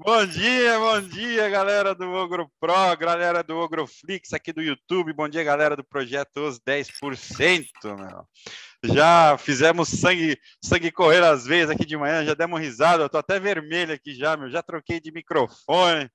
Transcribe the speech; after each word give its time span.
Bom 0.00 0.24
dia, 0.26 0.78
bom 0.78 1.00
dia, 1.00 1.48
galera 1.48 1.92
do 1.92 2.08
Ogro 2.12 2.48
Pro, 2.60 2.96
galera 2.96 3.42
do 3.42 3.56
Ogroflix 3.56 4.32
aqui 4.32 4.52
do 4.52 4.62
YouTube. 4.62 5.12
Bom 5.12 5.28
dia, 5.28 5.42
galera 5.42 5.74
do 5.74 5.82
projeto 5.82 6.36
Os 6.36 6.60
10%, 6.60 7.66
meu. 7.82 8.24
Já 8.84 9.36
fizemos 9.36 9.88
sangue, 9.88 10.38
sangue 10.64 10.92
correr 10.92 11.24
às 11.24 11.44
vezes 11.44 11.70
aqui 11.70 11.84
de 11.84 11.96
manhã, 11.96 12.24
já 12.24 12.32
demos 12.34 12.60
risada, 12.60 13.02
eu 13.02 13.08
tô 13.08 13.18
até 13.18 13.40
vermelho 13.40 13.92
aqui 13.92 14.14
já, 14.14 14.36
meu. 14.36 14.48
Já 14.48 14.62
troquei 14.62 15.00
de 15.00 15.10
microfone. 15.10 16.08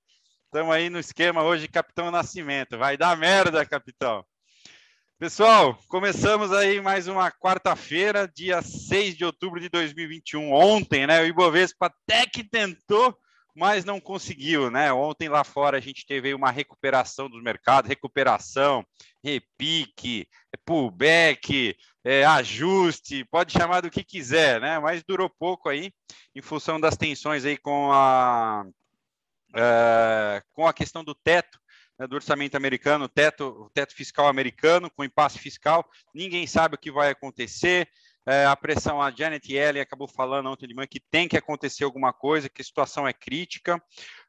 Estamos 0.45 0.73
aí 0.73 0.89
no 0.89 0.97
esquema 0.97 1.43
hoje, 1.43 1.67
Capitão 1.67 2.09
Nascimento. 2.09 2.77
Vai 2.77 2.95
dar 2.95 3.17
merda, 3.17 3.65
capitão. 3.65 4.23
Pessoal, 5.19 5.77
começamos 5.89 6.53
aí 6.53 6.79
mais 6.79 7.09
uma 7.09 7.29
quarta-feira, 7.29 8.31
dia 8.33 8.61
6 8.61 9.17
de 9.17 9.25
outubro 9.25 9.59
de 9.59 9.67
2021. 9.67 10.53
Ontem, 10.53 11.05
né? 11.05 11.21
O 11.21 11.25
Ibovespa 11.25 11.87
até 11.87 12.25
que 12.25 12.45
tentou, 12.45 13.17
mas 13.55 13.85
não 13.85 13.99
conseguiu, 13.99 14.71
né? 14.71 14.91
Ontem 14.91 15.29
lá 15.29 15.43
fora 15.43 15.77
a 15.77 15.81
gente 15.81 16.05
teve 16.05 16.33
uma 16.33 16.51
recuperação 16.51 17.29
dos 17.29 17.41
mercados, 17.43 17.87
recuperação, 17.87 18.85
repique, 19.23 20.27
pullback, 20.65 21.75
é, 22.03 22.25
ajuste, 22.25 23.25
pode 23.25 23.53
chamar 23.53 23.81
do 23.81 23.91
que 23.91 24.03
quiser, 24.03 24.59
né? 24.59 24.79
Mas 24.79 25.03
durou 25.03 25.29
pouco 25.29 25.69
aí, 25.69 25.91
em 26.35 26.41
função 26.41 26.79
das 26.79 26.97
tensões 26.97 27.45
aí 27.45 27.57
com 27.57 27.91
a, 27.91 28.65
é, 29.55 30.41
com 30.53 30.67
a 30.67 30.73
questão 30.73 31.03
do 31.03 31.13
teto 31.13 31.59
né, 31.97 32.07
do 32.07 32.15
orçamento 32.15 32.55
americano, 32.55 33.07
teto, 33.07 33.45
o 33.45 33.69
teto 33.69 33.95
fiscal 33.95 34.27
americano, 34.27 34.89
com 34.89 35.03
impasse 35.03 35.39
fiscal, 35.39 35.87
ninguém 36.13 36.47
sabe 36.47 36.75
o 36.75 36.77
que 36.77 36.91
vai 36.91 37.09
acontecer. 37.09 37.87
É, 38.25 38.45
a 38.45 38.55
pressão, 38.55 39.01
a 39.01 39.11
Janet 39.11 39.51
Yellen 39.51 39.81
acabou 39.81 40.07
falando 40.07 40.49
ontem 40.49 40.65
de 40.67 40.73
manhã 40.73 40.87
que 40.87 40.99
tem 40.99 41.27
que 41.27 41.37
acontecer 41.37 41.83
alguma 41.83 42.13
coisa, 42.13 42.47
que 42.47 42.61
a 42.61 42.65
situação 42.65 43.07
é 43.07 43.11
crítica. 43.11 43.81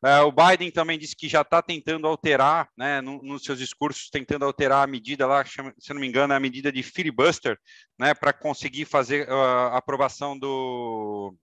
É, 0.04 0.20
o 0.20 0.32
Biden 0.32 0.70
também 0.70 0.98
disse 0.98 1.14
que 1.14 1.28
já 1.28 1.42
está 1.42 1.62
tentando 1.62 2.06
alterar, 2.06 2.68
né, 2.76 3.00
no, 3.00 3.22
nos 3.22 3.44
seus 3.44 3.58
discursos, 3.58 4.10
tentando 4.10 4.44
alterar 4.44 4.82
a 4.82 4.86
medida 4.86 5.26
lá, 5.26 5.44
se 5.44 5.94
não 5.94 6.00
me 6.00 6.08
engano, 6.08 6.32
é 6.32 6.36
a 6.36 6.40
medida 6.40 6.72
de 6.72 6.82
filibuster, 6.82 7.58
né, 7.98 8.14
para 8.14 8.32
conseguir 8.32 8.84
fazer 8.84 9.28
uh, 9.28 9.34
a 9.72 9.78
aprovação 9.78 10.36
do, 10.36 11.34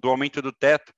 do 0.00 0.08
aumento 0.08 0.40
do 0.40 0.52
teto 0.52 0.92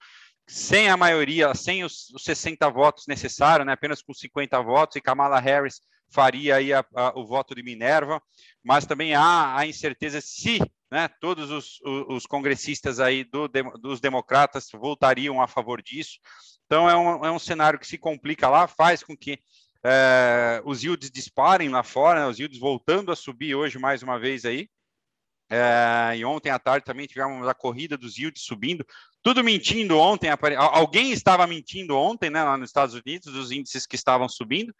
sem 0.46 0.88
a 0.88 0.96
maioria, 0.96 1.54
sem 1.54 1.84
os, 1.84 2.10
os 2.10 2.24
60 2.24 2.68
votos 2.70 3.06
necessários, 3.06 3.64
né, 3.64 3.72
apenas 3.72 4.02
com 4.02 4.12
50 4.12 4.60
votos, 4.62 4.96
e 4.96 5.00
Kamala 5.00 5.38
Harris 5.38 5.80
faria 6.10 6.56
aí 6.56 6.72
a, 6.72 6.84
a, 6.94 7.18
o 7.18 7.26
voto 7.26 7.54
de 7.54 7.62
Minerva, 7.62 8.22
mas 8.62 8.86
também 8.86 9.14
há 9.14 9.56
a 9.56 9.66
incerteza 9.66 10.20
se 10.20 10.60
né, 10.90 11.08
todos 11.20 11.50
os, 11.50 11.80
os, 12.08 12.26
congressistas 12.26 12.98
aí 12.98 13.22
do, 13.22 13.48
dos 13.78 14.00
democratas 14.00 14.68
voltariam 14.72 15.40
a 15.40 15.46
favor 15.46 15.80
disso. 15.80 16.18
Então 16.66 16.90
é 16.90 16.96
um, 16.96 17.24
é 17.24 17.30
um 17.30 17.38
cenário 17.38 17.78
que 17.78 17.86
se 17.86 17.96
complica 17.96 18.48
lá, 18.48 18.66
faz 18.66 19.02
com 19.02 19.16
que 19.16 19.38
é, 19.84 20.60
os 20.64 20.82
yields 20.82 21.10
disparem 21.10 21.68
lá 21.68 21.82
fora, 21.82 22.20
né, 22.20 22.26
os 22.26 22.38
yields 22.38 22.58
voltando 22.58 23.12
a 23.12 23.16
subir 23.16 23.54
hoje 23.54 23.78
mais 23.78 24.02
uma 24.02 24.18
vez 24.18 24.44
aí, 24.44 24.68
é, 25.52 26.16
e 26.16 26.24
ontem 26.24 26.48
à 26.50 26.60
tarde 26.60 26.86
também 26.86 27.08
tivemos 27.08 27.46
a 27.48 27.54
corrida 27.54 27.96
dos 27.96 28.16
yields 28.16 28.44
subindo, 28.44 28.86
tudo 29.20 29.42
mentindo 29.42 29.98
ontem. 29.98 30.30
Alguém 30.56 31.10
estava 31.10 31.44
mentindo 31.44 31.96
ontem, 31.96 32.30
né, 32.30 32.42
lá 32.42 32.56
nos 32.56 32.68
Estados 32.68 32.94
Unidos, 32.94 33.34
os 33.34 33.50
índices 33.50 33.84
que 33.84 33.96
estavam 33.96 34.28
subindo, 34.28 34.72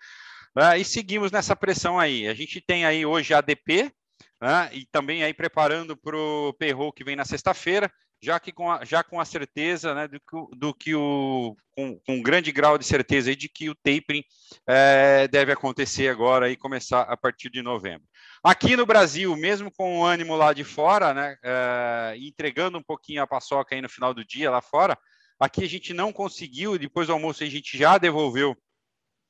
né, 0.54 0.78
e 0.78 0.84
seguimos 0.84 1.30
nessa 1.30 1.54
pressão 1.54 1.98
aí. 1.98 2.28
A 2.28 2.34
gente 2.34 2.60
tem 2.60 2.84
aí 2.84 3.04
hoje 3.04 3.32
a 3.34 3.38
ADP, 3.38 3.92
né, 4.40 4.70
e 4.72 4.86
também 4.86 5.22
aí 5.22 5.34
preparando 5.34 5.96
para 5.96 6.16
o 6.16 6.54
payroll 6.58 6.92
que 6.92 7.04
vem 7.04 7.16
na 7.16 7.24
sexta-feira, 7.24 7.90
já 8.22 8.38
que 8.38 8.52
com 8.52 8.70
a, 8.70 8.84
já 8.84 9.02
com 9.02 9.18
a 9.18 9.24
certeza 9.24 9.94
né, 9.94 10.06
do, 10.06 10.20
que, 10.20 10.56
do 10.56 10.74
que 10.74 10.94
o 10.94 11.56
com, 11.70 11.98
com, 12.00 12.14
um 12.16 12.22
grande 12.22 12.52
grau 12.52 12.76
de 12.76 12.84
certeza 12.84 13.34
de 13.34 13.48
que 13.48 13.70
o 13.70 13.74
tapering 13.74 14.22
é, 14.66 15.26
deve 15.28 15.52
acontecer 15.52 16.08
agora 16.08 16.50
e 16.50 16.56
começar 16.56 17.02
a 17.02 17.16
partir 17.16 17.48
de 17.48 17.62
novembro. 17.62 18.06
Aqui 18.42 18.76
no 18.76 18.84
Brasil, 18.84 19.34
mesmo 19.36 19.70
com 19.70 20.00
o 20.00 20.04
ânimo 20.04 20.36
lá 20.36 20.52
de 20.52 20.64
fora, 20.64 21.14
né, 21.14 21.36
é, 21.42 22.14
entregando 22.18 22.76
um 22.76 22.82
pouquinho 22.82 23.22
a 23.22 23.26
paçoca 23.26 23.74
aí 23.74 23.80
no 23.80 23.88
final 23.88 24.12
do 24.12 24.24
dia 24.24 24.50
lá 24.50 24.60
fora, 24.60 24.98
aqui 25.38 25.64
a 25.64 25.68
gente 25.68 25.94
não 25.94 26.12
conseguiu, 26.12 26.78
depois 26.78 27.06
do 27.06 27.14
almoço 27.14 27.42
a 27.42 27.46
gente 27.46 27.78
já 27.78 27.96
devolveu 27.96 28.54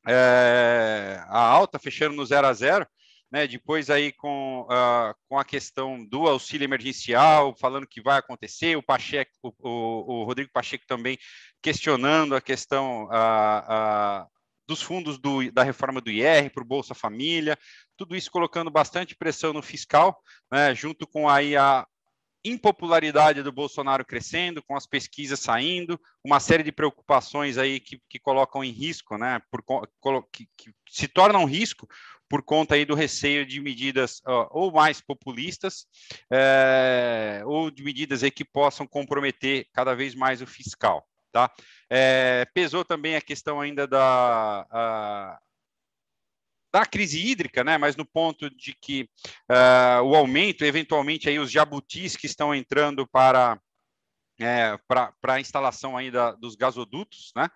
é, 0.06 1.22
a 1.26 1.38
alta, 1.38 1.78
fechando 1.78 2.16
no 2.16 2.24
0 2.24 2.46
a 2.46 2.52
0 2.52 2.86
né, 3.30 3.46
depois 3.46 3.88
aí 3.88 4.12
com, 4.12 4.62
uh, 4.62 5.14
com 5.28 5.38
a 5.38 5.44
questão 5.44 6.04
do 6.04 6.26
auxílio 6.26 6.64
emergencial, 6.64 7.54
falando 7.56 7.86
que 7.86 8.02
vai 8.02 8.18
acontecer, 8.18 8.76
o 8.76 8.82
Pacheco, 8.82 9.30
o, 9.42 9.52
o, 9.60 10.20
o 10.20 10.24
Rodrigo 10.24 10.50
Pacheco 10.52 10.84
também 10.86 11.16
questionando 11.62 12.34
a 12.34 12.40
questão 12.40 13.04
uh, 13.04 14.24
uh, 14.24 14.26
dos 14.66 14.82
fundos 14.82 15.16
do, 15.18 15.50
da 15.52 15.62
reforma 15.62 16.00
do 16.00 16.10
IR 16.10 16.50
para 16.52 16.62
o 16.62 16.66
Bolsa 16.66 16.94
Família, 16.94 17.56
tudo 17.96 18.16
isso 18.16 18.30
colocando 18.30 18.70
bastante 18.70 19.14
pressão 19.14 19.52
no 19.52 19.62
fiscal, 19.62 20.20
né, 20.50 20.74
junto 20.74 21.06
com 21.06 21.28
aí 21.28 21.56
a 21.56 21.86
impopularidade 22.44 23.42
do 23.42 23.52
Bolsonaro 23.52 24.04
crescendo, 24.04 24.62
com 24.62 24.76
as 24.76 24.86
pesquisas 24.86 25.40
saindo, 25.40 26.00
uma 26.24 26.40
série 26.40 26.62
de 26.62 26.72
preocupações 26.72 27.58
aí 27.58 27.80
que, 27.80 28.00
que 28.08 28.18
colocam 28.18 28.64
em 28.64 28.70
risco, 28.70 29.16
né, 29.18 29.40
por, 29.50 29.62
que, 30.32 30.48
que 30.56 30.72
se 30.88 31.06
tornam 31.06 31.42
um 31.42 31.46
risco 31.46 31.88
por 32.28 32.42
conta 32.42 32.76
aí 32.76 32.84
do 32.84 32.94
receio 32.94 33.44
de 33.44 33.60
medidas 33.60 34.22
ou 34.50 34.70
mais 34.70 35.00
populistas, 35.00 35.86
é, 36.32 37.42
ou 37.44 37.70
de 37.72 37.82
medidas 37.82 38.22
aí 38.22 38.30
que 38.30 38.44
possam 38.44 38.86
comprometer 38.86 39.66
cada 39.72 39.94
vez 39.94 40.14
mais 40.14 40.40
o 40.40 40.46
fiscal. 40.46 41.04
Tá? 41.32 41.50
É, 41.88 42.46
pesou 42.54 42.84
também 42.84 43.16
a 43.16 43.20
questão 43.20 43.60
ainda 43.60 43.86
da, 43.86 44.66
a, 44.70 45.38
da 46.72 46.86
crise 46.86 47.20
hídrica, 47.20 47.64
né? 47.64 47.76
mas 47.76 47.96
no 47.96 48.04
ponto 48.04 48.48
de 48.50 48.74
que 48.74 49.08
uh, 49.50 50.02
o 50.04 50.14
aumento, 50.14 50.64
eventualmente, 50.64 51.28
aí 51.28 51.38
os 51.38 51.50
jabutis 51.50 52.16
que 52.16 52.26
estão 52.26 52.54
entrando 52.54 53.06
para, 53.06 53.58
é, 54.40 54.78
para, 54.86 55.12
a 55.24 55.40
instalação 55.40 55.96
ainda 55.96 56.32
dos 56.32 56.54
gasodutos, 56.54 57.32
né? 57.36 57.48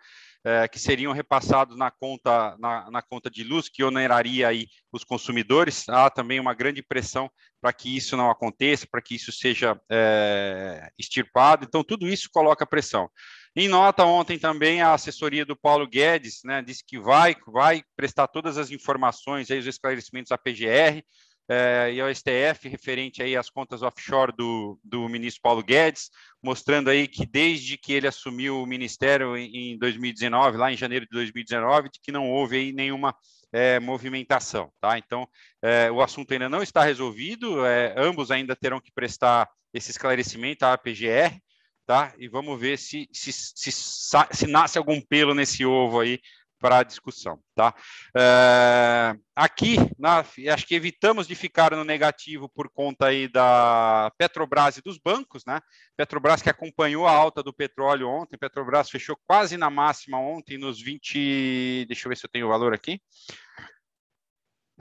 É, 0.47 0.69
que 0.69 0.79
seriam 0.79 1.11
repassados 1.15 1.75
na 1.75 1.91
conta, 1.91 2.55
na, 2.59 2.91
na, 2.91 3.01
conta 3.01 3.31
de 3.31 3.43
luz, 3.43 3.67
que 3.71 3.83
oneraria 3.83 4.47
aí 4.47 4.67
os 4.93 5.03
consumidores. 5.03 5.89
Há 5.89 6.11
também 6.11 6.39
uma 6.39 6.53
grande 6.53 6.83
pressão 6.83 7.31
para 7.63 7.73
que 7.73 7.97
isso 7.97 8.15
não 8.15 8.31
aconteça, 8.31 8.87
para 8.87 9.01
que 9.01 9.15
isso 9.15 9.33
seja 9.33 9.81
é, 9.91 10.91
extirpado. 10.99 11.65
Então, 11.65 11.83
tudo 11.83 12.07
isso 12.07 12.29
coloca 12.31 12.67
pressão. 12.67 13.09
Em 13.57 13.69
nota 13.69 14.05
ontem 14.05 14.37
também 14.37 14.83
a 14.83 14.95
assessoria 14.95 15.45
do 15.45 15.55
Paulo 15.55 15.87
Guedes, 15.87 16.41
né, 16.45 16.61
disse 16.61 16.85
que 16.85 16.99
vai, 16.99 17.37
vai 17.47 17.85
prestar 17.97 18.27
todas 18.27 18.59
as 18.59 18.73
informações 18.73 19.49
aí, 19.49 19.61
os 19.61 19.67
esclarecimentos 19.67 20.33
à 20.33 20.39
PGR 20.39 21.05
é, 21.49 21.93
e 21.93 22.01
ao 22.01 22.13
STF 22.13 22.69
referente 22.69 23.23
aí 23.23 23.37
às 23.37 23.51
contas 23.51 23.83
offshore 23.83 24.33
do, 24.37 24.79
do 24.83 25.09
ministro 25.09 25.43
Paulo 25.43 25.63
Guedes, 25.63 26.11
mostrando 26.43 26.91
aí 26.91 27.07
que 27.07 27.25
desde 27.25 27.77
que 27.77 27.93
ele 27.93 28.09
assumiu 28.09 28.61
o 28.61 28.67
ministério 28.67 29.37
em, 29.37 29.73
em 29.73 29.79
2019, 29.79 30.57
lá 30.57 30.73
em 30.73 30.77
janeiro 30.77 31.05
de 31.05 31.13
2019, 31.13 31.91
de 31.91 32.01
que 32.03 32.11
não 32.11 32.31
houve 32.31 32.57
aí 32.57 32.73
nenhuma 32.73 33.15
é, 33.53 33.79
movimentação, 33.79 34.73
tá? 34.81 34.99
Então, 34.99 35.29
é, 35.63 35.91
o 35.93 36.03
assunto 36.03 36.33
ainda 36.33 36.49
não 36.49 36.63
está 36.63 36.83
resolvido, 36.83 37.65
é, 37.65 37.95
ambos 37.97 38.33
ainda 38.33 38.57
terão 38.57 38.81
que 38.81 38.91
prestar 38.93 39.49
esse 39.73 39.93
esclarecimento 39.93 40.65
à 40.65 40.77
PGR, 40.77 41.39
tá? 41.87 42.13
E 42.19 42.29
vamos 42.29 42.59
ver 42.59 42.79
se, 42.79 43.09
se, 43.13 43.33
se, 43.33 43.71
se 43.71 44.47
nasce 44.47 44.79
algum 44.79 45.01
pelo 45.01 45.35
nesse 45.35 45.65
ovo 45.65 46.01
aí 46.01 46.21
para 46.59 46.79
a 46.79 46.83
discussão, 46.83 47.39
tá? 47.55 47.75
É, 48.17 49.15
aqui, 49.37 49.77
na, 49.99 50.21
acho 50.21 50.67
que 50.67 50.75
evitamos 50.75 51.27
de 51.27 51.35
ficar 51.35 51.73
no 51.73 51.85
negativo 51.85 52.49
por 52.49 52.71
conta 52.71 53.09
aí 53.09 53.29
da 53.29 54.11
Petrobras 54.17 54.79
e 54.79 54.83
dos 54.83 54.97
bancos, 54.97 55.45
né? 55.45 55.61
Petrobras 55.95 56.41
que 56.41 56.49
acompanhou 56.49 57.07
a 57.07 57.13
alta 57.13 57.43
do 57.43 57.53
petróleo 57.53 58.09
ontem, 58.09 58.39
Petrobras 58.39 58.89
fechou 58.89 59.15
quase 59.27 59.59
na 59.59 59.69
máxima 59.69 60.19
ontem 60.19 60.57
nos 60.57 60.81
20, 60.81 61.85
deixa 61.87 62.07
eu 62.07 62.09
ver 62.09 62.17
se 62.17 62.25
eu 62.25 62.31
tenho 62.31 62.47
o 62.47 62.51
valor 62.51 62.73
aqui. 62.73 62.99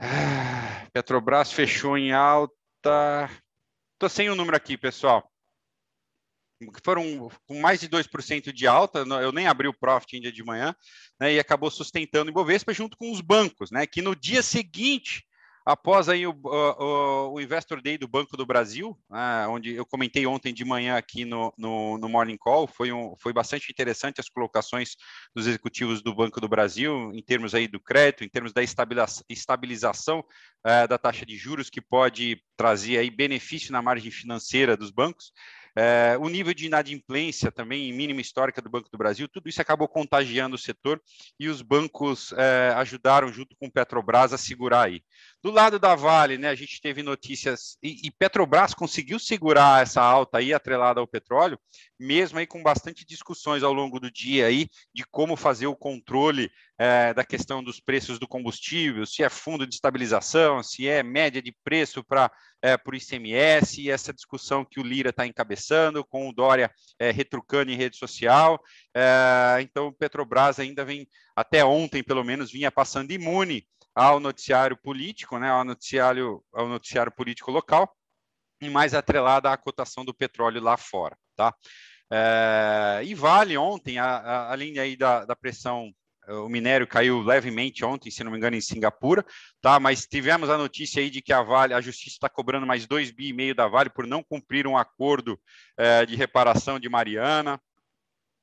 Ah, 0.00 0.86
Petrobras 0.90 1.52
fechou 1.52 1.98
em 1.98 2.12
alta. 2.12 3.30
Tô 3.98 4.08
sem 4.08 4.30
o 4.30 4.34
número 4.34 4.56
aqui, 4.56 4.78
pessoal 4.78 5.30
foram 6.84 7.28
com 7.46 7.60
mais 7.60 7.80
de 7.80 7.88
2% 7.88 8.52
de 8.52 8.66
alta, 8.66 9.00
eu 9.00 9.32
nem 9.32 9.46
abri 9.46 9.68
o 9.68 9.78
profit 9.78 10.16
ainda 10.16 10.32
de 10.32 10.44
manhã, 10.44 10.74
né, 11.20 11.34
e 11.34 11.38
acabou 11.38 11.70
sustentando 11.70 12.28
o 12.28 12.32
Ibovespa 12.32 12.72
junto 12.72 12.96
com 12.96 13.10
os 13.10 13.20
bancos, 13.20 13.70
né, 13.70 13.86
que 13.86 14.02
no 14.02 14.14
dia 14.14 14.42
seguinte, 14.42 15.24
após 15.64 16.08
aí 16.08 16.26
o, 16.26 16.38
o, 16.42 17.32
o 17.32 17.40
Investor 17.40 17.80
Day 17.80 17.96
do 17.96 18.06
Banco 18.06 18.36
do 18.36 18.44
Brasil, 18.44 18.98
né, 19.08 19.46
onde 19.48 19.74
eu 19.74 19.86
comentei 19.86 20.26
ontem 20.26 20.52
de 20.52 20.64
manhã 20.64 20.96
aqui 20.96 21.24
no, 21.24 21.52
no, 21.56 21.96
no, 21.96 22.08
Morning 22.08 22.36
Call, 22.36 22.66
foi, 22.66 22.92
um, 22.92 23.14
foi 23.18 23.32
bastante 23.32 23.70
interessante 23.70 24.20
as 24.20 24.28
colocações 24.28 24.96
dos 25.34 25.46
executivos 25.46 26.02
do 26.02 26.14
Banco 26.14 26.40
do 26.40 26.48
Brasil, 26.48 27.10
em 27.14 27.22
termos 27.22 27.54
aí 27.54 27.66
do 27.66 27.80
crédito, 27.80 28.24
em 28.24 28.28
termos 28.28 28.52
da 28.52 28.62
estabilização 28.62 30.22
é, 30.64 30.86
da 30.86 30.98
taxa 30.98 31.24
de 31.24 31.36
juros, 31.36 31.70
que 31.70 31.80
pode 31.80 32.42
trazer 32.56 32.98
aí 32.98 33.10
benefício 33.10 33.72
na 33.72 33.80
margem 33.80 34.10
financeira 34.10 34.76
dos 34.76 34.90
bancos, 34.90 35.32
É, 35.76 36.16
o 36.20 36.28
nível 36.28 36.54
de 36.54 36.66
inadimplência 36.66 37.50
também, 37.50 37.92
mínima 37.92 38.20
histórica 38.20 38.62
do 38.62 38.70
Banco 38.70 38.88
do 38.90 38.98
Brasil, 38.98 39.28
tudo 39.28 39.48
isso 39.48 39.60
acabou 39.60 39.88
contagiando 39.88 40.54
o 40.54 40.58
setor 40.58 41.02
e 41.38 41.48
os 41.48 41.62
bancos 41.62 42.32
é, 42.36 42.72
ajudaram, 42.76 43.32
junto 43.32 43.56
com 43.56 43.66
o 43.66 43.72
Petrobras, 43.72 44.32
a 44.32 44.38
segurar 44.38 44.82
aí. 44.82 45.02
Do 45.44 45.50
lado 45.50 45.78
da 45.78 45.94
Vale, 45.94 46.38
né, 46.38 46.48
a 46.48 46.54
gente 46.54 46.80
teve 46.80 47.02
notícias, 47.02 47.76
e, 47.82 48.06
e 48.06 48.10
Petrobras 48.10 48.72
conseguiu 48.72 49.18
segurar 49.18 49.82
essa 49.82 50.00
alta 50.00 50.38
aí, 50.38 50.54
atrelada 50.54 51.00
ao 51.00 51.06
petróleo, 51.06 51.58
mesmo 52.00 52.38
aí 52.38 52.46
com 52.46 52.62
bastante 52.62 53.04
discussões 53.04 53.62
ao 53.62 53.70
longo 53.70 54.00
do 54.00 54.10
dia 54.10 54.46
aí, 54.46 54.70
de 54.94 55.04
como 55.04 55.36
fazer 55.36 55.66
o 55.66 55.76
controle 55.76 56.50
é, 56.78 57.12
da 57.12 57.22
questão 57.26 57.62
dos 57.62 57.78
preços 57.78 58.18
do 58.18 58.26
combustível, 58.26 59.04
se 59.04 59.22
é 59.22 59.28
fundo 59.28 59.66
de 59.66 59.74
estabilização, 59.74 60.62
se 60.62 60.88
é 60.88 61.02
média 61.02 61.42
de 61.42 61.54
preço 61.62 62.02
para 62.02 62.32
é, 62.62 62.78
por 62.78 62.94
ICMS, 62.94 63.82
e 63.82 63.90
essa 63.90 64.14
discussão 64.14 64.64
que 64.64 64.80
o 64.80 64.82
Lira 64.82 65.10
está 65.10 65.26
encabeçando, 65.26 66.02
com 66.06 66.26
o 66.26 66.32
Dória 66.32 66.72
é, 66.98 67.10
retrucando 67.10 67.70
em 67.70 67.76
rede 67.76 67.98
social. 67.98 68.58
É, 68.96 69.58
então, 69.60 69.88
o 69.88 69.92
Petrobras 69.92 70.58
ainda 70.58 70.86
vem, 70.86 71.06
até 71.36 71.62
ontem 71.62 72.02
pelo 72.02 72.24
menos, 72.24 72.50
vinha 72.50 72.72
passando 72.72 73.12
imune 73.12 73.66
ao 73.94 74.18
noticiário 74.18 74.76
político, 74.76 75.38
né, 75.38 75.50
ao, 75.50 75.64
noticiário, 75.64 76.42
ao 76.52 76.68
noticiário 76.68 77.12
político 77.12 77.50
local, 77.50 77.94
e 78.60 78.68
mais 78.68 78.94
atrelada 78.94 79.50
à 79.50 79.56
cotação 79.56 80.04
do 80.04 80.14
petróleo 80.14 80.60
lá 80.60 80.76
fora. 80.76 81.16
Tá? 81.36 81.54
É, 82.10 83.02
e 83.04 83.14
Vale 83.14 83.56
ontem, 83.56 83.98
a, 83.98 84.04
a, 84.04 84.52
além 84.52 84.78
aí 84.78 84.96
da, 84.96 85.24
da 85.24 85.36
pressão 85.36 85.92
o 86.28 86.48
minério 86.48 86.86
caiu 86.86 87.20
levemente 87.20 87.84
ontem, 87.84 88.10
se 88.10 88.24
não 88.24 88.32
me 88.32 88.38
engano, 88.38 88.56
em 88.56 88.60
Singapura, 88.60 89.24
tá? 89.60 89.78
Mas 89.78 90.06
tivemos 90.06 90.48
a 90.48 90.56
notícia 90.56 91.02
aí 91.02 91.10
de 91.10 91.20
que 91.20 91.32
a 91.32 91.42
Vale, 91.42 91.74
a 91.74 91.80
Justiça 91.80 92.16
está 92.16 92.28
cobrando 92.28 92.66
mais 92.66 92.86
dois 92.86 93.10
bi 93.10 93.28
e 93.28 93.32
meio 93.32 93.54
da 93.54 93.68
Vale 93.68 93.90
por 93.90 94.06
não 94.06 94.22
cumprir 94.22 94.66
um 94.66 94.76
acordo 94.76 95.38
é, 95.76 96.06
de 96.06 96.16
reparação 96.16 96.80
de 96.80 96.88
Mariana. 96.88 97.60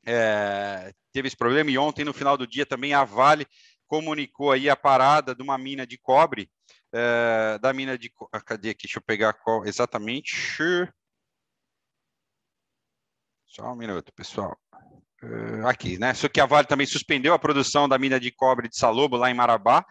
É, 0.06 0.92
teve 1.12 1.28
esse 1.28 1.38
problema 1.38 1.72
e 1.72 1.78
ontem, 1.78 2.06
no 2.06 2.14
final 2.14 2.38
do 2.38 2.48
dia, 2.48 2.66
também 2.66 2.94
a 2.94 3.04
Vale 3.04 3.48
comunicou 3.92 4.54
aí 4.54 4.70
a 4.70 4.76
parada 4.78 5.36
de 5.36 5.44
uma 5.44 5.58
mina 5.58 5.86
de 5.86 5.98
cobre, 5.98 6.50
é, 6.94 7.60
da 7.60 7.74
mina 7.74 7.98
de... 7.98 8.10
Ah, 8.32 8.40
cadê 8.40 8.70
aqui? 8.70 8.84
Deixa 8.84 9.00
eu 9.00 9.04
pegar 9.04 9.34
qual 9.34 9.66
exatamente. 9.66 10.34
Só 13.46 13.74
um 13.74 13.76
minuto, 13.76 14.14
pessoal. 14.14 14.58
Uh, 15.22 15.68
aqui, 15.68 16.00
né? 16.00 16.14
Só 16.14 16.30
que 16.30 16.40
a 16.40 16.46
Vale 16.46 16.68
também 16.68 16.88
suspendeu 16.88 17.34
a 17.34 17.40
produção 17.40 17.90
da 17.90 17.98
mina 17.98 18.18
de 18.18 18.32
cobre 18.32 18.70
de 18.70 18.78
Salobo 18.78 19.18
lá 19.18 19.30
em 19.30 19.34
Marabá, 19.34 19.86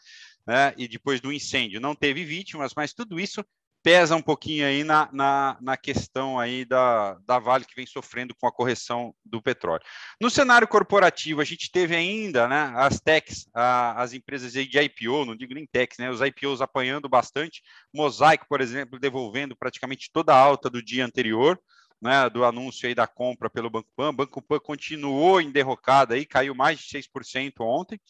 né? 0.46 0.72
E 0.78 0.88
depois 0.88 1.20
do 1.20 1.30
incêndio 1.30 1.78
não 1.78 1.94
teve 1.94 2.24
vítimas, 2.24 2.72
mas 2.74 2.94
tudo 2.94 3.20
isso 3.20 3.44
pesa 3.82 4.14
um 4.14 4.22
pouquinho 4.22 4.66
aí 4.66 4.84
na, 4.84 5.08
na, 5.12 5.56
na, 5.60 5.76
questão 5.76 6.38
aí 6.38 6.64
da, 6.64 7.14
da 7.26 7.38
Vale 7.38 7.64
que 7.64 7.74
vem 7.74 7.86
sofrendo 7.86 8.34
com 8.34 8.46
a 8.46 8.52
correção 8.52 9.14
do 9.24 9.40
petróleo. 9.40 9.82
No 10.20 10.30
cenário 10.30 10.68
corporativo, 10.68 11.40
a 11.40 11.44
gente 11.44 11.70
teve 11.70 11.96
ainda 11.96 12.46
né, 12.46 12.72
as 12.76 13.00
techs, 13.00 13.48
a, 13.54 14.00
as 14.00 14.12
empresas 14.12 14.52
de 14.52 14.78
IPO, 14.78 15.24
não 15.24 15.36
digo 15.36 15.54
nem 15.54 15.66
techs, 15.66 15.98
né, 15.98 16.10
os 16.10 16.20
IPOs 16.20 16.60
apanhando 16.60 17.08
bastante, 17.08 17.62
Mosaico, 17.92 18.46
por 18.48 18.60
exemplo, 18.60 18.98
devolvendo 18.98 19.56
praticamente 19.56 20.10
toda 20.12 20.34
a 20.34 20.38
alta 20.38 20.68
do 20.68 20.82
dia 20.82 21.04
anterior, 21.04 21.58
né, 22.00 22.28
do 22.30 22.44
anúncio 22.44 22.88
aí 22.88 22.94
da 22.94 23.06
compra 23.06 23.50
pelo 23.50 23.70
Banco 23.70 23.88
Pan. 23.94 24.14
Banco 24.14 24.40
Pan 24.40 24.58
continuou 24.58 25.40
em 25.40 25.50
derrocada 25.50 26.14
aí, 26.14 26.24
caiu 26.24 26.54
mais 26.54 26.78
de 26.78 26.86
6% 26.86 27.60
ontem, 27.60 28.00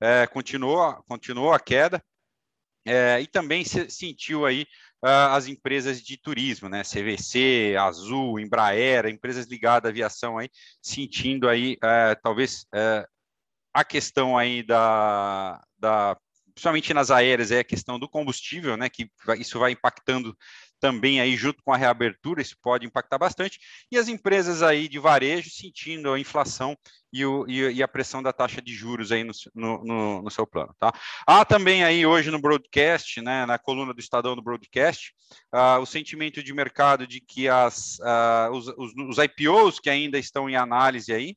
é, 0.00 0.26
continuou, 0.26 1.02
continuou 1.08 1.52
a 1.52 1.60
queda. 1.60 2.02
É, 2.88 3.20
e 3.20 3.26
também 3.26 3.64
se, 3.64 3.90
sentiu 3.90 4.46
aí 4.46 4.64
uh, 5.04 5.32
as 5.32 5.46
empresas 5.46 6.02
de 6.02 6.16
turismo, 6.16 6.68
né? 6.68 6.82
CVC, 6.82 7.76
Azul, 7.78 8.38
Embraer, 8.38 9.06
empresas 9.06 9.46
ligadas 9.46 9.88
à 9.88 9.90
aviação 9.90 10.38
aí, 10.38 10.48
sentindo 10.80 11.48
aí 11.48 11.74
uh, 11.76 12.20
talvez 12.22 12.62
uh, 12.74 13.06
a 13.72 13.84
questão 13.84 14.36
aí 14.36 14.62
da, 14.62 15.62
da 15.78 16.16
principalmente 16.54 16.94
nas 16.94 17.10
aéreas, 17.10 17.50
é 17.50 17.58
a 17.58 17.64
questão 17.64 17.98
do 17.98 18.08
combustível, 18.08 18.78
né? 18.78 18.88
Que 18.88 19.10
isso 19.38 19.58
vai 19.58 19.72
impactando 19.72 20.34
também 20.80 21.20
aí 21.20 21.36
junto 21.36 21.62
com 21.62 21.72
a 21.72 21.76
reabertura, 21.76 22.42
isso 22.42 22.56
pode 22.62 22.86
impactar 22.86 23.18
bastante, 23.18 23.58
e 23.90 23.96
as 23.98 24.08
empresas 24.08 24.62
aí 24.62 24.88
de 24.88 24.98
varejo 24.98 25.50
sentindo 25.50 26.12
a 26.12 26.18
inflação 26.18 26.76
e, 27.12 27.24
o, 27.24 27.48
e 27.48 27.82
a 27.82 27.88
pressão 27.88 28.22
da 28.22 28.32
taxa 28.32 28.60
de 28.60 28.74
juros 28.74 29.10
aí 29.10 29.24
no, 29.24 29.32
no, 29.54 30.22
no, 30.22 30.30
seu 30.30 30.46
plano, 30.46 30.74
tá? 30.78 30.92
Há 31.26 31.44
também 31.44 31.82
aí 31.82 32.04
hoje 32.04 32.30
no 32.30 32.40
broadcast, 32.40 33.20
né, 33.22 33.46
na 33.46 33.58
coluna 33.58 33.94
do 33.94 34.00
Estadão 34.00 34.36
do 34.36 34.42
broadcast, 34.42 35.12
uh, 35.54 35.80
o 35.80 35.86
sentimento 35.86 36.42
de 36.42 36.52
mercado 36.52 37.06
de 37.06 37.20
que 37.20 37.48
as, 37.48 37.98
uh, 38.00 38.50
os, 38.52 38.68
os, 38.68 38.92
os, 39.08 39.18
IPOs 39.18 39.80
que 39.80 39.88
ainda 39.88 40.18
estão 40.18 40.48
em 40.48 40.56
análise 40.56 41.12
aí, 41.12 41.36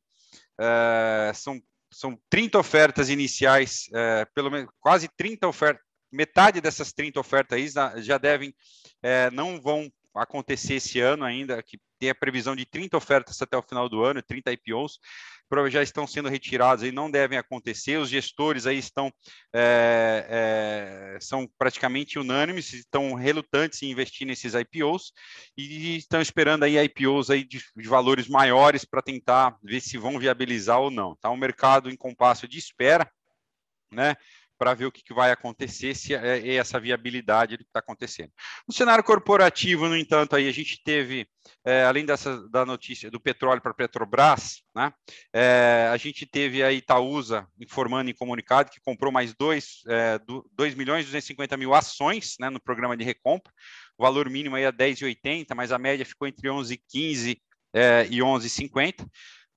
uh, 0.60 1.34
são 1.34 1.62
são 1.92 2.18
30 2.30 2.60
ofertas 2.60 3.10
iniciais, 3.10 3.90
é, 3.94 4.26
pelo 4.36 4.52
menos 4.52 4.70
quase 4.80 5.10
30 5.18 5.48
ofertas, 5.48 5.84
metade 6.12 6.62
dessas 6.62 6.92
30 6.92 7.20
ofertas 7.20 7.58
aí 7.58 8.02
já 8.02 8.18
devem, 8.18 8.54
é, 9.02 9.30
não 9.32 9.62
vão 9.62 9.92
acontecer 10.16 10.76
esse 10.76 11.00
ano 11.00 11.24
ainda, 11.24 11.62
que 11.64 11.80
tem 12.00 12.10
a 12.10 12.16
previsão 12.16 12.56
de 12.56 12.66
30 12.66 12.98
ofertas 12.98 13.42
até 13.42 13.58
o 13.58 13.62
final 13.62 13.90
do 13.90 14.04
ano, 14.04 14.24
30 14.24 14.52
IPOs, 14.54 15.00
já 15.70 15.82
estão 15.82 16.06
sendo 16.06 16.30
retirados 16.30 16.84
e 16.84 16.92
não 16.92 17.10
devem 17.10 17.38
acontecer. 17.38 17.98
Os 17.98 18.10
gestores 18.10 18.68
aí 18.68 18.78
estão 18.78 19.12
é, 19.54 21.16
é, 21.16 21.18
são 21.20 21.50
praticamente 21.58 22.20
unânimes, 22.20 22.72
estão 22.72 23.16
relutantes 23.16 23.82
em 23.82 23.92
investir 23.92 24.28
nesses 24.28 24.54
IPOs 24.54 25.12
e 25.58 25.98
estão 25.98 26.22
esperando 26.22 26.64
aí 26.64 26.78
IPOs 26.78 27.30
aí 27.30 27.44
de, 27.44 27.62
de 27.76 27.88
valores 27.88 28.28
maiores 28.28 28.86
para 28.86 29.02
tentar 29.02 29.58
ver 29.64 29.82
se 29.82 29.98
vão 29.98 30.20
viabilizar 30.20 30.80
ou 30.80 30.92
não. 30.92 31.16
Tá 31.16 31.30
um 31.32 31.38
mercado 31.38 31.90
em 31.90 31.98
compasso 31.98 32.48
de 32.48 32.60
espera, 32.60 33.10
né? 33.92 34.16
Para 34.60 34.74
ver 34.74 34.86
o 34.86 34.92
que, 34.92 35.02
que, 35.02 35.14
vai 35.14 35.32
acontecer, 35.32 35.96
se 35.96 36.14
é, 36.14 36.40
é 36.40 36.56
essa 36.56 36.80
viabilidade 36.80 37.56
do 37.56 37.64
que 37.64 37.70
está 37.70 37.80
acontecendo. 37.80 38.32
No 38.68 38.74
cenário 38.74 39.04
corporativo, 39.04 39.88
no 39.88 39.96
entanto, 39.96 40.36
aí 40.36 40.50
a 40.50 40.52
gente 40.52 40.84
teve, 40.84 41.26
é, 41.66 41.86
além 41.86 42.06
dessa 42.06 42.46
da 42.50 42.66
notícia 42.66 43.10
do 43.10 43.22
petróleo 43.22 43.62
para 43.62 43.74
Petrobras, 43.74 44.62
né, 44.76 44.92
é, 45.34 45.90
a 45.90 45.96
gente 45.96 46.26
teve 46.26 46.62
a 46.62 46.74
Itaúsa 46.74 47.48
informando 47.58 48.10
em 48.10 48.14
comunicado 48.14 48.70
que 48.70 48.82
comprou 48.82 49.14
mais 49.14 49.34
2, 49.34 49.84
é, 49.88 50.20
2 50.54 50.76
milhões 50.76 51.04
e 51.04 51.06
250 51.06 51.56
mil 51.56 51.74
ações 51.74 52.36
né, 52.38 52.50
no 52.50 52.62
programa 52.62 52.98
de 52.98 53.06
recompra, 53.06 53.52
o 53.98 54.04
valor 54.04 54.30
mínimo 54.30 54.58
aí 54.58 54.64
é 54.64 54.72
10,80, 54.72 55.56
mas 55.56 55.72
a 55.72 55.80
média 55.80 56.06
ficou 56.06 56.28
entre 56.28 56.50
11,15 56.50 57.40
é, 57.74 58.08
e 58.10 58.18
11,50 58.20 59.08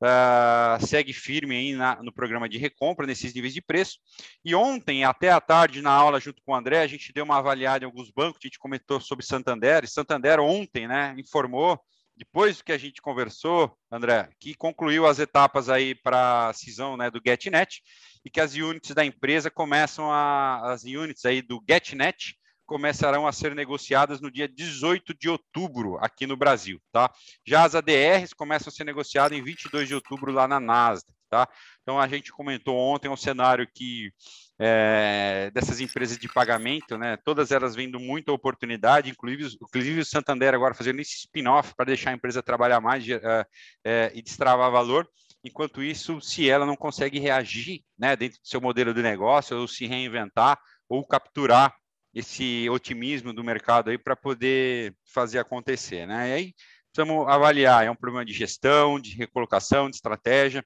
uh, 0.02 0.84
segue 0.84 1.12
firme 1.12 1.56
aí 1.56 1.72
na, 1.74 2.02
no 2.02 2.12
programa 2.12 2.48
de 2.48 2.58
recompra, 2.58 3.06
nesses 3.06 3.32
níveis 3.32 3.54
de 3.54 3.62
preço. 3.62 3.98
E 4.44 4.54
ontem, 4.54 5.04
até 5.04 5.30
à 5.30 5.40
tarde, 5.40 5.80
na 5.80 5.92
aula, 5.92 6.20
junto 6.20 6.42
com 6.42 6.52
o 6.52 6.54
André, 6.54 6.80
a 6.80 6.86
gente 6.86 7.12
deu 7.12 7.24
uma 7.24 7.38
avaliada 7.38 7.84
em 7.84 7.86
alguns 7.86 8.10
bancos, 8.10 8.40
a 8.42 8.46
gente 8.46 8.58
comentou 8.58 9.00
sobre 9.00 9.24
Santander, 9.24 9.84
e 9.84 9.88
Santander 9.88 10.40
ontem 10.40 10.88
né, 10.88 11.14
informou, 11.16 11.80
depois 12.16 12.60
que 12.60 12.72
a 12.72 12.78
gente 12.78 13.00
conversou, 13.00 13.76
André, 13.90 14.28
que 14.38 14.54
concluiu 14.54 15.06
as 15.06 15.18
etapas 15.18 15.68
aí 15.68 15.94
para 15.94 16.48
a 16.48 16.52
cisão 16.52 16.96
né, 16.96 17.10
do 17.10 17.20
GetNet, 17.24 17.82
e 18.24 18.30
que 18.30 18.40
as 18.40 18.54
units 18.54 18.94
da 18.94 19.04
empresa 19.04 19.50
começam 19.50 20.10
a, 20.10 20.72
as 20.72 20.84
units 20.84 21.24
aí 21.24 21.40
do 21.40 21.62
GetNet, 21.68 22.36
começarão 22.72 23.26
a 23.26 23.32
ser 23.32 23.54
negociadas 23.54 24.18
no 24.18 24.30
dia 24.30 24.48
18 24.48 25.12
de 25.12 25.28
outubro 25.28 25.98
aqui 26.00 26.26
no 26.26 26.38
Brasil, 26.38 26.80
tá? 26.90 27.12
Já 27.46 27.64
as 27.64 27.74
ADRs 27.74 28.32
começam 28.32 28.70
a 28.70 28.72
ser 28.72 28.84
negociadas 28.84 29.36
em 29.36 29.42
22 29.42 29.88
de 29.88 29.94
outubro 29.94 30.32
lá 30.32 30.48
na 30.48 30.58
Nasdaq, 30.58 31.12
tá? 31.28 31.46
Então 31.82 32.00
a 32.00 32.08
gente 32.08 32.32
comentou 32.32 32.74
ontem 32.74 33.10
um 33.10 33.16
cenário 33.16 33.68
que 33.74 34.10
é, 34.58 35.50
dessas 35.52 35.80
empresas 35.80 36.16
de 36.16 36.32
pagamento, 36.32 36.96
né? 36.96 37.18
Todas 37.18 37.52
elas 37.52 37.74
vendo 37.74 38.00
muita 38.00 38.32
oportunidade, 38.32 39.10
inclusive, 39.10 39.54
inclusive 39.60 40.00
o 40.00 40.06
Santander 40.06 40.54
agora 40.54 40.72
fazendo 40.72 41.00
esse 41.00 41.18
spin-off 41.18 41.74
para 41.76 41.84
deixar 41.84 42.12
a 42.12 42.14
empresa 42.14 42.42
trabalhar 42.42 42.80
mais 42.80 43.06
é, 43.06 43.46
é, 43.84 44.12
e 44.14 44.22
destravar 44.22 44.70
valor. 44.70 45.06
Enquanto 45.44 45.82
isso, 45.82 46.22
se 46.22 46.48
ela 46.48 46.64
não 46.64 46.76
consegue 46.76 47.18
reagir, 47.18 47.82
né, 47.98 48.16
dentro 48.16 48.40
do 48.40 48.48
seu 48.48 48.62
modelo 48.62 48.94
de 48.94 49.02
negócio 49.02 49.58
ou 49.58 49.68
se 49.68 49.84
reinventar 49.86 50.58
ou 50.88 51.06
capturar 51.06 51.74
esse 52.14 52.68
otimismo 52.68 53.32
do 53.32 53.44
mercado 53.44 53.90
aí 53.90 53.98
para 53.98 54.14
poder 54.14 54.94
fazer 55.04 55.38
acontecer, 55.38 56.06
né? 56.06 56.28
E 56.28 56.32
aí 56.32 56.54
precisamos 56.92 57.26
avaliar, 57.26 57.86
é 57.86 57.90
um 57.90 57.96
problema 57.96 58.24
de 58.24 58.32
gestão, 58.32 59.00
de 59.00 59.16
recolocação, 59.16 59.88
de 59.88 59.96
estratégia. 59.96 60.64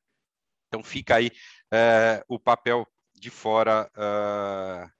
Então 0.68 0.82
fica 0.82 1.16
aí 1.16 1.30
é, 1.72 2.24
o 2.28 2.38
papel 2.38 2.86
de 3.14 3.30
fora 3.30 3.90
uh, 3.96 4.90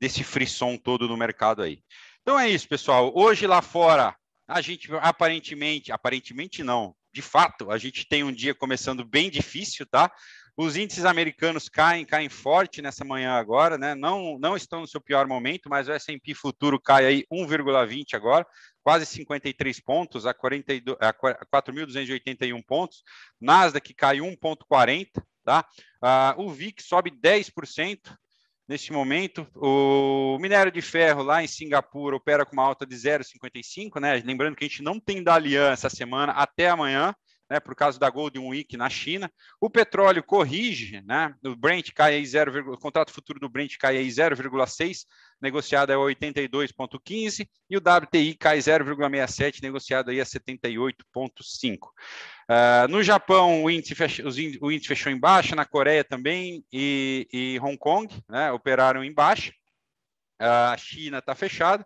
desse 0.00 0.22
frisson 0.22 0.76
todo 0.76 1.08
no 1.08 1.16
mercado 1.16 1.62
aí. 1.62 1.82
Então 2.22 2.38
é 2.38 2.48
isso, 2.48 2.68
pessoal. 2.68 3.12
Hoje 3.14 3.46
lá 3.46 3.60
fora, 3.60 4.16
a 4.46 4.60
gente 4.60 4.88
aparentemente, 5.00 5.92
aparentemente 5.92 6.62
não, 6.62 6.94
de 7.12 7.22
fato, 7.22 7.70
a 7.70 7.78
gente 7.78 8.06
tem 8.06 8.22
um 8.22 8.32
dia 8.32 8.54
começando 8.54 9.04
bem 9.04 9.30
difícil, 9.30 9.86
tá? 9.86 10.10
Os 10.60 10.76
índices 10.76 11.04
americanos 11.04 11.68
caem, 11.68 12.04
caem 12.04 12.28
forte 12.28 12.82
nessa 12.82 13.04
manhã 13.04 13.34
agora, 13.34 13.78
né? 13.78 13.94
Não, 13.94 14.36
não 14.40 14.56
estão 14.56 14.80
no 14.80 14.88
seu 14.88 15.00
pior 15.00 15.24
momento, 15.24 15.68
mas 15.70 15.86
o 15.86 15.92
S&P 15.92 16.34
futuro 16.34 16.80
cai 16.80 17.06
aí 17.06 17.24
1,20 17.32 18.14
agora, 18.14 18.44
quase 18.82 19.06
53 19.06 19.80
pontos, 19.80 20.26
a, 20.26 20.34
42, 20.34 20.98
a 21.00 21.14
4.281 21.14 22.60
pontos. 22.66 23.04
Nasdaq 23.40 23.94
cai 23.94 24.16
1,40, 24.16 25.22
tá? 25.44 25.64
Uh, 26.02 26.42
o 26.42 26.50
VIX 26.50 26.84
sobe 26.84 27.12
10%. 27.12 28.12
Neste 28.66 28.92
momento, 28.92 29.46
o 29.54 30.38
minério 30.40 30.72
de 30.72 30.82
ferro 30.82 31.22
lá 31.22 31.40
em 31.40 31.46
Singapura 31.46 32.16
opera 32.16 32.44
com 32.44 32.54
uma 32.54 32.64
alta 32.64 32.84
de 32.84 32.96
0,55, 32.96 34.00
né? 34.00 34.20
Lembrando 34.24 34.56
que 34.56 34.64
a 34.64 34.68
gente 34.68 34.82
não 34.82 34.98
tem 34.98 35.22
Dalian 35.22 35.70
essa 35.70 35.88
semana 35.88 36.32
até 36.32 36.68
amanhã, 36.68 37.14
né, 37.48 37.58
por 37.58 37.74
causa 37.74 37.98
da 37.98 38.10
Golden 38.10 38.48
Week 38.48 38.76
na 38.76 38.90
China. 38.90 39.30
O 39.60 39.70
petróleo 39.70 40.22
corrige, 40.22 41.00
né, 41.02 41.34
o 41.44 41.56
Brent 41.56 41.92
cai 41.92 42.14
aí 42.14 42.26
0, 42.26 42.72
o 42.72 42.78
contrato 42.78 43.12
futuro 43.12 43.40
do 43.40 43.48
Brent 43.48 43.76
cai 43.78 43.96
aí 43.96 44.08
0,6, 44.08 45.04
negociado 45.40 45.92
a 45.92 45.96
82,15, 45.96 47.48
e 47.70 47.76
o 47.76 47.80
WTI 47.80 48.34
cai 48.34 48.58
0,67, 48.58 49.62
negociado 49.62 50.10
aí 50.10 50.20
a 50.20 50.24
78,5. 50.24 51.76
Uh, 51.76 51.88
ah, 52.48 52.86
no 52.88 53.02
Japão, 53.02 53.64
o 53.64 53.70
índice, 53.70 53.94
fecha, 53.94 54.24
o 54.60 54.72
índice 54.72 54.88
fechou 54.88 55.12
em 55.12 55.18
baixa, 55.18 55.54
na 55.54 55.64
Coreia 55.64 56.02
também, 56.02 56.64
e, 56.72 57.28
e 57.32 57.60
Hong 57.60 57.76
Kong 57.76 58.12
né, 58.28 58.50
operaram 58.52 59.04
em 59.04 59.12
baixa. 59.12 59.52
Uh, 60.40 60.72
a 60.72 60.76
China 60.76 61.18
está 61.18 61.34
fechada. 61.34 61.84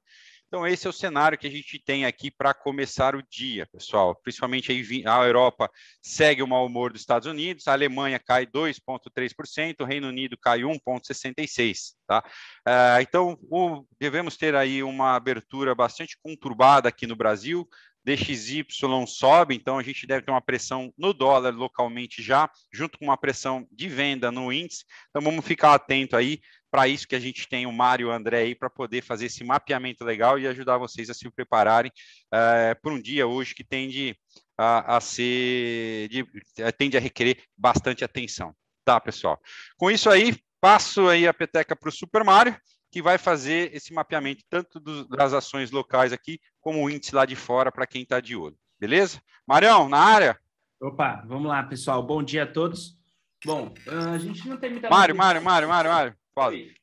Então, 0.52 0.66
esse 0.66 0.86
é 0.86 0.90
o 0.90 0.92
cenário 0.92 1.38
que 1.38 1.46
a 1.46 1.50
gente 1.50 1.78
tem 1.78 2.04
aqui 2.04 2.30
para 2.30 2.52
começar 2.52 3.16
o 3.16 3.22
dia, 3.22 3.66
pessoal. 3.72 4.14
Principalmente 4.14 4.70
aí, 4.70 5.02
a 5.06 5.24
Europa 5.24 5.70
segue 6.02 6.42
o 6.42 6.46
mau 6.46 6.66
humor 6.66 6.92
dos 6.92 7.00
Estados 7.00 7.26
Unidos, 7.26 7.66
a 7.66 7.72
Alemanha 7.72 8.18
cai 8.18 8.46
2,3%, 8.46 9.80
o 9.80 9.86
Reino 9.86 10.08
Unido 10.08 10.36
cai 10.36 10.58
1,66%. 10.58 11.94
Tá? 12.06 12.22
Uh, 12.68 13.00
então, 13.00 13.38
devemos 13.98 14.36
ter 14.36 14.54
aí 14.54 14.82
uma 14.82 15.16
abertura 15.16 15.74
bastante 15.74 16.18
conturbada 16.22 16.86
aqui 16.86 17.06
no 17.06 17.16
Brasil. 17.16 17.66
DXY 18.04 18.66
sobe, 19.06 19.54
então 19.54 19.78
a 19.78 19.82
gente 19.82 20.06
deve 20.06 20.26
ter 20.26 20.32
uma 20.32 20.40
pressão 20.42 20.92
no 20.98 21.14
dólar 21.14 21.54
localmente 21.54 22.20
já, 22.20 22.50
junto 22.72 22.98
com 22.98 23.06
uma 23.06 23.16
pressão 23.16 23.66
de 23.70 23.88
venda 23.88 24.30
no 24.30 24.52
índice. 24.52 24.84
Então 25.08 25.22
vamos 25.22 25.46
ficar 25.46 25.72
atento 25.72 26.16
aí 26.16 26.40
para 26.72 26.88
isso 26.88 27.06
que 27.06 27.14
a 27.14 27.20
gente 27.20 27.46
tem 27.46 27.66
o 27.66 27.72
Mário 27.72 28.06
e 28.06 28.08
o 28.08 28.10
André 28.10 28.38
aí 28.38 28.54
para 28.54 28.70
poder 28.70 29.02
fazer 29.02 29.26
esse 29.26 29.44
mapeamento 29.44 30.02
legal 30.04 30.38
e 30.38 30.48
ajudar 30.48 30.78
vocês 30.78 31.10
a 31.10 31.14
se 31.14 31.30
prepararem 31.30 31.92
uh, 32.32 32.80
por 32.82 32.92
um 32.92 33.00
dia 33.00 33.26
hoje 33.26 33.54
que 33.54 33.62
tende 33.62 34.16
a, 34.56 34.96
a 34.96 35.00
ser, 35.00 36.08
de, 36.08 36.26
eh, 36.58 36.72
tende 36.72 36.96
a 36.96 37.00
requerer 37.00 37.42
bastante 37.54 38.02
atenção, 38.02 38.54
tá, 38.86 38.98
pessoal? 38.98 39.38
Com 39.76 39.90
isso 39.90 40.08
aí, 40.08 40.34
passo 40.62 41.08
aí 41.08 41.28
a 41.28 41.34
peteca 41.34 41.76
para 41.76 41.90
o 41.90 41.92
Super 41.92 42.24
Mário, 42.24 42.56
que 42.90 43.02
vai 43.02 43.18
fazer 43.18 43.74
esse 43.74 43.92
mapeamento 43.92 44.42
tanto 44.48 44.80
das 45.08 45.34
ações 45.34 45.70
locais 45.70 46.10
aqui, 46.10 46.40
como 46.58 46.82
o 46.82 46.88
índice 46.88 47.14
lá 47.14 47.26
de 47.26 47.36
fora 47.36 47.70
para 47.70 47.86
quem 47.86 48.02
está 48.02 48.18
de 48.18 48.34
olho, 48.34 48.56
beleza? 48.80 49.20
Marião, 49.46 49.90
na 49.90 49.98
área? 49.98 50.38
Opa, 50.80 51.22
vamos 51.26 51.48
lá, 51.48 51.62
pessoal. 51.64 52.02
Bom 52.02 52.22
dia 52.22 52.44
a 52.44 52.46
todos. 52.46 52.96
Bom, 53.44 53.74
a 53.86 54.16
gente 54.16 54.48
não 54.48 54.56
tem 54.56 54.70
muita. 54.70 54.88
Mário, 54.88 55.14
Mário, 55.14 55.42
Mário, 55.42 55.68
Mário, 55.68 55.90
Mário. 55.90 56.21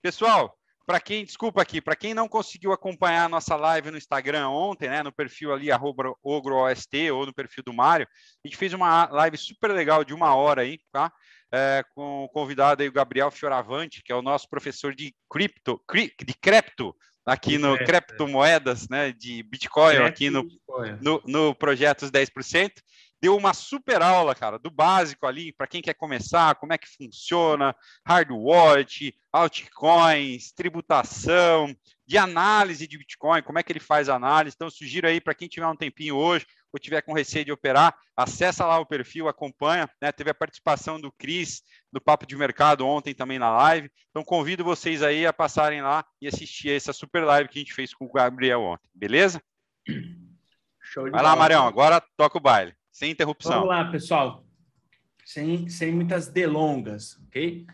Pessoal, 0.02 0.56
para 0.90 1.00
quem, 1.00 1.24
desculpa 1.24 1.62
aqui, 1.62 1.80
para 1.80 1.96
quem 1.96 2.16
não 2.16 2.28
conseguiu 2.28 2.72
acompanhar 2.72 3.26
a 3.26 3.30
nossa 3.30 3.56
live 3.56 3.92
no 3.92 3.98
Instagram 3.98 4.50
ontem, 4.50 4.90
né, 4.90 5.04
no 5.04 5.12
perfil 5.12 5.54
ali, 5.54 5.72
arroba 5.72 6.16
OgroOST 6.24 7.12
ou 7.12 7.28
no 7.28 7.34
perfil 7.34 7.64
do 7.64 7.72
Mário, 7.72 8.08
a 8.44 8.48
gente 8.48 8.58
fez 8.58 8.74
uma 8.74 9.06
live 9.06 9.38
super 9.38 9.72
legal 9.72 10.04
de 10.04 10.16
uma 10.16 10.34
hora 10.34 10.64
aí, 10.64 10.80
tá? 10.92 11.12
É, 11.52 11.84
com 11.94 12.24
o 12.24 12.30
convidado 12.30 12.82
aí, 12.82 12.90
o 12.90 12.92
Gabriel 12.92 13.30
Fioravante, 13.30 14.02
que 14.04 14.12
é 14.12 14.16
o 14.16 14.22
nosso 14.22 14.50
professor 14.50 14.96
de 14.96 15.14
cripto, 15.30 15.80
de 16.26 16.34
cripto, 16.34 16.96
aqui 17.24 17.60
no 17.60 17.76
é, 17.76 17.86
Criptomoedas, 17.86 18.90
né, 18.90 19.12
de 19.12 19.44
Bitcoin, 19.44 19.98
aqui 19.98 20.32
no, 20.32 20.44
no, 21.02 21.22
no 21.26 21.56
Projetos 21.56 22.10
10% 22.10 22.72
deu 23.22 23.36
uma 23.36 23.54
super 23.54 24.02
aula, 24.02 24.34
cara, 24.34 24.58
do 24.58 24.72
básico 24.72 25.26
ali, 25.26 25.52
para 25.52 25.68
quem 25.68 25.82
quer 25.82 25.94
começar, 25.94 26.56
como 26.56 26.74
é 26.74 26.78
que 26.78 26.88
funciona, 26.88 27.76
hard 28.06 28.32
wallet, 28.32 29.14
altcoins, 29.32 30.52
tributação, 30.52 31.76
de 32.08 32.18
análise 32.18 32.88
de 32.88 32.98
Bitcoin, 32.98 33.44
como 33.44 33.60
é 33.60 33.64
que 33.64 33.72
ele 33.72 33.80
faz 33.80 34.10
análise. 34.10 34.56
Então, 34.56 34.70
sugiro 34.70 35.08
aí 35.08 35.22
para 35.22 35.36
quem 35.36 35.48
tiver 35.48 35.68
um 35.68 35.76
tempinho 35.76 36.16
hoje 36.16 36.46
ou 36.72 36.80
tiver 36.80 37.02
com 37.02 37.14
receio 37.14 37.46
de 37.46 37.52
operar, 37.52 37.96
acessa 38.16 38.66
lá 38.66 38.80
o 38.80 38.86
perfil, 38.86 39.28
acompanha. 39.28 39.90
Né? 40.02 40.12
Teve 40.12 40.32
a 40.32 40.36
participação 40.36 41.00
do 41.00 41.12
Cris, 41.12 41.62
do 41.92 42.02
Papo 42.02 42.26
de 42.26 42.36
Mercado, 42.36 42.86
ontem 42.86 43.14
também 43.14 43.38
na 43.38 43.52
live. 43.52 43.92
Então, 44.10 44.24
convido 44.24 44.64
vocês 44.64 45.04
aí 45.04 45.26
a 45.26 45.34
passarem 45.34 45.82
lá 45.82 46.06
e 46.22 46.28
assistir 46.28 46.72
essa 46.72 46.94
super 46.94 47.24
live 47.24 47.50
que 47.50 47.60
a 47.60 47.62
gente 47.62 47.74
fez 47.74 47.94
com 47.94 48.06
o 48.06 48.12
Gabriel 48.12 48.62
ontem, 48.62 48.90
beleza? 48.94 49.42
Vai 51.12 51.24
lá, 51.24 51.36
Marião, 51.36 51.68
agora 51.68 52.04
toca 52.18 52.38
o 52.38 52.42
baile. 52.42 52.79
Sem 53.00 53.12
interrupção. 53.12 53.54
Vamos 53.54 53.70
lá, 53.70 53.86
pessoal. 53.86 54.44
Sem, 55.24 55.70
sem 55.70 55.90
muitas 55.90 56.28
delongas, 56.28 57.18
ok? 57.28 57.66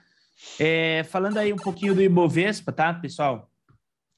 É, 0.60 1.04
falando 1.06 1.40
aí 1.40 1.52
um 1.52 1.58
pouquinho 1.58 1.96
do 1.96 2.02
Ibovespa, 2.04 2.72
tá, 2.72 2.94
pessoal? 2.94 3.50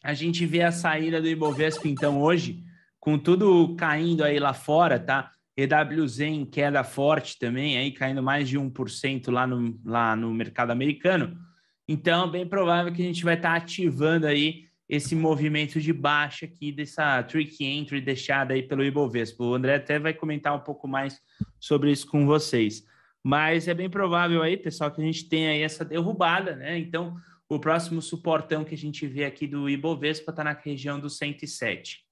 A 0.04 0.14
gente 0.14 0.46
vê 0.46 0.64
a 0.64 0.72
saída 0.72 1.22
do 1.22 1.30
Ibovespa, 1.30 1.88
então, 1.88 2.22
hoje, 2.22 2.62
com 3.00 3.18
tudo 3.18 3.74
caindo 3.78 4.22
aí 4.22 4.38
lá 4.38 4.54
fora, 4.54 5.00
tá? 5.00 5.32
EWZ 5.56 6.20
em 6.20 6.46
queda 6.46 6.84
forte 6.84 7.40
também, 7.40 7.78
aí 7.78 7.94
caindo 7.94 8.22
mais 8.22 8.50
de 8.50 8.60
1% 8.60 9.32
lá 9.32 9.48
no, 9.48 9.80
lá 9.86 10.14
no 10.14 10.34
mercado 10.34 10.72
americano. 10.72 11.40
Então, 11.88 12.30
bem 12.30 12.46
provável 12.46 12.92
que 12.92 13.02
a 13.02 13.06
gente 13.06 13.24
vai 13.24 13.36
estar 13.36 13.52
tá 13.52 13.56
ativando 13.56 14.28
aí 14.28 14.67
esse 14.90 15.16
movimento 15.16 15.82
de 15.82 15.92
baixa 15.92 16.46
aqui 16.46 16.72
dessa 16.72 17.22
trick 17.24 17.64
entry 17.64 18.00
deixada 18.00 18.54
aí 18.54 18.64
pelo 18.64 18.84
Ibovespa. 18.84 19.44
O 19.44 19.54
André 19.54 19.76
até 19.76 20.00
vai 20.00 20.14
comentar 20.14 20.56
um 20.56 20.62
pouco 20.62 20.88
mais 20.88 21.20
sobre 21.60 21.92
isso 21.92 22.08
com 22.08 22.26
vocês. 22.26 22.84
Mas 23.22 23.68
é 23.68 23.74
bem 23.74 23.90
provável 23.90 24.42
aí, 24.42 24.56
pessoal, 24.56 24.90
que 24.90 25.02
a 25.02 25.04
gente 25.04 25.28
tenha 25.28 25.52
aí 25.52 25.62
essa 25.62 25.84
derrubada, 25.84 26.56
né? 26.56 26.78
Então, 26.78 27.18
o 27.50 27.60
próximo 27.60 28.02
suportão 28.02 28.64
que 28.64 28.76
a 28.76 28.78
gente 28.78 29.06
vê 29.06 29.26
aqui 29.26 29.46
do 29.46 29.70
Ibovespa 29.70 30.32
está 30.32 30.44
na 30.44 30.54
região 30.54 30.98
do 31.00 31.10
107. 31.10 32.06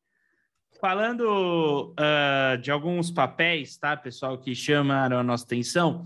Falando 0.82 1.94
uh, 1.94 2.58
de 2.62 2.70
alguns 2.70 3.10
papéis, 3.10 3.78
tá, 3.78 3.96
pessoal, 3.96 4.38
que 4.38 4.54
chamaram 4.54 5.18
a 5.18 5.24
nossa 5.24 5.46
atenção, 5.46 6.06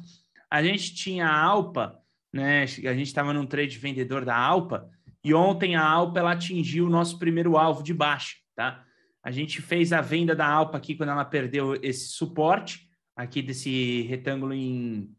a 0.49 0.61
gente 0.61 0.93
tinha 0.93 1.27
a 1.27 1.41
Alpa, 1.41 1.99
né? 2.31 2.61
A 2.63 2.93
gente 2.93 3.07
estava 3.07 3.33
num 3.33 3.47
trade 3.47 3.79
vendedor 3.79 4.23
da 4.23 4.37
Alpa, 4.37 4.87
e 5.23 5.33
ontem 5.33 5.75
a 5.75 5.85
Alpa 5.85 6.19
ela 6.19 6.31
atingiu 6.31 6.85
o 6.85 6.89
nosso 6.89 7.19
primeiro 7.19 7.57
alvo 7.57 7.83
de 7.83 7.93
baixa, 7.93 8.35
tá? 8.55 8.83
A 9.23 9.31
gente 9.31 9.61
fez 9.61 9.91
a 9.91 10.01
venda 10.01 10.35
da 10.35 10.47
Alpa 10.47 10.77
aqui 10.77 10.95
quando 10.95 11.09
ela 11.09 11.25
perdeu 11.25 11.75
esse 11.83 12.09
suporte 12.09 12.89
aqui 13.15 13.41
desse 13.41 14.03
retângulo 14.03 14.53
em, 14.53 15.13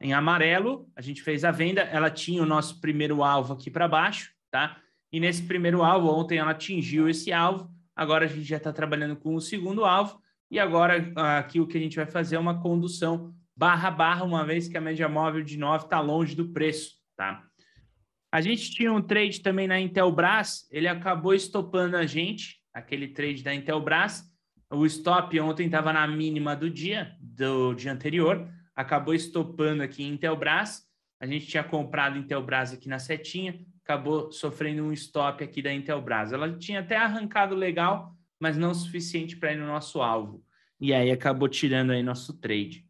em 0.00 0.12
amarelo. 0.12 0.88
A 0.94 1.02
gente 1.02 1.22
fez 1.22 1.44
a 1.44 1.50
venda, 1.50 1.82
ela 1.82 2.08
tinha 2.08 2.42
o 2.42 2.46
nosso 2.46 2.80
primeiro 2.80 3.24
alvo 3.24 3.52
aqui 3.52 3.68
para 3.68 3.88
baixo, 3.88 4.32
tá? 4.50 4.80
E 5.12 5.18
nesse 5.18 5.42
primeiro 5.42 5.82
alvo, 5.82 6.08
ontem 6.08 6.38
ela 6.38 6.52
atingiu 6.52 7.08
esse 7.08 7.32
alvo. 7.32 7.68
Agora 7.96 8.24
a 8.24 8.28
gente 8.28 8.44
já 8.44 8.58
está 8.58 8.72
trabalhando 8.72 9.16
com 9.16 9.34
o 9.34 9.40
segundo 9.40 9.84
alvo. 9.84 10.22
E 10.50 10.58
agora 10.58 11.12
aqui 11.38 11.60
o 11.60 11.66
que 11.66 11.76
a 11.76 11.80
gente 11.80 11.96
vai 11.96 12.06
fazer 12.06 12.36
é 12.36 12.38
uma 12.38 12.60
condução 12.60 13.34
barra 13.56 13.90
barra, 13.90 14.24
uma 14.24 14.44
vez 14.44 14.68
que 14.68 14.78
a 14.78 14.80
média 14.80 15.08
móvel 15.08 15.42
de 15.42 15.58
9 15.58 15.84
está 15.84 16.00
longe 16.00 16.34
do 16.34 16.52
preço, 16.52 16.92
tá? 17.16 17.44
A 18.32 18.40
gente 18.40 18.70
tinha 18.70 18.90
um 18.90 19.02
trade 19.02 19.42
também 19.42 19.68
na 19.68 19.78
Intelbras, 19.78 20.66
ele 20.70 20.88
acabou 20.88 21.34
estopando 21.34 21.98
a 21.98 22.06
gente, 22.06 22.62
aquele 22.72 23.08
trade 23.08 23.42
da 23.42 23.54
Intelbras. 23.54 24.24
O 24.70 24.86
stop 24.86 25.38
ontem 25.38 25.66
estava 25.66 25.92
na 25.92 26.06
mínima 26.06 26.56
do 26.56 26.70
dia, 26.70 27.14
do 27.20 27.74
dia 27.74 27.92
anterior, 27.92 28.48
acabou 28.74 29.12
estopando 29.12 29.82
aqui 29.82 30.02
em 30.02 30.14
Intelbras. 30.14 30.80
A 31.20 31.26
gente 31.26 31.46
tinha 31.46 31.62
comprado 31.62 32.16
Intelbras 32.16 32.72
aqui 32.72 32.88
na 32.88 32.98
setinha, 32.98 33.60
acabou 33.84 34.32
sofrendo 34.32 34.82
um 34.82 34.92
stop 34.94 35.44
aqui 35.44 35.60
da 35.60 35.70
Intelbras. 35.70 36.32
Ela 36.32 36.56
tinha 36.56 36.80
até 36.80 36.96
arrancado 36.96 37.54
legal, 37.54 38.16
mas 38.40 38.56
não 38.56 38.70
o 38.70 38.74
suficiente 38.74 39.36
para 39.36 39.52
ir 39.52 39.58
no 39.58 39.66
nosso 39.66 40.00
alvo. 40.00 40.42
E 40.80 40.94
aí 40.94 41.10
acabou 41.10 41.50
tirando 41.50 41.92
aí 41.92 42.02
nosso 42.02 42.40
trade. 42.40 42.88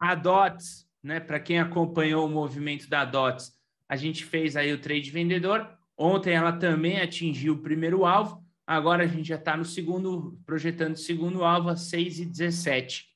A 0.00 0.14
DOTS, 0.14 0.88
né, 1.02 1.20
para 1.20 1.38
quem 1.38 1.60
acompanhou 1.60 2.26
o 2.26 2.30
movimento 2.30 2.88
da 2.88 3.04
DOTS, 3.04 3.53
a 3.88 3.96
gente 3.96 4.24
fez 4.24 4.56
aí 4.56 4.72
o 4.72 4.80
trade 4.80 5.10
vendedor. 5.10 5.68
Ontem 5.96 6.34
ela 6.34 6.52
também 6.52 7.00
atingiu 7.00 7.54
o 7.54 7.62
primeiro 7.62 8.04
alvo. 8.04 8.42
Agora 8.66 9.04
a 9.04 9.06
gente 9.06 9.28
já 9.28 9.36
está 9.36 9.56
no 9.56 9.64
segundo, 9.64 10.40
projetando 10.46 10.94
o 10.94 10.98
segundo 10.98 11.44
alvo 11.44 11.68
a 11.68 11.76
6 11.76 12.20
e 12.20 12.24
17. 12.24 13.06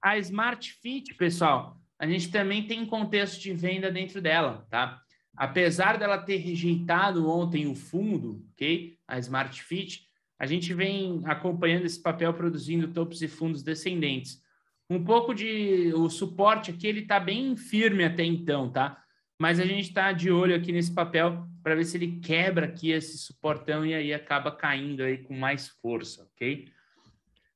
A 0.00 0.16
Smart 0.18 0.72
Fit, 0.80 1.14
pessoal, 1.14 1.76
a 1.98 2.06
gente 2.06 2.30
também 2.30 2.66
tem 2.66 2.86
contexto 2.86 3.40
de 3.40 3.52
venda 3.52 3.90
dentro 3.90 4.22
dela, 4.22 4.66
tá? 4.70 5.02
Apesar 5.36 5.98
dela 5.98 6.18
ter 6.18 6.36
rejeitado 6.36 7.28
ontem 7.28 7.66
o 7.66 7.74
fundo, 7.74 8.44
ok? 8.52 8.96
A 9.06 9.18
Smart 9.18 9.60
Fit, 9.62 10.06
a 10.38 10.46
gente 10.46 10.72
vem 10.72 11.20
acompanhando 11.24 11.84
esse 11.84 12.00
papel 12.00 12.32
produzindo 12.32 12.88
topos 12.88 13.20
e 13.22 13.28
fundos 13.28 13.62
descendentes. 13.62 14.40
Um 14.88 15.04
pouco 15.04 15.34
de 15.34 15.92
o 15.94 16.08
suporte 16.08 16.70
aqui 16.70 16.86
ele 16.86 17.00
está 17.00 17.18
bem 17.18 17.56
firme 17.56 18.04
até 18.04 18.24
então, 18.24 18.70
tá? 18.70 19.02
Mas 19.38 19.60
a 19.60 19.64
gente 19.64 19.88
está 19.88 20.12
de 20.12 20.30
olho 20.30 20.54
aqui 20.54 20.72
nesse 20.72 20.92
papel 20.92 21.46
para 21.62 21.74
ver 21.74 21.84
se 21.84 21.96
ele 21.96 22.18
quebra 22.20 22.66
aqui 22.66 22.90
esse 22.90 23.16
suportão 23.18 23.86
e 23.86 23.94
aí 23.94 24.12
acaba 24.12 24.50
caindo 24.50 25.02
aí 25.02 25.18
com 25.18 25.34
mais 25.34 25.68
força, 25.68 26.24
ok? 26.24 26.68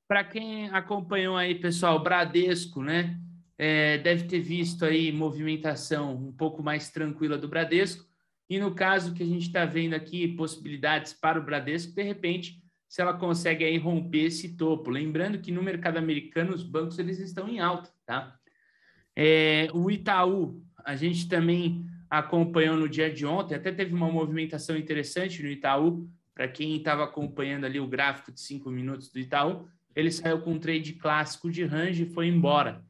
Para 0.06 0.22
quem 0.22 0.68
acompanhou 0.70 1.36
aí, 1.36 1.54
pessoal, 1.54 2.02
Bradesco, 2.02 2.82
né? 2.82 3.18
É, 3.58 3.98
deve 3.98 4.24
ter 4.24 4.40
visto 4.40 4.84
aí 4.84 5.10
movimentação 5.10 6.14
um 6.14 6.32
pouco 6.32 6.62
mais 6.62 6.90
tranquila 6.90 7.36
do 7.38 7.48
Bradesco. 7.48 8.04
E 8.48 8.58
no 8.58 8.74
caso 8.74 9.14
que 9.14 9.22
a 9.22 9.26
gente 9.26 9.46
está 9.46 9.64
vendo 9.64 9.94
aqui, 9.94 10.28
possibilidades 10.28 11.12
para 11.12 11.40
o 11.40 11.42
Bradesco, 11.42 11.94
de 11.94 12.02
repente, 12.02 12.62
se 12.86 13.00
ela 13.00 13.14
consegue 13.14 13.64
aí 13.64 13.78
romper 13.78 14.24
esse 14.24 14.54
topo. 14.56 14.90
Lembrando 14.90 15.38
que 15.38 15.50
no 15.50 15.62
mercado 15.62 15.96
americano 15.96 16.52
os 16.52 16.62
bancos 16.62 16.98
eles 16.98 17.18
estão 17.18 17.48
em 17.48 17.58
alta, 17.58 17.90
tá? 18.04 18.36
É, 19.16 19.68
o 19.72 19.90
Itaú, 19.90 20.62
a 20.84 20.96
gente 20.96 21.28
também 21.28 21.86
acompanhou 22.08 22.76
no 22.76 22.88
dia 22.88 23.12
de 23.12 23.24
ontem, 23.24 23.54
até 23.54 23.72
teve 23.72 23.94
uma 23.94 24.10
movimentação 24.10 24.76
interessante 24.76 25.42
no 25.42 25.48
Itaú, 25.48 26.08
para 26.34 26.48
quem 26.48 26.76
estava 26.76 27.04
acompanhando 27.04 27.64
ali 27.64 27.80
o 27.80 27.86
gráfico 27.86 28.32
de 28.32 28.40
cinco 28.40 28.70
minutos 28.70 29.08
do 29.08 29.18
Itaú, 29.18 29.66
ele 29.94 30.10
saiu 30.10 30.40
com 30.40 30.52
um 30.52 30.58
trade 30.58 30.94
clássico 30.94 31.50
de 31.50 31.64
range 31.64 32.04
e 32.04 32.10
foi 32.10 32.26
embora. 32.26 32.82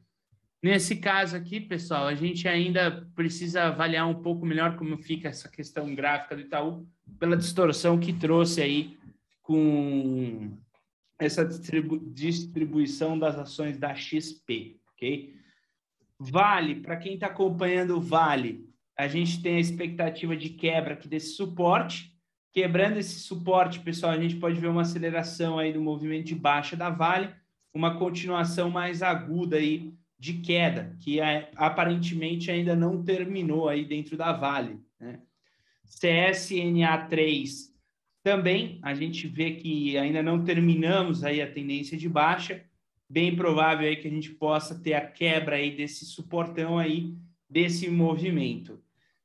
Nesse 0.61 0.95
caso 0.95 1.35
aqui, 1.35 1.59
pessoal, 1.59 2.07
a 2.07 2.15
gente 2.15 2.47
ainda 2.47 3.05
precisa 3.13 3.63
avaliar 3.63 4.07
um 4.07 4.21
pouco 4.21 4.45
melhor 4.45 4.77
como 4.77 4.97
fica 4.97 5.27
essa 5.27 5.49
questão 5.49 5.93
gráfica 5.93 6.35
do 6.35 6.41
Itaú, 6.41 6.87
pela 7.19 7.35
distorção 7.35 7.99
que 7.99 8.13
trouxe 8.13 8.61
aí 8.61 8.97
com 9.41 10.57
essa 11.19 11.45
distribu 11.45 11.99
distribuição 12.13 13.19
das 13.19 13.37
ações 13.37 13.77
da 13.77 13.93
XP, 13.93 14.77
ok? 14.93 15.35
Vale, 16.31 16.75
para 16.75 16.95
quem 16.95 17.15
está 17.15 17.27
acompanhando 17.27 17.97
o 17.97 18.01
Vale, 18.01 18.69
a 18.97 19.07
gente 19.07 19.41
tem 19.41 19.57
a 19.57 19.59
expectativa 19.59 20.35
de 20.35 20.49
quebra 20.49 20.93
aqui 20.93 21.07
desse 21.07 21.35
suporte. 21.35 22.13
Quebrando 22.51 22.97
esse 22.97 23.19
suporte, 23.19 23.79
pessoal, 23.79 24.13
a 24.13 24.21
gente 24.21 24.35
pode 24.35 24.59
ver 24.59 24.67
uma 24.67 24.83
aceleração 24.83 25.57
aí 25.57 25.73
do 25.73 25.81
movimento 25.81 26.27
de 26.27 26.35
baixa 26.35 26.75
da 26.75 26.89
Vale, 26.89 27.29
uma 27.73 27.97
continuação 27.97 28.69
mais 28.69 29.01
aguda 29.01 29.57
aí 29.57 29.93
de 30.17 30.35
queda, 30.35 30.95
que 31.01 31.19
é, 31.19 31.51
aparentemente 31.55 32.49
ainda 32.49 32.75
não 32.75 33.03
terminou 33.03 33.67
aí 33.67 33.83
dentro 33.83 34.15
da 34.15 34.31
Vale. 34.31 34.79
Né? 34.99 35.19
CSNA3 35.85 37.73
também, 38.23 38.79
a 38.81 38.93
gente 38.93 39.27
vê 39.27 39.55
que 39.55 39.97
ainda 39.97 40.23
não 40.23 40.43
terminamos 40.43 41.25
aí 41.25 41.41
a 41.41 41.51
tendência 41.51 41.97
de 41.97 42.07
baixa, 42.07 42.63
bem 43.13 43.35
provável 43.35 43.87
aí 43.87 43.95
que 43.95 44.07
a 44.07 44.11
gente 44.11 44.31
possa 44.31 44.73
ter 44.73 44.95
a 44.95 45.05
quebra 45.05 45.57
aí 45.57 45.77
desse 45.77 46.03
suportão 46.03 46.79
aí, 46.79 47.13
desse 47.47 47.87
movimento. 47.87 48.81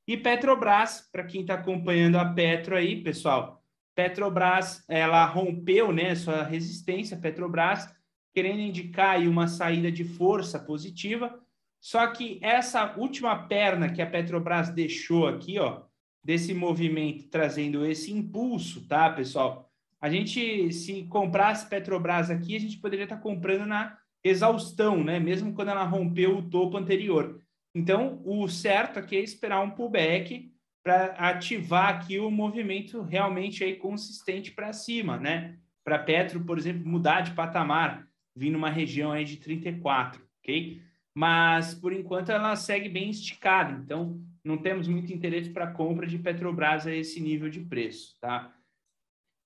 E 0.07 0.15
Petrobras, 0.15 1.09
para 1.11 1.25
quem 1.25 1.41
está 1.41 1.55
acompanhando 1.55 2.19
a 2.19 2.27
Petro 2.27 2.77
aí, 2.77 3.03
pessoal, 3.03 3.65
Petrobras, 3.95 4.85
ela 4.89 5.25
rompeu, 5.25 5.91
né, 5.91 6.15
sua 6.15 6.43
resistência, 6.43 7.17
Petrobras, 7.17 7.89
querendo 8.35 8.61
indicar 8.61 9.17
aí 9.17 9.27
uma 9.27 9.49
saída 9.49 9.91
de 9.91 10.05
força 10.05 10.59
positiva, 10.59 11.41
só 11.81 12.07
que 12.09 12.39
essa 12.43 12.95
última 12.95 13.49
perna 13.49 13.91
que 13.91 14.03
a 14.03 14.07
Petrobras 14.07 14.69
deixou 14.69 15.27
aqui, 15.27 15.59
ó, 15.59 15.85
desse 16.23 16.53
movimento 16.53 17.29
trazendo 17.31 17.87
esse 17.87 18.13
impulso, 18.13 18.87
tá, 18.87 19.09
pessoal? 19.09 19.68
A 20.01 20.09
gente, 20.09 20.73
se 20.73 21.05
comprasse 21.05 21.69
Petrobras 21.69 22.31
aqui, 22.31 22.55
a 22.55 22.61
gente 22.61 22.79
poderia 22.79 23.05
estar 23.05 23.17
comprando 23.17 23.67
na 23.67 23.99
exaustão, 24.23 25.03
né? 25.03 25.19
Mesmo 25.19 25.53
quando 25.55 25.71
ela 25.71 25.85
rompeu 25.85 26.39
o 26.39 26.49
topo 26.49 26.77
anterior. 26.77 27.41
Então, 27.75 28.21
o 28.25 28.49
certo 28.49 28.99
aqui 28.99 29.17
é 29.17 29.21
esperar 29.21 29.61
um 29.61 29.71
pullback 29.71 30.53
para 30.83 31.07
ativar 31.17 31.89
aqui 31.89 32.19
o 32.19 32.31
movimento 32.31 33.03
realmente 33.03 33.63
aí 33.63 33.77
consistente 33.77 34.53
para 34.53 34.73
cima, 34.73 35.19
né? 35.19 35.59
Para 35.85 35.99
Petro, 35.99 36.45
por 36.45 36.59
exemplo, 36.59 36.89
mudar 36.89 37.23
de 37.23 37.33
patamar, 37.33 38.07
vir 38.35 38.51
numa 38.51 38.71
região 38.71 39.13
aí 39.13 39.25
de 39.25 39.37
34, 39.37 40.23
ok? 40.39 40.81
Mas, 41.15 41.75
por 41.75 41.93
enquanto, 41.93 42.31
ela 42.31 42.55
segue 42.55 42.89
bem 42.89 43.11
esticada. 43.11 43.73
Então, 43.73 44.21
não 44.45 44.57
temos 44.57 44.87
muito 44.87 45.13
interesse 45.13 45.51
para 45.51 45.73
compra 45.73 46.07
de 46.07 46.19
Petrobras 46.19 46.87
a 46.87 46.95
esse 46.95 47.21
nível 47.21 47.51
de 47.51 47.61
preço, 47.61 48.17
tá? 48.21 48.55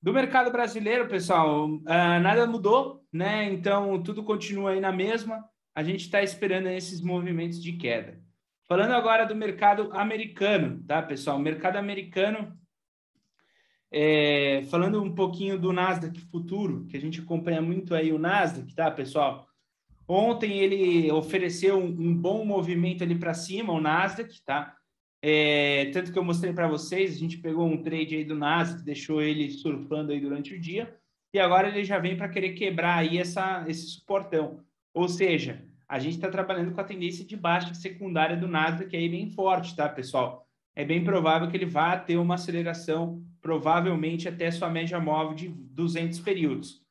Do 0.03 0.12
mercado 0.12 0.51
brasileiro, 0.51 1.07
pessoal, 1.07 1.69
uh, 1.69 1.81
nada 1.85 2.45
mudou, 2.45 3.07
né? 3.12 3.45
Então 3.45 4.03
tudo 4.03 4.25
continua 4.25 4.73
aí 4.73 4.81
na 4.81 4.91
mesma. 4.91 5.45
A 5.73 5.85
gente 5.85 6.01
está 6.01 6.21
esperando 6.21 6.67
esses 6.67 7.01
movimentos 7.01 7.62
de 7.62 7.75
queda. 7.75 8.21
Falando 8.67 8.95
agora 8.95 9.25
do 9.25 9.37
mercado 9.37 9.93
americano, 9.93 10.83
tá, 10.88 11.01
pessoal? 11.01 11.38
Mercado 11.38 11.77
americano, 11.77 12.53
é, 13.93 14.65
falando 14.71 15.01
um 15.01 15.15
pouquinho 15.15 15.57
do 15.57 15.73
Nasdaq 15.73 16.21
futuro, 16.33 16.85
que 16.87 16.97
a 16.97 17.01
gente 17.01 17.21
acompanha 17.21 17.62
muito 17.62 17.95
aí 17.95 18.12
o 18.12 18.19
Nasdaq, 18.19 18.75
tá, 18.75 18.91
pessoal? 18.91 19.47
Ontem 20.09 20.59
ele 20.59 21.12
ofereceu 21.12 21.79
um, 21.79 21.87
um 21.87 22.12
bom 22.12 22.45
movimento 22.45 23.05
ali 23.05 23.15
para 23.17 23.35
cima, 23.35 23.73
o 23.73 23.81
Nasdaq, 23.81 24.43
tá? 24.45 24.75
É, 25.25 25.91
tanto 25.93 26.13
que 26.13 26.19
eu 26.19 26.25
mostrei 26.25 26.53
para 26.53 26.67
vocês, 26.67 27.15
a 27.15 27.19
gente 27.19 27.39
pegou 27.39 27.65
um 27.65 27.81
trade 27.81 28.17
aí 28.17 28.25
do 28.25 28.35
Nasdaq, 28.35 28.85
deixou 28.85 29.23
ele 29.23 29.49
surfando 29.51 30.11
aí 30.11 30.21
durante 30.21 30.53
o 30.53 30.61
dia, 30.61 30.93
e 31.33 31.39
agora 31.39 31.69
ele 31.69 31.85
já 31.85 31.99
vem 31.99 32.17
para 32.17 32.29
querer 32.29 32.55
quebrar 32.55 32.99
aí 32.99 33.19
essa, 33.19 33.65
esse 33.69 33.87
suportão. 33.87 34.65
Ou 34.93 35.09
seja, 35.09 35.65
a 35.89 35.99
gente 35.99 36.15
está 36.15 36.29
trabalhando 36.29 36.73
com 36.73 36.81
a 36.81 36.85
tendência 36.85 37.25
de 37.25 37.37
baixa 37.37 37.73
secundária 37.73 38.37
do 38.37 38.49
Nasdaq 38.49 38.95
aí 38.97 39.09
bem 39.09 39.31
forte, 39.31 39.77
tá, 39.77 39.89
pessoal? 39.89 40.47
É 40.75 40.85
bem 40.85 41.05
provável 41.05 41.49
que 41.49 41.57
ele 41.57 41.67
vá 41.67 41.97
ter 41.97 42.17
uma 42.17 42.35
aceleração, 42.35 43.23
provavelmente 43.41 44.29
até 44.29 44.51
sua 44.51 44.71
média 44.71 44.99
móvel 44.99 45.35
de 45.35 45.49
200 45.49 46.19
períodos. 46.21 46.83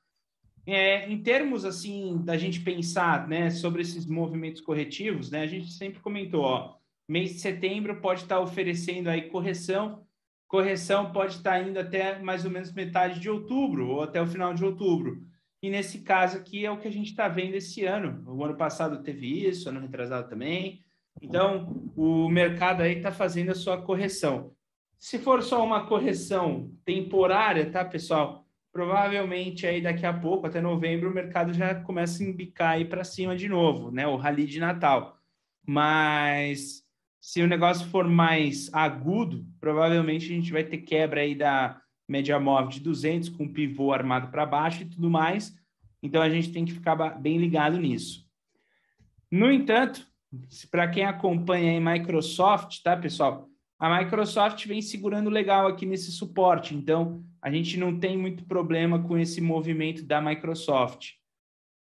É, 0.65 1.09
em 1.09 1.21
termos 1.21 1.65
assim 1.65 2.21
da 2.23 2.37
gente 2.37 2.61
pensar, 2.61 3.27
né, 3.27 3.49
sobre 3.49 3.81
esses 3.81 4.05
movimentos 4.05 4.61
corretivos, 4.61 5.31
né, 5.31 5.41
a 5.41 5.47
gente 5.47 5.71
sempre 5.71 5.99
comentou, 5.99 6.43
ó, 6.43 6.75
Mês 7.11 7.33
de 7.33 7.39
setembro 7.39 7.99
pode 7.99 8.21
estar 8.21 8.39
oferecendo 8.39 9.09
aí 9.09 9.23
correção. 9.23 10.07
Correção 10.47 11.11
pode 11.11 11.33
estar 11.35 11.61
indo 11.61 11.77
até 11.77 12.17
mais 12.19 12.45
ou 12.45 12.51
menos 12.51 12.71
metade 12.71 13.19
de 13.19 13.29
outubro 13.29 13.89
ou 13.89 14.01
até 14.01 14.21
o 14.21 14.25
final 14.25 14.53
de 14.53 14.63
outubro. 14.63 15.21
E 15.61 15.69
nesse 15.69 16.03
caso 16.03 16.37
aqui 16.37 16.65
é 16.65 16.71
o 16.71 16.79
que 16.79 16.87
a 16.87 16.91
gente 16.91 17.09
está 17.09 17.27
vendo 17.27 17.55
esse 17.55 17.83
ano. 17.83 18.23
O 18.25 18.45
ano 18.45 18.55
passado 18.55 19.03
teve 19.03 19.27
isso, 19.45 19.67
ano 19.67 19.81
retrasado 19.81 20.29
também. 20.29 20.85
Então, 21.21 21.91
o 21.97 22.29
mercado 22.29 22.79
aí 22.79 22.95
está 22.95 23.11
fazendo 23.11 23.51
a 23.51 23.55
sua 23.55 23.81
correção. 23.81 24.55
Se 24.97 25.19
for 25.19 25.43
só 25.43 25.61
uma 25.61 25.87
correção 25.87 26.71
temporária, 26.85 27.69
tá, 27.69 27.83
pessoal? 27.83 28.47
Provavelmente 28.71 29.67
aí 29.67 29.81
daqui 29.81 30.05
a 30.05 30.13
pouco, 30.13 30.47
até 30.47 30.61
novembro, 30.61 31.11
o 31.11 31.13
mercado 31.13 31.51
já 31.51 31.75
começa 31.75 32.23
a 32.23 32.25
embicar 32.25 32.69
aí 32.69 32.85
para 32.85 33.03
cima 33.03 33.35
de 33.35 33.49
novo, 33.49 33.91
né? 33.91 34.07
O 34.07 34.15
rally 34.15 34.45
de 34.45 34.61
Natal. 34.61 35.17
Mas 35.67 36.89
se 37.21 37.39
o 37.41 37.47
negócio 37.47 37.87
for 37.89 38.07
mais 38.07 38.73
agudo, 38.73 39.45
provavelmente 39.59 40.25
a 40.25 40.35
gente 40.35 40.51
vai 40.51 40.63
ter 40.63 40.79
quebra 40.79 41.21
aí 41.21 41.35
da 41.35 41.79
média 42.09 42.39
móvel 42.39 42.69
de 42.69 42.79
200 42.79 43.29
com 43.29 43.47
pivô 43.47 43.93
armado 43.93 44.29
para 44.29 44.43
baixo 44.43 44.81
e 44.81 44.89
tudo 44.89 45.07
mais. 45.07 45.55
Então 46.01 46.19
a 46.19 46.29
gente 46.29 46.51
tem 46.51 46.65
que 46.65 46.73
ficar 46.73 46.95
bem 47.19 47.37
ligado 47.37 47.77
nisso. 47.77 48.27
No 49.31 49.51
entanto, 49.51 50.05
para 50.71 50.89
quem 50.89 51.05
acompanha 51.05 51.77
a 51.77 51.93
Microsoft, 51.93 52.81
tá, 52.81 52.97
pessoal? 52.97 53.47
A 53.79 53.99
Microsoft 53.99 54.65
vem 54.65 54.81
segurando 54.81 55.29
legal 55.29 55.67
aqui 55.67 55.85
nesse 55.85 56.11
suporte, 56.11 56.75
então 56.75 57.23
a 57.41 57.51
gente 57.51 57.77
não 57.77 57.99
tem 57.99 58.17
muito 58.17 58.45
problema 58.45 59.01
com 59.01 59.17
esse 59.17 59.39
movimento 59.41 60.03
da 60.03 60.19
Microsoft. 60.19 61.11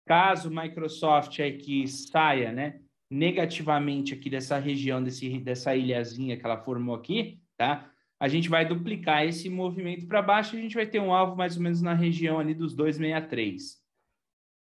Caso 0.05 0.49
Microsoft 0.49 1.39
aqui 1.39 1.87
saia, 1.87 2.51
né, 2.51 2.79
negativamente 3.13 4.15
aqui 4.15 4.27
dessa 4.27 4.57
região, 4.57 5.03
desse, 5.03 5.37
dessa 5.37 5.75
ilhazinha 5.75 6.35
que 6.35 6.43
ela 6.43 6.57
formou 6.57 6.95
aqui, 6.95 7.39
tá? 7.55 7.91
A 8.19 8.27
gente 8.27 8.49
vai 8.49 8.65
duplicar 8.65 9.23
esse 9.23 9.49
movimento 9.49 10.07
para 10.07 10.21
baixo, 10.21 10.55
a 10.55 10.59
gente 10.59 10.73
vai 10.73 10.87
ter 10.87 10.99
um 10.99 11.13
alvo 11.13 11.35
mais 11.35 11.55
ou 11.55 11.61
menos 11.61 11.81
na 11.81 11.93
região 11.93 12.39
ali 12.39 12.55
dos 12.55 12.73
263. 12.73 13.77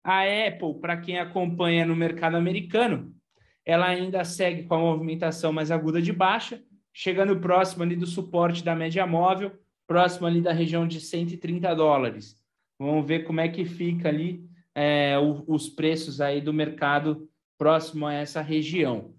A 0.05 0.23
Apple, 0.23 0.81
para 0.81 0.97
quem 0.99 1.19
acompanha 1.19 1.85
no 1.85 1.97
mercado 1.97 2.37
americano, 2.37 3.13
ela 3.67 3.89
ainda 3.89 4.25
segue 4.25 4.63
com 4.63 4.75
a 4.75 4.79
movimentação 4.79 5.53
mais 5.53 5.73
aguda 5.73 6.01
de 6.01 6.13
baixa, 6.13 6.63
chegando 6.93 7.41
próximo 7.41 7.83
ali 7.83 7.97
do 7.97 8.07
suporte 8.07 8.63
da 8.63 8.75
média 8.75 9.05
móvel, 9.07 9.59
próximo 9.87 10.27
ali 10.27 10.41
da 10.41 10.53
região 10.53 10.87
de 10.87 11.01
130 11.01 11.75
dólares. 11.75 12.37
Vamos 12.79 13.05
ver 13.05 13.25
como 13.25 13.41
é 13.41 13.49
que 13.49 13.65
fica 13.65 14.09
ali 14.09 14.49
é, 14.75 15.17
os 15.19 15.69
preços 15.69 16.21
aí 16.21 16.41
do 16.41 16.53
mercado 16.53 17.28
próximo 17.59 18.07
a 18.07 18.15
essa 18.15 18.41
região. 18.41 19.13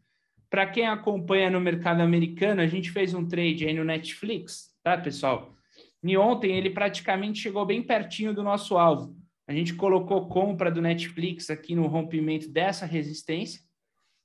Para 0.50 0.66
quem 0.66 0.88
acompanha 0.88 1.52
no 1.52 1.60
mercado 1.60 2.02
americano, 2.02 2.62
a 2.62 2.68
gente 2.68 2.90
fez 2.90 3.14
um 3.14 3.28
trade 3.28 3.68
aí 3.68 3.74
no 3.74 3.84
Netflix, 3.84 4.70
tá, 4.82 4.98
pessoal? 4.98 5.54
E 6.02 6.18
ontem 6.18 6.58
ele 6.58 6.70
praticamente 6.70 7.40
chegou 7.40 7.66
bem 7.66 7.84
pertinho 7.84 8.34
do 8.34 8.42
nosso 8.42 8.78
alvo. 8.78 9.16
A 9.48 9.54
gente 9.54 9.74
colocou 9.76 10.28
compra 10.28 10.72
do 10.72 10.82
Netflix 10.82 11.50
aqui 11.50 11.76
no 11.76 11.88
rompimento 11.88 12.50
dessa 12.50 12.86
resistência. 12.86 13.62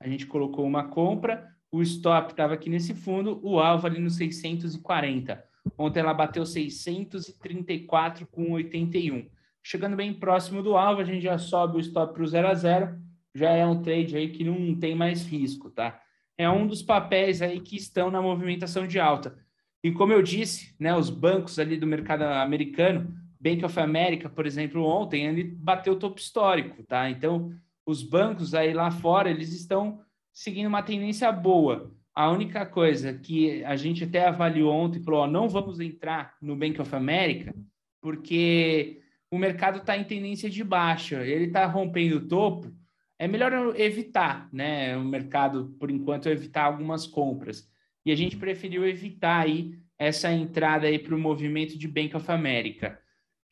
A 0.00 0.09
gente 0.09 0.27
colocou 0.27 0.64
uma 0.64 0.88
compra. 0.88 1.48
o 1.72 1.83
stop 1.83 2.31
estava 2.31 2.55
aqui 2.55 2.70
nesse 2.70 2.94
fundo, 2.94 3.40
o 3.42 3.59
alvo 3.59 3.87
ali 3.87 3.98
no 3.98 4.09
640. 4.09 5.42
Ontem 5.77 6.00
ela 6.00 6.14
bateu 6.14 6.46
634 6.46 8.27
com 8.29 8.53
81. 8.53 9.29
Chegando 9.62 9.96
bem 9.96 10.12
próximo 10.12 10.62
do 10.62 10.77
alvo, 10.77 11.00
a 11.00 11.05
gente 11.05 11.22
já 11.22 11.38
sobe 11.38 11.79
o 11.79 11.81
stop 11.81 12.14
para 12.14 12.22
o 12.22 12.27
0 12.27 12.48
a 12.48 12.55
0. 12.55 12.98
Já 13.35 13.51
é 13.51 13.66
um 13.66 13.83
trade 13.83 14.16
aí 14.16 14.29
que 14.29 14.44
não 14.44 14.75
tem 14.75 14.94
mais 14.94 15.27
risco, 15.27 15.70
tá? 15.70 16.01
É 16.38 16.49
um 16.49 16.66
dos 16.66 16.83
papéis 16.83 17.42
aí 17.42 17.61
que 17.61 17.77
estão 17.77 18.11
na 18.11 18.23
movimentação 18.23 18.87
de 18.87 18.99
alta. 19.01 19.37
E 19.83 19.92
como 19.92 20.12
eu 20.12 20.23
disse, 20.23 20.75
né, 20.79 20.97
os 20.97 21.11
bancos 21.11 21.59
ali 21.59 21.77
do 21.77 21.87
mercado 21.87 22.23
americano, 22.23 23.14
Bank 23.40 23.64
of 23.64 23.79
America, 23.79 24.29
por 24.29 24.47
exemplo, 24.47 24.83
ontem 24.83 25.27
ele 25.27 25.44
bateu 25.44 25.92
o 25.92 25.99
topo 25.99 26.18
histórico, 26.18 26.83
tá? 26.85 27.11
Então, 27.11 27.53
os 27.87 28.03
bancos 28.03 28.55
aí 28.55 28.73
lá 28.73 28.90
fora, 28.90 29.29
eles 29.29 29.53
estão 29.53 30.01
seguindo 30.33 30.68
uma 30.68 30.83
tendência 30.83 31.31
boa. 31.31 31.92
A 32.14 32.31
única 32.31 32.64
coisa 32.64 33.12
que 33.12 33.62
a 33.64 33.77
gente 33.77 34.05
até 34.05 34.27
avaliou 34.27 34.73
ontem, 34.73 35.03
falou, 35.03 35.20
ó, 35.20 35.27
não 35.27 35.49
vamos 35.49 35.81
entrar 35.81 36.35
no 36.40 36.57
Bank 36.57 36.81
of 36.81 36.94
America, 36.94 37.55
porque 38.01 39.03
o 39.31 39.37
mercado 39.37 39.79
está 39.79 39.97
em 39.97 40.05
tendência 40.05 40.49
de 40.49 40.64
baixa, 40.64 41.23
ele 41.27 41.47
está 41.47 41.66
rompendo 41.66 42.16
o 42.16 42.29
topo, 42.29 42.73
é 43.18 43.29
melhor 43.29 43.79
evitar, 43.79 44.48
né? 44.53 44.96
O 44.96 45.05
mercado, 45.05 45.74
por 45.79 45.90
enquanto, 45.90 46.29
evitar 46.29 46.64
algumas 46.64 47.07
compras. 47.07 47.68
E 48.05 48.12
a 48.12 48.14
gente 48.16 48.37
preferiu 48.37 48.87
evitar 48.87 49.44
aí 49.44 49.79
essa 49.98 50.31
entrada 50.33 50.87
aí 50.87 50.98
para 50.98 51.14
o 51.14 51.18
movimento 51.18 51.79
de 51.79 51.88
Bank 51.88 52.16
of 52.16 52.31
America. 52.31 52.98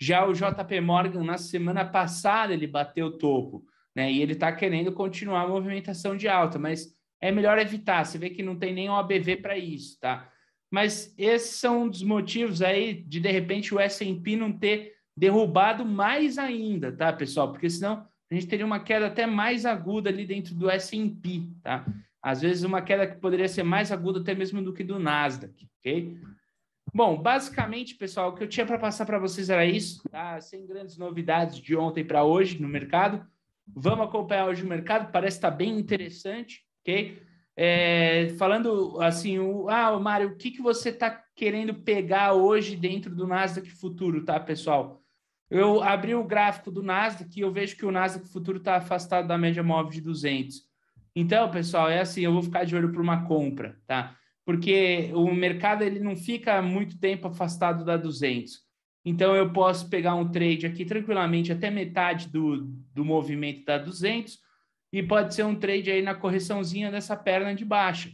Já 0.00 0.26
o 0.26 0.32
JP 0.32 0.80
Morgan, 0.80 1.22
na 1.22 1.38
semana 1.38 1.84
passada, 1.84 2.52
ele 2.52 2.66
bateu 2.66 3.06
o 3.06 3.18
topo, 3.18 3.64
né? 3.94 4.10
E 4.10 4.20
ele 4.20 4.32
está 4.32 4.52
querendo 4.52 4.92
continuar 4.92 5.42
a 5.42 5.48
movimentação 5.48 6.16
de 6.16 6.28
alta, 6.28 6.58
mas 6.58 6.92
é 7.20 7.30
melhor 7.30 7.58
evitar. 7.58 8.04
Você 8.04 8.18
vê 8.18 8.30
que 8.30 8.42
não 8.42 8.58
tem 8.58 8.74
nem 8.74 8.90
OABV 8.90 9.36
para 9.36 9.56
isso, 9.56 9.98
tá? 10.00 10.28
Mas 10.70 11.14
esses 11.16 11.56
são 11.56 11.82
um 11.82 11.88
dos 11.88 12.02
motivos 12.02 12.62
aí 12.62 12.94
de, 12.94 13.20
de 13.20 13.30
repente, 13.30 13.74
o 13.74 13.78
S&P 13.78 14.36
não 14.36 14.52
ter 14.52 14.92
derrubado 15.16 15.84
mais 15.84 16.36
ainda, 16.38 16.90
tá, 16.90 17.12
pessoal? 17.12 17.52
Porque 17.52 17.70
senão 17.70 18.06
a 18.32 18.34
gente 18.34 18.46
teria 18.46 18.66
uma 18.66 18.80
queda 18.80 19.06
até 19.06 19.26
mais 19.26 19.66
aguda 19.66 20.08
ali 20.08 20.24
dentro 20.24 20.54
do 20.54 20.70
S&P, 20.70 21.48
tá? 21.62 21.84
Às 22.22 22.40
vezes 22.40 22.62
uma 22.62 22.80
queda 22.80 23.06
que 23.06 23.16
poderia 23.16 23.48
ser 23.48 23.62
mais 23.62 23.92
aguda 23.92 24.20
até 24.20 24.34
mesmo 24.34 24.62
do 24.62 24.72
que 24.72 24.82
do 24.82 24.98
Nasdaq, 24.98 25.68
ok? 25.78 26.16
Bom, 26.94 27.20
basicamente, 27.20 27.94
pessoal, 27.94 28.30
o 28.30 28.34
que 28.34 28.44
eu 28.44 28.48
tinha 28.48 28.66
para 28.66 28.78
passar 28.78 29.06
para 29.06 29.18
vocês 29.18 29.50
era 29.50 29.64
isso, 29.64 30.02
tá? 30.08 30.40
Sem 30.40 30.66
grandes 30.66 30.96
novidades 30.96 31.58
de 31.58 31.76
ontem 31.76 32.04
para 32.04 32.24
hoje 32.24 32.60
no 32.60 32.68
mercado. 32.68 33.26
Vamos 33.66 34.06
acompanhar 34.06 34.46
hoje 34.46 34.62
o 34.62 34.68
mercado, 34.68 35.10
parece 35.10 35.38
estar 35.38 35.50
tá 35.50 35.56
bem 35.56 35.78
interessante 35.78 36.62
ok? 36.82 37.22
É, 37.56 38.30
falando 38.38 39.00
assim, 39.00 39.38
o, 39.38 39.68
ah, 39.68 39.98
Mário, 39.98 40.30
o 40.30 40.36
que, 40.36 40.50
que 40.50 40.62
você 40.62 40.88
está 40.88 41.22
querendo 41.34 41.74
pegar 41.74 42.34
hoje 42.34 42.76
dentro 42.76 43.14
do 43.14 43.26
Nasdaq 43.26 43.70
Futuro, 43.70 44.24
tá, 44.24 44.38
pessoal? 44.40 45.01
Eu 45.54 45.82
abri 45.82 46.14
o 46.14 46.24
gráfico 46.24 46.70
do 46.70 46.82
Nasdaq 46.82 47.38
e 47.38 47.42
eu 47.42 47.52
vejo 47.52 47.76
que 47.76 47.84
o 47.84 47.92
Nasdaq 47.92 48.26
Futuro 48.26 48.56
está 48.56 48.76
afastado 48.76 49.28
da 49.28 49.36
média 49.36 49.62
móvel 49.62 49.92
de 49.92 50.00
200. 50.00 50.62
Então, 51.14 51.50
pessoal, 51.50 51.90
é 51.90 52.00
assim, 52.00 52.22
eu 52.22 52.32
vou 52.32 52.42
ficar 52.42 52.64
de 52.64 52.74
olho 52.74 52.90
para 52.90 53.02
uma 53.02 53.26
compra, 53.26 53.78
tá? 53.86 54.16
Porque 54.46 55.10
o 55.12 55.30
mercado 55.30 55.82
ele 55.82 56.00
não 56.00 56.16
fica 56.16 56.62
muito 56.62 56.98
tempo 56.98 57.28
afastado 57.28 57.84
da 57.84 57.98
200. 57.98 58.60
Então, 59.04 59.36
eu 59.36 59.52
posso 59.52 59.90
pegar 59.90 60.14
um 60.14 60.26
trade 60.26 60.64
aqui 60.64 60.86
tranquilamente 60.86 61.52
até 61.52 61.70
metade 61.70 62.30
do, 62.30 62.62
do 62.94 63.04
movimento 63.04 63.62
da 63.66 63.76
200 63.76 64.38
e 64.90 65.02
pode 65.02 65.34
ser 65.34 65.44
um 65.44 65.54
trade 65.54 65.90
aí 65.90 66.00
na 66.00 66.14
correçãozinha 66.14 66.90
dessa 66.90 67.14
perna 67.14 67.54
de 67.54 67.66
baixa. 67.66 68.10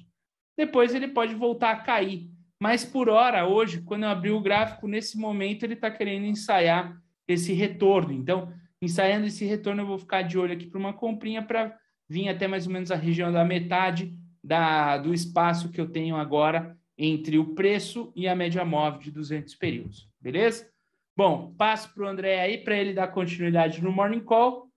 Depois 0.57 0.93
ele 0.93 1.07
pode 1.07 1.37
voltar 1.37 1.71
a 1.71 1.77
cair. 1.77 2.29
Mas 2.61 2.85
por 2.85 3.09
hora, 3.09 3.47
hoje, 3.47 3.81
quando 3.83 4.03
eu 4.03 4.09
abri 4.09 4.33
o 4.33 4.41
gráfico, 4.41 4.89
nesse 4.89 5.17
momento 5.17 5.63
ele 5.63 5.75
está 5.75 5.89
querendo 5.89 6.27
ensaiar 6.27 7.01
esse 7.29 7.53
retorno. 7.53 8.13
Então, 8.13 8.53
ensaiando 8.81 9.27
esse 9.27 9.45
retorno, 9.45 9.83
eu 9.83 9.87
vou 9.87 9.99
ficar 9.99 10.23
de 10.23 10.39
olho 10.39 10.55
aqui 10.55 10.67
para 10.67 10.81
uma 10.81 10.93
comprinha 10.93 11.43
para 11.43 11.79
vir 12.09 12.29
até 12.29 12.49
mais 12.49 12.67
ou 12.67 12.73
menos 12.73 12.91
a 12.91 12.97
região 12.97 13.31
da 13.31 13.45
metade 13.45 14.17
da, 14.43 14.97
do 14.97 15.13
espaço 15.13 15.69
que 15.69 15.81
eu 15.81 15.91
tenho 15.91 16.17
agora 16.17 16.77
entre 16.97 17.39
o 17.39 17.55
preço 17.55 18.11
e 18.17 18.27
a 18.27 18.35
média 18.35 18.65
móvel 18.65 19.01
de 19.01 19.11
200 19.11 19.55
períodos. 19.55 20.09
Beleza? 20.21 20.69
Bom, 21.17 21.55
passo 21.57 21.93
para 21.93 22.05
o 22.05 22.09
André 22.09 22.41
aí 22.41 22.59
para 22.59 22.77
ele 22.77 22.95
dar 22.95 23.09
continuidade 23.09 23.83
no 23.83 23.93
Morning 23.93 24.21
Call 24.21 24.69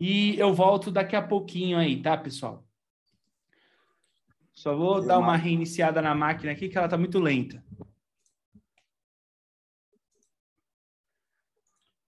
e 0.00 0.38
eu 0.38 0.52
volto 0.52 0.90
daqui 0.90 1.14
a 1.14 1.22
pouquinho 1.22 1.78
aí, 1.78 2.02
tá, 2.02 2.16
pessoal? 2.16 2.64
Só 4.52 4.74
vou 4.76 5.04
dar 5.04 5.18
uma 5.18 5.36
reiniciada 5.36 6.00
na 6.00 6.14
máquina 6.14 6.52
aqui, 6.52 6.68
que 6.68 6.78
ela 6.78 6.88
tá 6.88 6.96
muito 6.96 7.18
lenta. 7.18 7.62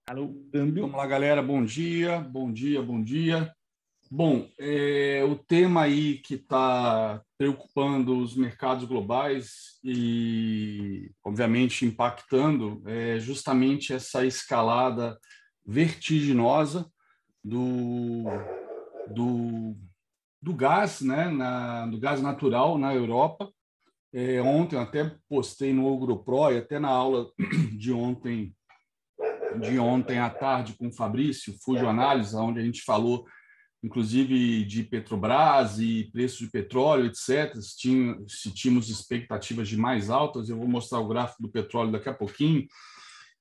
Alô, 0.09 0.33
câmbio. 0.53 0.83
Vamos 0.83 0.97
lá, 0.97 1.05
galera. 1.05 1.42
Bom 1.42 1.64
dia, 1.64 2.21
bom 2.21 2.53
dia, 2.53 2.81
bom 2.81 3.03
dia. 3.03 3.53
Bom, 4.09 4.49
é, 4.57 5.25
o 5.25 5.35
tema 5.35 5.83
aí 5.83 6.19
que 6.19 6.35
está 6.35 7.21
preocupando 7.37 8.16
os 8.16 8.37
mercados 8.37 8.85
globais 8.85 9.81
e, 9.83 11.11
obviamente, 11.25 11.85
impactando 11.85 12.85
é 12.87 13.19
justamente 13.19 13.92
essa 13.92 14.25
escalada 14.25 15.19
vertiginosa 15.66 16.88
do, 17.42 18.27
do, 19.09 19.77
do 20.40 20.55
gás, 20.55 21.01
né, 21.01 21.29
na, 21.29 21.85
do 21.87 21.99
gás 21.99 22.23
natural 22.23 22.79
na 22.79 22.95
Europa. 22.95 23.51
É, 24.12 24.40
ontem 24.40 24.77
eu 24.77 24.83
até 24.83 25.16
postei 25.29 25.73
no 25.73 25.85
OgroPro 25.85 26.53
e 26.53 26.59
até 26.59 26.79
na 26.79 26.90
aula 26.90 27.29
de 27.77 27.92
ontem 27.92 28.55
de 29.61 29.79
ontem 29.79 30.19
à 30.19 30.31
tarde 30.31 30.75
com 30.75 30.88
o 30.88 30.92
Fabrício, 30.92 31.57
Fujo 31.64 31.87
Análise, 31.87 32.37
onde 32.37 32.61
a 32.61 32.62
gente 32.62 32.83
falou 32.83 33.27
inclusive 33.87 34.64
de 34.64 34.83
Petrobras 34.83 35.79
e 35.79 36.11
preços 36.12 36.38
de 36.38 36.51
petróleo, 36.51 37.07
etc. 37.07 37.55
Se 37.61 38.53
tínhamos 38.53 38.88
expectativas 38.88 39.69
de 39.69 39.77
mais 39.77 40.11
altas, 40.11 40.49
eu 40.49 40.57
vou 40.57 40.66
mostrar 40.66 40.99
o 40.99 41.09
gráfico 41.09 41.42
do 41.42 41.49
petróleo 41.49 41.92
daqui 41.92 42.09
a 42.09 42.14
pouquinho. 42.14 42.66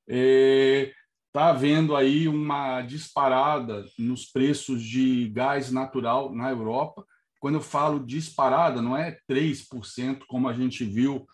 É, 0.07 0.91
está 1.27 1.49
havendo 1.49 1.95
aí 1.95 2.27
uma 2.27 2.81
disparada 2.81 3.85
nos 3.97 4.25
preços 4.25 4.83
de 4.83 5.29
gás 5.29 5.71
natural 5.71 6.33
na 6.33 6.49
Europa. 6.49 7.03
Quando 7.39 7.55
eu 7.55 7.61
falo 7.61 8.05
disparada, 8.05 8.81
não 8.81 8.95
é 8.95 9.17
3%, 9.29 10.23
como 10.27 10.47
a 10.47 10.53
gente 10.53 10.83
viu 10.83 11.25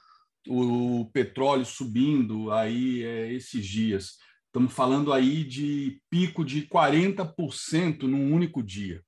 o 0.48 1.10
petróleo 1.14 1.66
subindo 1.66 2.52
aí 2.52 3.04
é, 3.04 3.32
esses 3.34 3.66
dias. 3.66 4.18
Estamos 4.52 4.74
falando 4.74 5.14
aí 5.14 5.46
de 5.46 6.02
pico 6.10 6.44
de 6.44 6.68
40% 6.68 8.04
num 8.04 8.34
único 8.34 8.62
dia. 8.62 9.02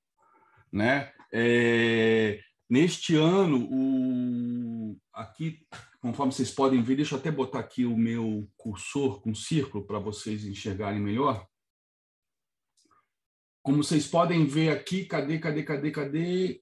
Né? 0.71 1.11
É, 1.33 2.39
neste 2.69 3.15
ano, 3.15 3.67
o, 3.69 4.97
aqui 5.11 5.59
conforme 6.03 6.33
vocês 6.33 6.51
podem 6.51 6.83
ver, 6.83 6.97
deixa 6.97 7.15
eu 7.15 7.19
até 7.19 7.31
botar 7.31 7.59
aqui 7.59 7.85
o 7.85 7.95
meu 7.95 8.49
cursor 8.57 9.21
com 9.21 9.33
círculo 9.33 9.85
para 9.85 9.99
vocês 9.99 10.45
enxergarem 10.45 10.99
melhor. 10.99 11.47
Como 13.61 13.81
vocês 13.81 14.05
podem 14.05 14.45
ver 14.45 14.69
aqui, 14.69 15.05
cadê, 15.05 15.39
cadê, 15.39 15.63
cadê, 15.63 15.91
cadê? 15.91 16.61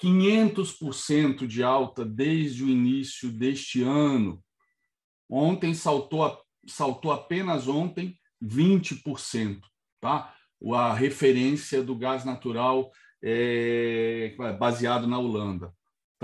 500% 0.00 1.48
de 1.48 1.64
alta 1.64 2.04
desde 2.04 2.62
o 2.62 2.68
início 2.68 3.28
deste 3.32 3.82
ano. 3.82 4.40
Ontem 5.28 5.74
saltou, 5.74 6.43
saltou 6.66 7.12
apenas 7.12 7.68
ontem 7.68 8.18
20%, 8.42 9.60
tá? 10.00 10.34
A 10.72 10.94
referência 10.94 11.82
do 11.82 11.94
gás 11.94 12.24
natural 12.24 12.90
é, 13.22 14.34
baseado 14.58 15.06
na 15.06 15.18
Holanda 15.18 15.72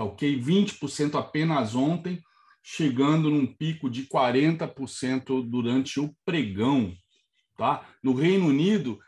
tá 0.00 0.04
ok? 0.04 0.40
20% 0.40 1.14
apenas 1.14 1.74
ontem, 1.74 2.22
chegando 2.62 3.28
num 3.28 3.46
pico 3.46 3.90
de 3.90 4.06
40% 4.06 5.46
durante 5.46 6.00
o 6.00 6.14
pregão, 6.24 6.94
tá? 7.56 7.86
No 8.02 8.14
Reino 8.14 8.46
Unido, 8.46 8.98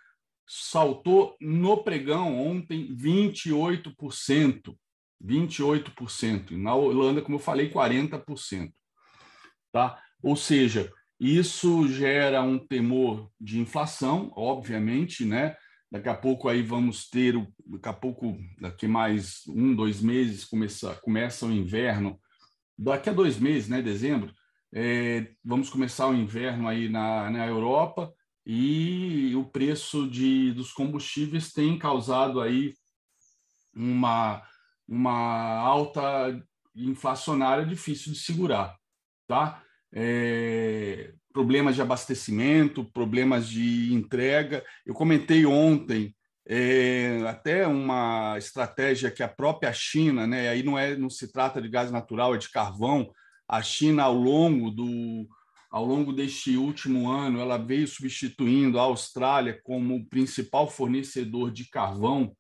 saltou 0.47 1.35
no 1.41 1.83
pregão 1.83 2.39
ontem 2.39 2.95
28%, 2.95 4.77
28%. 5.25 6.51
E 6.51 6.57
na 6.59 6.75
Holanda, 6.75 7.23
como 7.23 7.37
eu 7.37 7.41
falei, 7.41 7.71
40%, 7.71 8.71
tá? 9.73 9.99
Ou 10.23 10.37
seja, 10.37 10.93
isso 11.23 11.87
gera 11.87 12.43
um 12.43 12.59
temor 12.59 13.31
de 13.41 13.61
inflação, 13.61 14.33
obviamente, 14.35 15.25
né? 15.25 15.57
Daqui 15.89 16.09
a 16.09 16.17
pouco 16.17 16.49
aí 16.49 16.63
vamos 16.63 17.09
ter, 17.09 17.35
daqui 17.65 17.89
a 17.89 17.93
pouco, 17.93 18.37
daqui 18.61 18.89
mais 18.89 19.43
um, 19.47 19.73
dois 19.73 20.01
meses, 20.01 20.45
começa, 20.45 20.97
começa 20.97 21.47
o 21.47 21.53
inverno. 21.53 22.19
Daqui 22.77 23.09
a 23.09 23.13
dois 23.13 23.39
meses, 23.39 23.69
né, 23.69 23.81
dezembro, 23.81 24.35
é, 24.75 25.29
vamos 25.45 25.71
começar 25.71 26.09
o 26.09 26.15
inverno 26.15 26.67
aí 26.67 26.89
na, 26.89 27.31
na 27.31 27.47
Europa 27.47 28.13
e 28.45 29.33
o 29.37 29.45
preço 29.45 30.11
de, 30.11 30.51
dos 30.53 30.73
combustíveis 30.73 31.53
tem 31.53 31.79
causado 31.79 32.41
aí 32.41 32.75
uma, 33.73 34.43
uma 34.89 35.59
alta 35.61 36.03
inflacionária 36.75 37.65
difícil 37.65 38.13
de 38.13 38.19
segurar, 38.19 38.77
tá? 39.29 39.62
É, 39.95 41.13
problemas 41.33 41.75
de 41.75 41.83
abastecimento, 41.83 42.85
problemas 42.85 43.49
de 43.49 43.93
entrega. 43.93 44.65
Eu 44.87 44.95
comentei 44.95 45.45
ontem 45.47 46.15
é, 46.47 47.23
até 47.27 47.67
uma 47.67 48.37
estratégia 48.37 49.11
que 49.11 49.23
a 49.23 49.29
própria 49.29 49.73
China, 49.73 50.27
né, 50.27 50.49
aí 50.49 50.63
não 50.63 50.79
é 50.79 50.97
não 50.97 51.09
se 51.09 51.31
trata 51.33 51.61
de 51.61 51.69
gás 51.69 51.91
natural, 51.91 52.35
é 52.35 52.39
de 52.39 52.51
carvão. 52.51 53.11
A 53.49 53.63
China 53.63 54.05
ao 54.05 54.15
longo 54.15 54.71
do 54.71 55.29
ao 55.71 55.87
longo 55.87 56.13
deste 56.13 56.55
último 56.55 57.11
ano, 57.11 57.41
ela 57.41 57.57
veio 57.57 57.89
substituindo 57.89 58.79
a 58.79 58.83
Austrália 58.83 59.59
como 59.65 60.07
principal 60.07 60.69
fornecedor 60.69 61.51
de 61.51 61.67
carvão, 61.71 62.37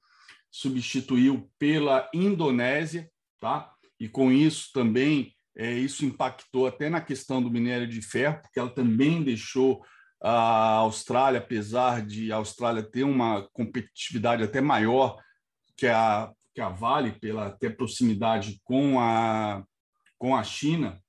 substituiu 0.50 1.50
pela 1.58 2.10
Indonésia, 2.12 3.10
tá? 3.40 3.72
E 3.98 4.06
com 4.06 4.30
isso 4.30 4.68
também 4.74 5.34
é, 5.56 5.72
isso 5.72 6.04
impactou 6.04 6.66
até 6.66 6.88
na 6.88 7.00
questão 7.00 7.42
do 7.42 7.50
minério 7.50 7.86
de 7.86 8.00
ferro, 8.00 8.40
porque 8.40 8.58
ela 8.58 8.70
também 8.70 9.22
deixou 9.22 9.84
a 10.20 10.76
Austrália, 10.76 11.40
apesar 11.40 12.04
de 12.04 12.32
a 12.32 12.36
Austrália 12.36 12.82
ter 12.82 13.02
uma 13.02 13.48
competitividade 13.52 14.42
até 14.42 14.60
maior 14.60 15.20
que 15.76 15.86
a, 15.86 16.32
que 16.54 16.60
a 16.60 16.68
Vale, 16.68 17.12
pela 17.12 17.48
até 17.48 17.68
proximidade 17.68 18.60
com 18.64 19.00
a, 19.00 19.64
com 20.16 20.36
a 20.36 20.42
China, 20.44 21.02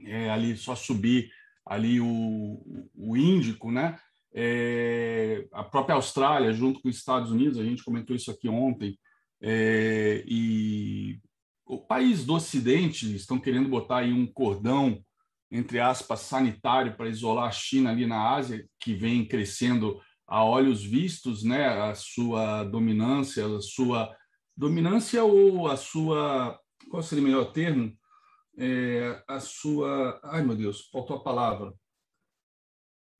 é, 0.00 0.28
ali 0.28 0.56
só 0.56 0.74
subir 0.74 1.30
ali 1.64 2.00
o, 2.00 2.88
o 2.94 3.16
Índico, 3.16 3.70
né? 3.70 3.98
É, 4.34 5.46
a 5.52 5.64
própria 5.64 5.94
Austrália, 5.94 6.52
junto 6.52 6.80
com 6.80 6.88
os 6.88 6.96
Estados 6.96 7.30
Unidos, 7.30 7.58
a 7.58 7.64
gente 7.64 7.82
comentou 7.82 8.14
isso 8.14 8.30
aqui 8.30 8.48
ontem, 8.48 8.98
é, 9.40 10.22
e 10.26 11.18
o 11.66 11.78
país 11.78 12.24
do 12.24 12.34
Ocidente 12.34 13.14
estão 13.14 13.38
querendo 13.40 13.68
botar 13.68 13.98
aí 13.98 14.12
um 14.12 14.26
cordão, 14.26 15.04
entre 15.50 15.80
aspas, 15.80 16.20
sanitário 16.20 16.96
para 16.96 17.08
isolar 17.08 17.48
a 17.48 17.52
China 17.52 17.90
ali 17.90 18.06
na 18.06 18.30
Ásia, 18.30 18.66
que 18.80 18.94
vem 18.94 19.26
crescendo 19.26 20.00
a 20.26 20.44
olhos 20.44 20.84
vistos, 20.84 21.42
né, 21.42 21.66
a 21.66 21.94
sua 21.94 22.64
dominância, 22.64 23.44
a 23.46 23.60
sua 23.60 24.16
dominância 24.56 25.24
ou 25.24 25.68
a 25.68 25.76
sua, 25.76 26.58
qual 26.88 27.02
seria 27.02 27.22
o 27.22 27.26
melhor 27.26 27.52
termo? 27.52 27.96
É, 28.58 29.22
a 29.28 29.38
sua, 29.38 30.20
ai 30.24 30.42
meu 30.42 30.56
Deus, 30.56 30.88
faltou 30.90 31.16
a 31.16 31.22
palavra, 31.22 31.74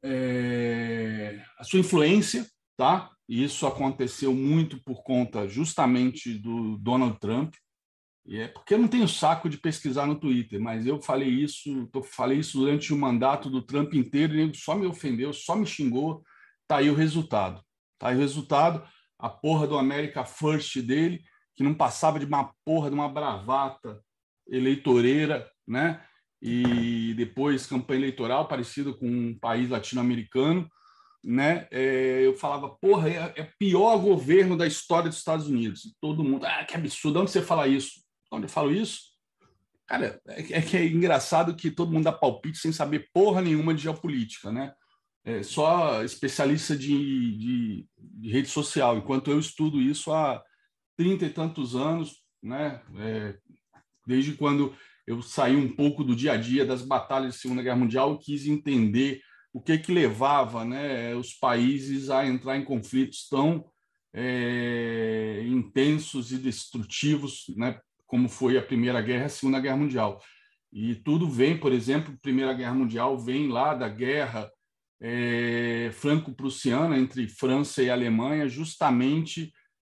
é, 0.02 1.42
a 1.58 1.64
sua 1.64 1.80
influência, 1.80 2.46
tá? 2.76 3.10
E 3.28 3.42
isso 3.44 3.66
aconteceu 3.66 4.32
muito 4.32 4.82
por 4.82 5.02
conta 5.02 5.48
justamente 5.48 6.38
do 6.38 6.78
Donald 6.78 7.18
Trump, 7.18 7.54
e 8.26 8.40
é 8.40 8.48
porque 8.48 8.74
eu 8.74 8.78
não 8.78 8.88
tenho 8.88 9.06
saco 9.06 9.48
de 9.48 9.56
pesquisar 9.56 10.04
no 10.04 10.18
Twitter, 10.18 10.60
mas 10.60 10.84
eu 10.84 11.00
falei 11.00 11.28
isso, 11.28 11.86
tô, 11.92 12.02
falei 12.02 12.38
isso 12.38 12.58
durante 12.58 12.92
o 12.92 12.98
mandato 12.98 13.48
do 13.48 13.62
Trump 13.62 13.94
inteiro, 13.94 14.34
e 14.34 14.40
ele 14.40 14.54
só 14.54 14.74
me 14.74 14.84
ofendeu, 14.84 15.32
só 15.32 15.54
me 15.54 15.64
xingou. 15.64 16.24
Tá 16.66 16.78
aí 16.78 16.90
o 16.90 16.94
resultado. 16.94 17.62
Tá 17.98 18.08
aí 18.08 18.16
o 18.16 18.20
resultado. 18.20 18.82
A 19.16 19.28
porra 19.28 19.68
do 19.68 19.78
America 19.78 20.24
First 20.24 20.76
dele, 20.82 21.22
que 21.54 21.62
não 21.62 21.72
passava 21.72 22.18
de 22.18 22.26
uma 22.26 22.52
porra 22.64 22.90
de 22.90 22.94
uma 22.94 23.08
bravata 23.08 24.02
eleitoreira, 24.48 25.48
né? 25.66 26.04
E 26.42 27.14
depois 27.14 27.66
campanha 27.66 28.00
eleitoral 28.00 28.48
parecida 28.48 28.92
com 28.92 29.06
um 29.08 29.38
país 29.38 29.70
latino-americano, 29.70 30.68
né? 31.24 31.68
É, 31.70 32.26
eu 32.26 32.34
falava, 32.34 32.70
porra, 32.70 33.08
é, 33.08 33.34
é 33.36 33.50
pior 33.56 33.98
governo 33.98 34.56
da 34.56 34.66
história 34.66 35.08
dos 35.08 35.18
Estados 35.18 35.46
Unidos. 35.46 35.94
Todo 36.00 36.24
mundo, 36.24 36.44
ah, 36.44 36.64
que 36.64 36.76
absurdo, 36.76 37.20
onde 37.20 37.30
você 37.30 37.40
fala 37.40 37.68
isso? 37.68 38.05
Quando 38.28 38.44
eu 38.44 38.48
falo 38.48 38.72
isso, 38.72 39.00
cara, 39.86 40.20
é, 40.26 40.58
é 40.58 40.62
que 40.62 40.76
é 40.76 40.86
engraçado 40.86 41.56
que 41.56 41.70
todo 41.70 41.92
mundo 41.92 42.04
dá 42.04 42.12
palpite 42.12 42.58
sem 42.58 42.72
saber 42.72 43.08
porra 43.12 43.40
nenhuma 43.40 43.74
de 43.74 43.82
geopolítica, 43.82 44.50
né? 44.52 44.72
É 45.24 45.42
só 45.42 46.04
especialista 46.04 46.76
de, 46.76 47.36
de, 47.36 47.86
de 47.98 48.30
rede 48.30 48.48
social, 48.48 48.96
enquanto 48.96 49.30
eu 49.30 49.38
estudo 49.38 49.80
isso 49.80 50.12
há 50.12 50.42
trinta 50.96 51.26
e 51.26 51.30
tantos 51.30 51.74
anos, 51.74 52.22
né? 52.42 52.80
É, 52.96 53.36
desde 54.06 54.34
quando 54.34 54.74
eu 55.06 55.22
saí 55.22 55.56
um 55.56 55.74
pouco 55.74 56.02
do 56.02 56.16
dia 56.16 56.32
a 56.32 56.36
dia 56.36 56.64
das 56.64 56.82
batalhas 56.82 57.34
de 57.34 57.40
Segunda 57.40 57.62
Guerra 57.62 57.76
Mundial 57.76 58.14
e 58.14 58.24
quis 58.24 58.46
entender 58.46 59.20
o 59.52 59.60
que 59.60 59.78
que 59.78 59.92
levava 59.92 60.64
né, 60.64 61.14
os 61.14 61.32
países 61.32 62.10
a 62.10 62.26
entrar 62.26 62.56
em 62.56 62.64
conflitos 62.64 63.26
tão 63.28 63.64
é, 64.12 65.42
intensos 65.46 66.32
e 66.32 66.38
destrutivos, 66.38 67.44
né, 67.56 67.80
como 68.06 68.28
foi 68.28 68.56
a 68.56 68.62
Primeira 68.62 69.00
Guerra 69.00 69.22
e 69.22 69.26
a 69.26 69.30
Segunda 69.30 69.60
Guerra 69.60 69.76
Mundial. 69.76 70.20
E 70.72 70.94
tudo 70.94 71.28
vem, 71.28 71.58
por 71.58 71.72
exemplo, 71.72 72.12
a 72.14 72.20
Primeira 72.20 72.52
Guerra 72.52 72.74
Mundial 72.74 73.18
vem 73.18 73.48
lá 73.48 73.74
da 73.74 73.88
guerra 73.88 74.50
é, 75.00 75.90
franco-prussiana 75.92 76.98
entre 76.98 77.28
França 77.28 77.82
e 77.82 77.90
Alemanha, 77.90 78.48
justamente 78.48 79.52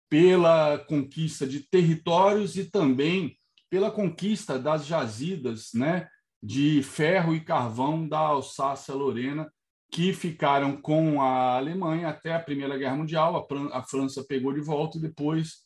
pela 0.09 0.79
conquista 0.79 1.46
de 1.46 1.61
territórios 1.61 2.57
e 2.57 2.64
também 2.64 3.37
pela 3.70 3.90
conquista 3.90 4.59
das 4.59 4.85
jazidas 4.87 5.70
né, 5.75 6.07
de 6.42 6.83
ferro 6.83 7.35
e 7.35 7.40
carvão 7.40 8.07
da 8.07 8.18
Alsácia-Lorena, 8.18 9.51
que 9.90 10.12
ficaram 10.12 10.77
com 10.77 11.22
a 11.22 11.57
Alemanha 11.57 12.09
até 12.09 12.35
a 12.35 12.40
Primeira 12.40 12.77
Guerra 12.77 12.96
Mundial. 12.96 13.48
A 13.72 13.83
França 13.83 14.25
pegou 14.25 14.53
de 14.53 14.61
volta 14.61 14.98
e 14.98 15.01
depois, 15.01 15.61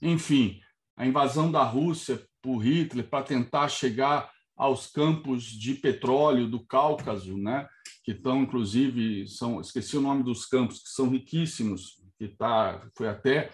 enfim, 0.00 0.60
a 0.98 1.06
invasão 1.06 1.50
da 1.50 1.62
Rússia 1.62 2.20
por 2.42 2.58
Hitler 2.58 3.08
para 3.08 3.24
tentar 3.24 3.68
chegar 3.68 4.30
aos 4.56 4.88
campos 4.88 5.44
de 5.44 5.74
petróleo 5.74 6.48
do 6.48 6.66
Cáucaso, 6.66 7.38
né? 7.38 7.68
que 8.02 8.10
estão, 8.10 8.42
inclusive, 8.42 9.28
são, 9.28 9.60
esqueci 9.60 9.96
o 9.96 10.00
nome 10.00 10.24
dos 10.24 10.44
campos, 10.44 10.82
que 10.82 10.88
são 10.88 11.08
riquíssimos, 11.08 12.02
que 12.18 12.26
tá, 12.26 12.84
foi 12.96 13.08
até 13.08 13.50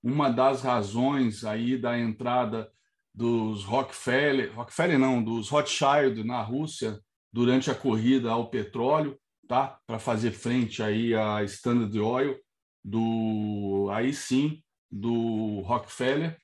uma 0.00 0.30
das 0.30 0.62
razões 0.62 1.44
aí 1.44 1.76
da 1.76 1.98
entrada 1.98 2.70
dos 3.12 3.64
Rockefeller, 3.64 4.54
Rockefeller 4.54 4.98
não, 4.98 5.24
dos 5.24 5.48
Rothschild 5.48 6.22
na 6.22 6.40
Rússia 6.40 7.00
durante 7.32 7.70
a 7.70 7.74
corrida 7.74 8.30
ao 8.30 8.48
petróleo, 8.48 9.18
tá? 9.48 9.78
Para 9.86 9.98
fazer 9.98 10.30
frente 10.30 10.82
aí 10.82 11.14
à 11.14 11.42
Standard 11.42 11.98
Oil 11.98 12.38
do 12.84 13.88
aí 13.90 14.12
sim 14.12 14.62
do 14.90 15.60
Rockefeller 15.62 16.38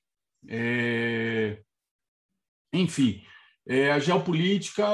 é... 0.48 1.62
Enfim, 2.72 3.22
é, 3.66 3.92
a 3.92 3.98
geopolítica 3.98 4.84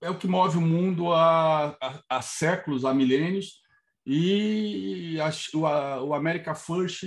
é 0.00 0.10
o 0.10 0.18
que 0.18 0.26
move 0.26 0.58
o 0.58 0.60
mundo 0.60 1.12
há, 1.12 1.76
há, 1.80 2.02
há 2.08 2.22
séculos, 2.22 2.84
há 2.84 2.94
milênios, 2.94 3.62
e 4.04 5.18
a, 5.20 5.30
o, 5.56 6.08
o 6.08 6.14
America 6.14 6.54
First, 6.54 7.04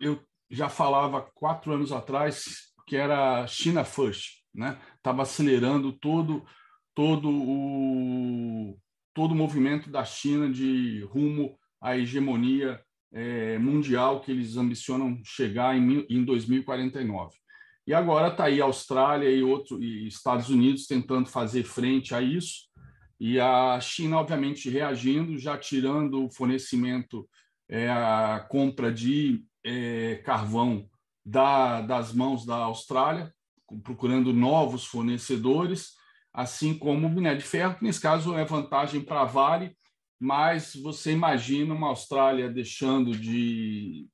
eu 0.00 0.22
já 0.50 0.68
falava 0.68 1.22
quatro 1.34 1.72
anos 1.72 1.92
atrás 1.92 2.68
que 2.86 2.96
era 2.96 3.46
China 3.46 3.84
First, 3.84 4.42
né? 4.54 4.80
Estava 4.96 5.22
acelerando 5.22 5.92
todo 5.92 6.44
todo 6.94 7.28
o 7.30 8.78
todo 9.14 9.32
o 9.32 9.36
movimento 9.36 9.90
da 9.90 10.04
China 10.04 10.50
de 10.50 11.04
rumo 11.04 11.58
à 11.80 11.96
hegemonia 11.96 12.82
é, 13.12 13.58
mundial 13.58 14.20
que 14.20 14.30
eles 14.30 14.56
ambicionam 14.56 15.20
chegar 15.24 15.76
em, 15.76 16.06
em 16.08 16.24
2049. 16.24 17.36
E 17.86 17.94
agora 17.94 18.28
está 18.28 18.44
aí 18.44 18.60
a 18.60 18.64
Austrália 18.64 19.30
e, 19.30 19.42
outro, 19.42 19.82
e 19.82 20.06
Estados 20.06 20.50
Unidos 20.50 20.86
tentando 20.86 21.28
fazer 21.28 21.64
frente 21.64 22.14
a 22.14 22.20
isso, 22.20 22.68
e 23.20 23.40
a 23.40 23.80
China, 23.80 24.18
obviamente, 24.18 24.70
reagindo, 24.70 25.38
já 25.38 25.56
tirando 25.56 26.26
o 26.26 26.30
fornecimento, 26.30 27.28
é, 27.68 27.88
a 27.90 28.46
compra 28.48 28.92
de 28.92 29.42
é, 29.64 30.16
carvão 30.24 30.88
da, 31.24 31.80
das 31.80 32.12
mãos 32.12 32.46
da 32.46 32.56
Austrália, 32.56 33.32
procurando 33.82 34.32
novos 34.32 34.84
fornecedores, 34.84 35.92
assim 36.32 36.74
como 36.78 37.06
o 37.06 37.10
minério 37.10 37.38
de 37.38 37.44
ferro, 37.44 37.74
que 37.76 37.84
nesse 37.84 38.00
caso 38.00 38.34
é 38.34 38.44
vantagem 38.44 39.00
para 39.00 39.22
a 39.22 39.24
Vale, 39.24 39.76
mas 40.18 40.74
você 40.74 41.12
imagina 41.12 41.74
uma 41.74 41.88
Austrália 41.88 42.50
deixando 42.50 43.12
de 43.12 44.08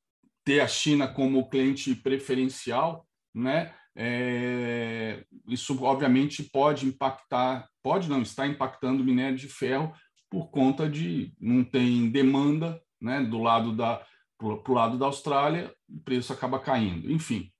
ter 0.45 0.61
a 0.61 0.69
China 0.69 1.09
como 1.09 1.49
cliente 1.49 1.95
preferencial, 1.95 3.07
né? 3.35 3.75
É, 3.97 5.25
isso 5.49 5.83
obviamente 5.85 6.43
pode 6.43 6.85
impactar, 6.85 7.69
pode 7.83 8.09
não 8.09 8.23
está 8.23 8.47
impactando 8.47 9.03
o 9.03 9.07
minério 9.07 9.39
de 9.39 9.49
ferro 9.49 9.95
por 10.29 10.51
conta 10.51 10.91
de 10.91 11.33
não 11.41 11.63
tem 11.63 12.11
demanda, 12.11 12.83
né? 13.01 13.23
Do 13.23 13.41
lado 13.41 13.75
da 13.75 14.05
para 14.37 14.73
o 14.73 14.75
lado 14.75 14.99
da 14.99 15.07
Austrália, 15.07 15.73
o 15.89 16.01
preço 16.01 16.33
acaba 16.33 16.59
caindo. 16.59 17.11
Enfim, 17.11 17.51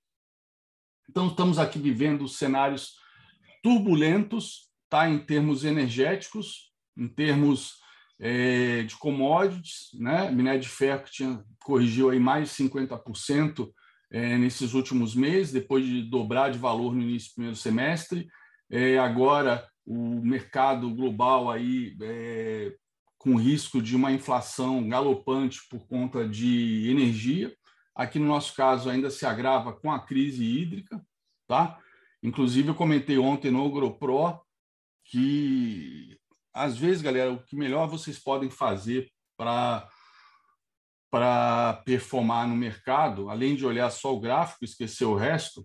então 1.09 1.29
estamos 1.29 1.59
aqui 1.59 1.79
vivendo 1.79 2.29
cenários 2.29 2.97
turbulentos, 3.63 4.69
tá? 4.91 5.09
Em 5.09 5.19
termos 5.19 5.65
energéticos, 5.65 6.73
em 6.97 7.09
termos 7.09 7.79
é, 8.25 8.83
de 8.85 8.97
commodities, 8.97 9.91
né? 9.93 10.31
minério 10.31 10.63
de 10.63 10.69
ferro 10.69 11.03
que 11.03 11.13
tinha, 11.13 11.45
corrigiu 11.63 12.09
aí 12.09 12.19
mais 12.19 12.49
de 12.49 12.65
50% 12.65 13.71
é, 14.11 14.39
nesses 14.39 14.73
últimos 14.73 15.15
meses, 15.15 15.53
depois 15.53 15.85
de 15.85 16.01
dobrar 16.09 16.51
de 16.51 16.59
valor 16.59 16.95
no 16.95 17.03
início 17.03 17.29
do 17.29 17.35
primeiro 17.35 17.57
semestre. 17.57 18.27
É, 18.71 18.99
agora, 18.99 19.69
o 19.85 20.23
mercado 20.25 20.89
global 20.95 21.51
aí 21.51 21.95
é, 22.01 22.75
com 23.19 23.37
risco 23.37 23.83
de 23.83 23.95
uma 23.95 24.11
inflação 24.11 24.89
galopante 24.89 25.61
por 25.69 25.87
conta 25.87 26.27
de 26.27 26.89
energia. 26.91 27.55
Aqui 27.95 28.19
no 28.19 28.27
nosso 28.27 28.57
caso 28.57 28.89
ainda 28.89 29.11
se 29.11 29.27
agrava 29.27 29.71
com 29.75 29.93
a 29.93 30.01
crise 30.01 30.43
hídrica, 30.43 30.99
tá? 31.47 31.79
Inclusive 32.23 32.69
eu 32.69 32.75
comentei 32.75 33.19
ontem 33.19 33.51
no 33.51 33.71
GroPro 33.71 34.41
que 35.05 36.17
às 36.55 36.79
vezes, 36.79 37.03
galera, 37.03 37.33
o 37.33 37.43
que 37.43 37.57
melhor 37.57 37.89
vocês 37.89 38.19
podem 38.19 38.49
fazer 38.49 39.11
para 39.37 39.89
para 41.11 41.75
performar 41.85 42.49
no 42.49 42.57
mercado, 42.57 43.31
além 43.31 43.55
de 43.55 43.65
olhar 43.65 43.89
só 43.89 44.13
o 44.13 44.19
gráfico, 44.19 44.65
esquecer 44.65 45.05
o 45.05 45.15
resto, 45.15 45.65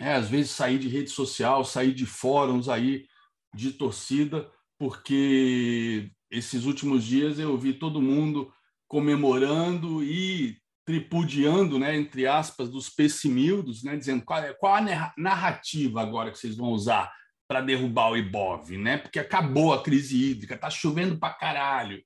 é 0.00 0.14
às 0.14 0.28
vezes 0.28 0.50
sair 0.50 0.76
de 0.76 0.88
rede 0.88 1.10
social, 1.10 1.64
sair 1.64 1.94
de 1.94 2.04
fóruns 2.04 2.68
aí 2.68 3.06
de 3.54 3.70
torcida, 3.70 4.50
porque 4.76 6.10
esses 6.28 6.64
últimos 6.64 7.04
dias 7.04 7.38
eu 7.38 7.56
vi 7.56 7.74
todo 7.74 8.02
mundo 8.02 8.52
comemorando 8.88 10.02
e 10.02 10.58
tripudiando, 10.84 11.78
né, 11.78 11.96
entre 11.96 12.26
aspas, 12.26 12.68
dos 12.68 12.90
pessimildos, 12.90 13.84
né, 13.84 13.96
dizendo 13.96 14.24
qual, 14.24 14.40
é, 14.40 14.52
qual 14.52 14.74
a 14.74 15.12
narrativa 15.16 16.02
agora 16.02 16.32
que 16.32 16.38
vocês 16.38 16.56
vão 16.56 16.70
usar 16.70 17.08
para 17.54 17.60
derrubar 17.60 18.10
o 18.10 18.16
Ibov, 18.16 18.76
né? 18.76 18.98
Porque 18.98 19.20
acabou 19.20 19.72
a 19.72 19.80
crise 19.80 20.20
hídrica, 20.20 20.58
tá 20.58 20.68
chovendo 20.68 21.16
para 21.16 21.32
caralho, 21.34 22.02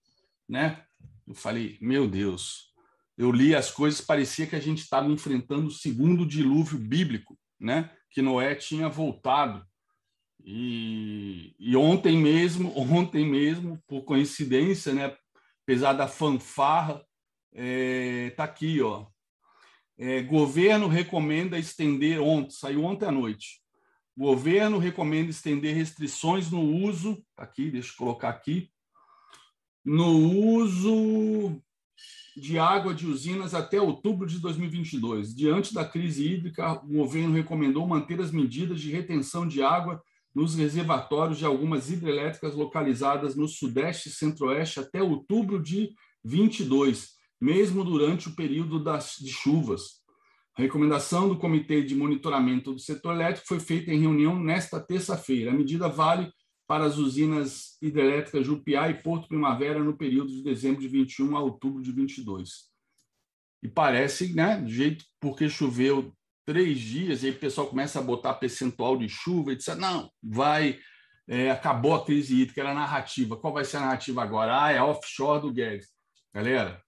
né? 0.46 0.84
Eu 1.26 1.34
falei, 1.34 1.78
meu 1.80 2.06
Deus. 2.06 2.70
Eu 3.16 3.32
li 3.32 3.54
as 3.54 3.70
coisas, 3.70 3.98
parecia 3.98 4.46
que 4.46 4.54
a 4.54 4.60
gente 4.60 4.82
estava 4.82 5.08
enfrentando 5.08 5.68
o 5.68 5.70
segundo 5.70 6.26
dilúvio 6.26 6.78
bíblico, 6.78 7.38
né? 7.58 7.90
Que 8.10 8.20
Noé 8.20 8.54
tinha 8.56 8.90
voltado. 8.90 9.64
E, 10.44 11.54
e 11.58 11.74
ontem 11.74 12.18
mesmo, 12.18 12.70
ontem 12.78 13.24
mesmo, 13.24 13.82
por 13.86 14.02
coincidência, 14.02 14.92
né? 14.92 15.16
Apesar 15.62 15.94
da 15.94 16.06
fanfarra, 16.06 17.02
é, 17.54 18.34
tá 18.36 18.44
aqui, 18.44 18.82
ó. 18.82 19.06
É, 19.96 20.20
governo 20.20 20.88
recomenda 20.88 21.58
estender 21.58 22.20
ontem, 22.20 22.50
saiu 22.50 22.84
ontem 22.84 23.06
à 23.06 23.10
noite. 23.10 23.62
Governo 24.18 24.78
recomenda 24.78 25.30
estender 25.30 25.76
restrições 25.76 26.50
no 26.50 26.60
uso, 26.60 27.24
tá 27.36 27.44
aqui, 27.44 27.70
deixa 27.70 27.92
eu 27.92 27.96
colocar 27.96 28.30
aqui, 28.30 28.68
no 29.84 30.08
uso 30.08 31.62
de 32.36 32.58
água 32.58 32.92
de 32.92 33.06
usinas 33.06 33.54
até 33.54 33.80
outubro 33.80 34.26
de 34.26 34.40
2022. 34.40 35.32
Diante 35.32 35.72
da 35.72 35.84
crise 35.84 36.26
hídrica, 36.26 36.72
o 36.82 36.88
governo 36.88 37.32
recomendou 37.32 37.86
manter 37.86 38.20
as 38.20 38.32
medidas 38.32 38.80
de 38.80 38.90
retenção 38.90 39.46
de 39.46 39.62
água 39.62 40.02
nos 40.34 40.56
reservatórios 40.56 41.38
de 41.38 41.44
algumas 41.44 41.88
hidrelétricas 41.88 42.56
localizadas 42.56 43.36
no 43.36 43.46
Sudeste 43.46 44.08
e 44.08 44.12
Centro-Oeste 44.12 44.80
até 44.80 45.00
outubro 45.00 45.62
de 45.62 45.94
22, 46.24 47.10
mesmo 47.40 47.84
durante 47.84 48.26
o 48.26 48.34
período 48.34 48.82
das, 48.82 49.14
de 49.20 49.30
chuvas. 49.30 49.97
A 50.58 50.62
recomendação 50.62 51.28
do 51.28 51.38
Comitê 51.38 51.82
de 51.82 51.94
Monitoramento 51.94 52.72
do 52.72 52.80
Setor 52.80 53.14
Elétrico 53.14 53.46
foi 53.46 53.60
feita 53.60 53.92
em 53.92 54.00
reunião 54.00 54.36
nesta 54.36 54.80
terça-feira. 54.80 55.52
A 55.52 55.54
medida 55.54 55.88
vale 55.88 56.32
para 56.66 56.84
as 56.84 56.98
usinas 56.98 57.78
hidrelétricas 57.80 58.44
Jupiá 58.44 58.90
e 58.90 59.00
Porto 59.00 59.28
Primavera 59.28 59.78
no 59.78 59.96
período 59.96 60.32
de 60.32 60.42
dezembro 60.42 60.80
de 60.80 60.88
21 60.88 61.36
a 61.36 61.40
outubro 61.40 61.80
de 61.80 61.92
22. 61.92 62.50
E 63.62 63.68
parece, 63.68 64.34
né, 64.34 64.60
do 64.60 64.68
jeito 64.68 65.04
porque 65.20 65.48
choveu 65.48 66.12
três 66.44 66.80
dias, 66.80 67.22
e 67.22 67.26
aí 67.26 67.32
o 67.32 67.38
pessoal 67.38 67.68
começa 67.68 68.00
a 68.00 68.02
botar 68.02 68.34
percentual 68.34 68.96
de 68.96 69.08
chuva 69.08 69.52
e 69.52 69.56
diz, 69.56 69.66
não, 69.76 70.10
vai, 70.20 70.80
é, 71.28 71.52
acabou 71.52 71.94
a 71.94 72.04
crise 72.04 72.34
hídrica, 72.34 72.62
era 72.62 72.72
a 72.72 72.74
narrativa. 72.74 73.36
Qual 73.36 73.52
vai 73.52 73.64
ser 73.64 73.76
a 73.76 73.80
narrativa 73.80 74.24
agora? 74.24 74.60
Ah, 74.60 74.72
é 74.72 74.82
offshore 74.82 75.40
do 75.40 75.52
Guedes. 75.52 75.86
Galera, 76.34 76.82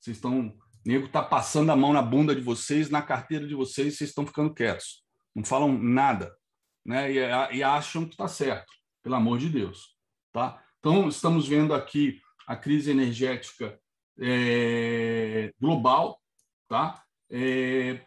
vocês 0.00 0.16
estão... 0.16 0.56
Nego 0.86 1.06
está 1.06 1.20
passando 1.20 1.72
a 1.72 1.76
mão 1.76 1.92
na 1.92 2.00
bunda 2.00 2.32
de 2.32 2.40
vocês, 2.40 2.88
na 2.88 3.02
carteira 3.02 3.44
de 3.44 3.56
vocês, 3.56 3.96
vocês 3.98 4.10
estão 4.10 4.24
ficando 4.24 4.54
quietos. 4.54 5.02
Não 5.34 5.44
falam 5.44 5.76
nada. 5.76 6.32
Né? 6.84 7.12
E, 7.12 7.56
e 7.56 7.62
acham 7.64 8.04
que 8.04 8.12
está 8.12 8.28
certo 8.28 8.72
pelo 9.02 9.16
amor 9.16 9.38
de 9.38 9.48
Deus. 9.48 9.96
Tá? 10.32 10.62
Então, 10.78 11.08
estamos 11.08 11.48
vendo 11.48 11.74
aqui 11.74 12.20
a 12.46 12.54
crise 12.54 12.92
energética 12.92 13.76
é, 14.20 15.52
global, 15.60 16.20
tá? 16.68 17.02
É, 17.28 18.00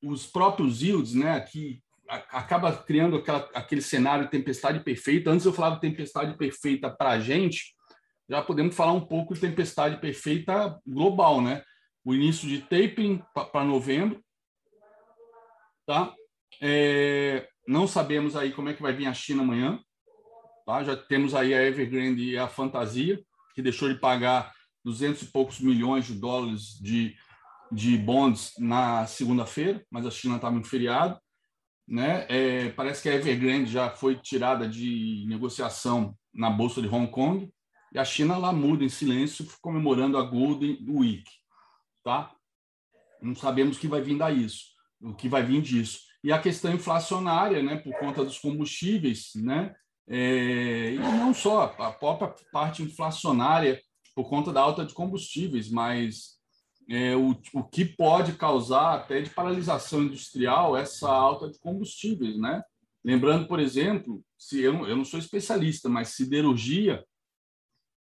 os 0.00 0.24
próprios 0.24 0.80
yields, 0.80 1.14
né, 1.14 1.40
que 1.40 1.82
acaba 2.08 2.76
criando 2.76 3.16
aquela, 3.16 3.50
aquele 3.52 3.82
cenário 3.82 4.26
de 4.26 4.30
tempestade 4.30 4.80
perfeita. 4.80 5.30
Antes 5.30 5.44
eu 5.44 5.52
falava 5.52 5.80
tempestade 5.80 6.36
perfeita 6.38 6.88
para 6.88 7.10
a 7.10 7.20
gente, 7.20 7.74
já 8.28 8.40
podemos 8.40 8.76
falar 8.76 8.92
um 8.92 9.04
pouco 9.04 9.34
de 9.34 9.40
tempestade 9.40 10.00
perfeita 10.00 10.78
global, 10.86 11.42
né? 11.42 11.62
O 12.08 12.14
início 12.14 12.48
de 12.48 12.62
tapering 12.62 13.22
para 13.34 13.64
novembro, 13.64 14.24
tá? 15.86 16.14
É, 16.58 17.46
não 17.66 17.86
sabemos 17.86 18.34
aí 18.34 18.50
como 18.50 18.70
é 18.70 18.72
que 18.72 18.80
vai 18.80 18.94
vir 18.94 19.06
a 19.06 19.12
China 19.12 19.42
amanhã, 19.42 19.78
Tá? 20.64 20.84
Já 20.84 20.94
temos 20.94 21.34
aí 21.34 21.54
a 21.54 21.62
Evergrande 21.62 22.22
e 22.22 22.38
a 22.38 22.46
Fantasia, 22.46 23.22
que 23.54 23.62
deixou 23.62 23.88
de 23.88 23.98
pagar 23.98 24.52
200 24.84 25.22
e 25.22 25.26
poucos 25.26 25.60
milhões 25.60 26.06
de 26.06 26.14
dólares 26.14 26.78
de, 26.78 27.14
de 27.72 27.96
bonds 27.96 28.52
na 28.58 29.06
segunda-feira, 29.06 29.82
mas 29.90 30.04
a 30.04 30.10
China 30.10 30.36
estava 30.36 30.56
em 30.56 30.62
feriado. 30.64 31.18
Né? 31.86 32.26
É, 32.28 32.68
parece 32.70 33.02
que 33.02 33.08
a 33.08 33.14
Evergrande 33.14 33.70
já 33.70 33.88
foi 33.88 34.16
tirada 34.16 34.66
de 34.66 35.24
negociação 35.26 36.14
na 36.34 36.48
Bolsa 36.50 36.82
de 36.82 36.88
Hong 36.88 37.10
Kong 37.10 37.50
e 37.94 37.98
a 37.98 38.04
China 38.04 38.36
lá 38.36 38.52
muda 38.52 38.84
em 38.84 38.90
silêncio, 38.90 39.46
comemorando 39.62 40.18
a 40.18 40.22
Golden 40.22 40.84
Week. 40.86 41.37
Tá? 42.08 42.34
Não 43.20 43.34
sabemos 43.34 43.76
o 43.76 43.80
que 43.80 43.86
vai 43.86 44.00
vir 44.00 44.16
daí 44.16 44.42
isso, 44.42 44.68
o 44.98 45.12
que 45.12 45.28
vai 45.28 45.42
vir 45.42 45.60
disso. 45.60 46.00
E 46.24 46.32
a 46.32 46.38
questão 46.38 46.72
inflacionária, 46.72 47.62
né, 47.62 47.76
por 47.76 47.94
conta 47.98 48.24
dos 48.24 48.38
combustíveis, 48.38 49.32
né, 49.34 49.74
é, 50.08 50.94
e 50.94 50.98
não 50.98 51.34
só 51.34 51.64
a 51.78 51.92
própria 51.92 52.34
parte 52.50 52.82
inflacionária 52.82 53.78
por 54.14 54.26
conta 54.26 54.50
da 54.50 54.62
alta 54.62 54.86
de 54.86 54.94
combustíveis, 54.94 55.70
mas 55.70 56.38
é, 56.88 57.14
o, 57.14 57.38
o 57.52 57.62
que 57.62 57.84
pode 57.84 58.32
causar 58.38 58.94
até 58.94 59.20
de 59.20 59.28
paralisação 59.28 60.04
industrial 60.04 60.78
essa 60.78 61.10
alta 61.10 61.50
de 61.50 61.58
combustíveis, 61.58 62.38
né? 62.38 62.62
Lembrando, 63.04 63.46
por 63.46 63.60
exemplo, 63.60 64.24
se 64.38 64.62
eu, 64.62 64.88
eu 64.88 64.96
não 64.96 65.04
sou 65.04 65.20
especialista, 65.20 65.90
mas 65.90 66.14
siderurgia, 66.14 67.04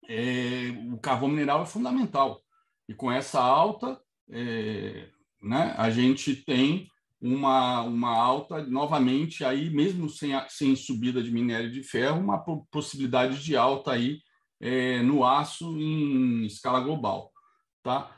é, 0.09 0.69
o 0.93 0.99
carvão 0.99 1.29
mineral 1.29 1.65
é 1.65 1.67
fundamental. 1.67 2.41
E 2.89 2.95
com 2.95 3.13
essa 3.13 3.41
alta, 3.41 4.01
é, 4.31 5.09
né, 5.43 5.75
a 5.77 5.91
gente 5.91 6.35
tem 6.35 6.89
uma, 7.21 7.83
uma 7.83 8.17
alta, 8.17 8.65
novamente, 8.65 9.45
aí 9.45 9.71
mesmo 9.71 10.09
sem, 10.09 10.33
sem 10.49 10.77
subida 10.77 11.23
de 11.23 11.31
minério 11.31 11.71
de 11.71 11.83
ferro, 11.83 12.21
uma 12.21 12.43
possibilidade 12.71 13.43
de 13.43 13.57
alta 13.57 13.93
aí 13.93 14.21
é, 14.61 15.03
no 15.03 15.25
aço 15.25 15.77
em 15.79 16.47
escala 16.47 16.81
global. 16.81 17.33
Tá? 17.83 18.15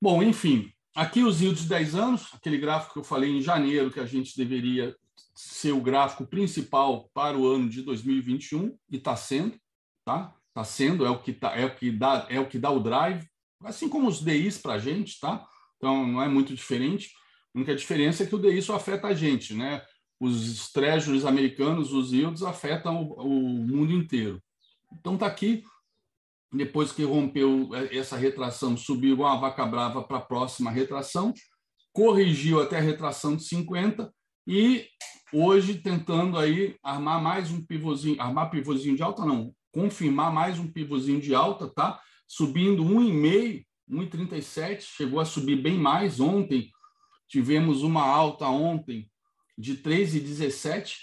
Bom, 0.00 0.22
enfim, 0.22 0.72
aqui 0.94 1.22
os 1.22 1.40
yields 1.40 1.62
de 1.62 1.68
10 1.68 1.94
anos, 1.94 2.28
aquele 2.32 2.58
gráfico 2.58 2.94
que 2.94 2.98
eu 3.00 3.04
falei 3.04 3.30
em 3.30 3.42
janeiro, 3.42 3.90
que 3.90 4.00
a 4.00 4.06
gente 4.06 4.36
deveria 4.36 4.94
ser 5.34 5.72
o 5.72 5.80
gráfico 5.80 6.26
principal 6.26 7.08
para 7.12 7.36
o 7.36 7.46
ano 7.46 7.68
de 7.68 7.82
2021, 7.82 8.76
e 8.90 8.96
está 8.96 9.16
sendo, 9.16 9.58
tá? 10.04 10.34
Está 10.48 10.64
sendo, 10.64 11.04
é 11.04 11.10
o 11.10 11.20
que 11.20 11.32
tá, 11.32 11.56
é 11.56 11.64
o 11.64 11.74
que 11.74 11.90
dá, 11.90 12.26
é 12.28 12.40
o 12.40 12.48
que 12.48 12.58
dá 12.58 12.70
o 12.70 12.80
drive, 12.80 13.24
assim 13.64 13.88
como 13.88 14.08
os 14.08 14.20
DIs 14.20 14.58
para 14.58 14.74
a 14.74 14.78
gente, 14.78 15.18
tá? 15.20 15.46
Então 15.76 16.06
não 16.06 16.22
é 16.22 16.28
muito 16.28 16.54
diferente. 16.54 17.10
A 17.54 17.58
única 17.58 17.74
diferença 17.74 18.22
é 18.22 18.26
que 18.26 18.34
o 18.34 18.38
DI 18.38 18.60
só 18.62 18.76
afeta 18.76 19.08
a 19.08 19.14
gente, 19.14 19.54
né? 19.54 19.82
Os 20.20 20.70
treasuries 20.72 21.24
americanos, 21.24 21.92
os 21.92 22.12
yields, 22.12 22.42
afetam 22.42 23.02
o, 23.02 23.12
o 23.22 23.40
mundo 23.66 23.92
inteiro. 23.92 24.42
Então 24.92 25.14
está 25.14 25.26
aqui, 25.26 25.62
depois 26.52 26.92
que 26.92 27.04
rompeu 27.04 27.70
essa 27.90 28.16
retração, 28.16 28.76
subiu 28.76 29.16
uma 29.16 29.36
vaca 29.36 29.64
brava 29.66 30.02
para 30.02 30.18
a 30.18 30.22
próxima 30.22 30.70
retração, 30.70 31.32
corrigiu 31.92 32.60
até 32.60 32.78
a 32.78 32.82
retração 32.82 33.36
de 33.36 33.44
50 33.44 34.12
e 34.46 34.86
hoje 35.32 35.74
tentando 35.74 36.38
aí 36.38 36.76
armar 36.82 37.22
mais 37.22 37.50
um 37.50 37.64
pivôzinho, 37.64 38.20
armar 38.20 38.50
pivôzinho 38.50 38.96
de 38.96 39.02
alta 39.02 39.24
não, 39.24 39.52
confirmar 39.72 40.32
mais 40.32 40.58
um 40.58 40.70
pivôzinho 40.70 41.20
de 41.20 41.34
alta, 41.34 41.68
tá? 41.68 42.00
Subindo 42.28 42.84
1,5, 42.84 43.64
1,37, 43.90 44.82
chegou 44.82 45.18
a 45.18 45.24
subir 45.24 45.56
bem 45.56 45.78
mais 45.78 46.20
ontem, 46.20 46.70
Tivemos 47.28 47.82
uma 47.82 48.02
alta 48.02 48.46
ontem 48.48 49.10
de 49.56 49.76
13,17. 49.76 50.94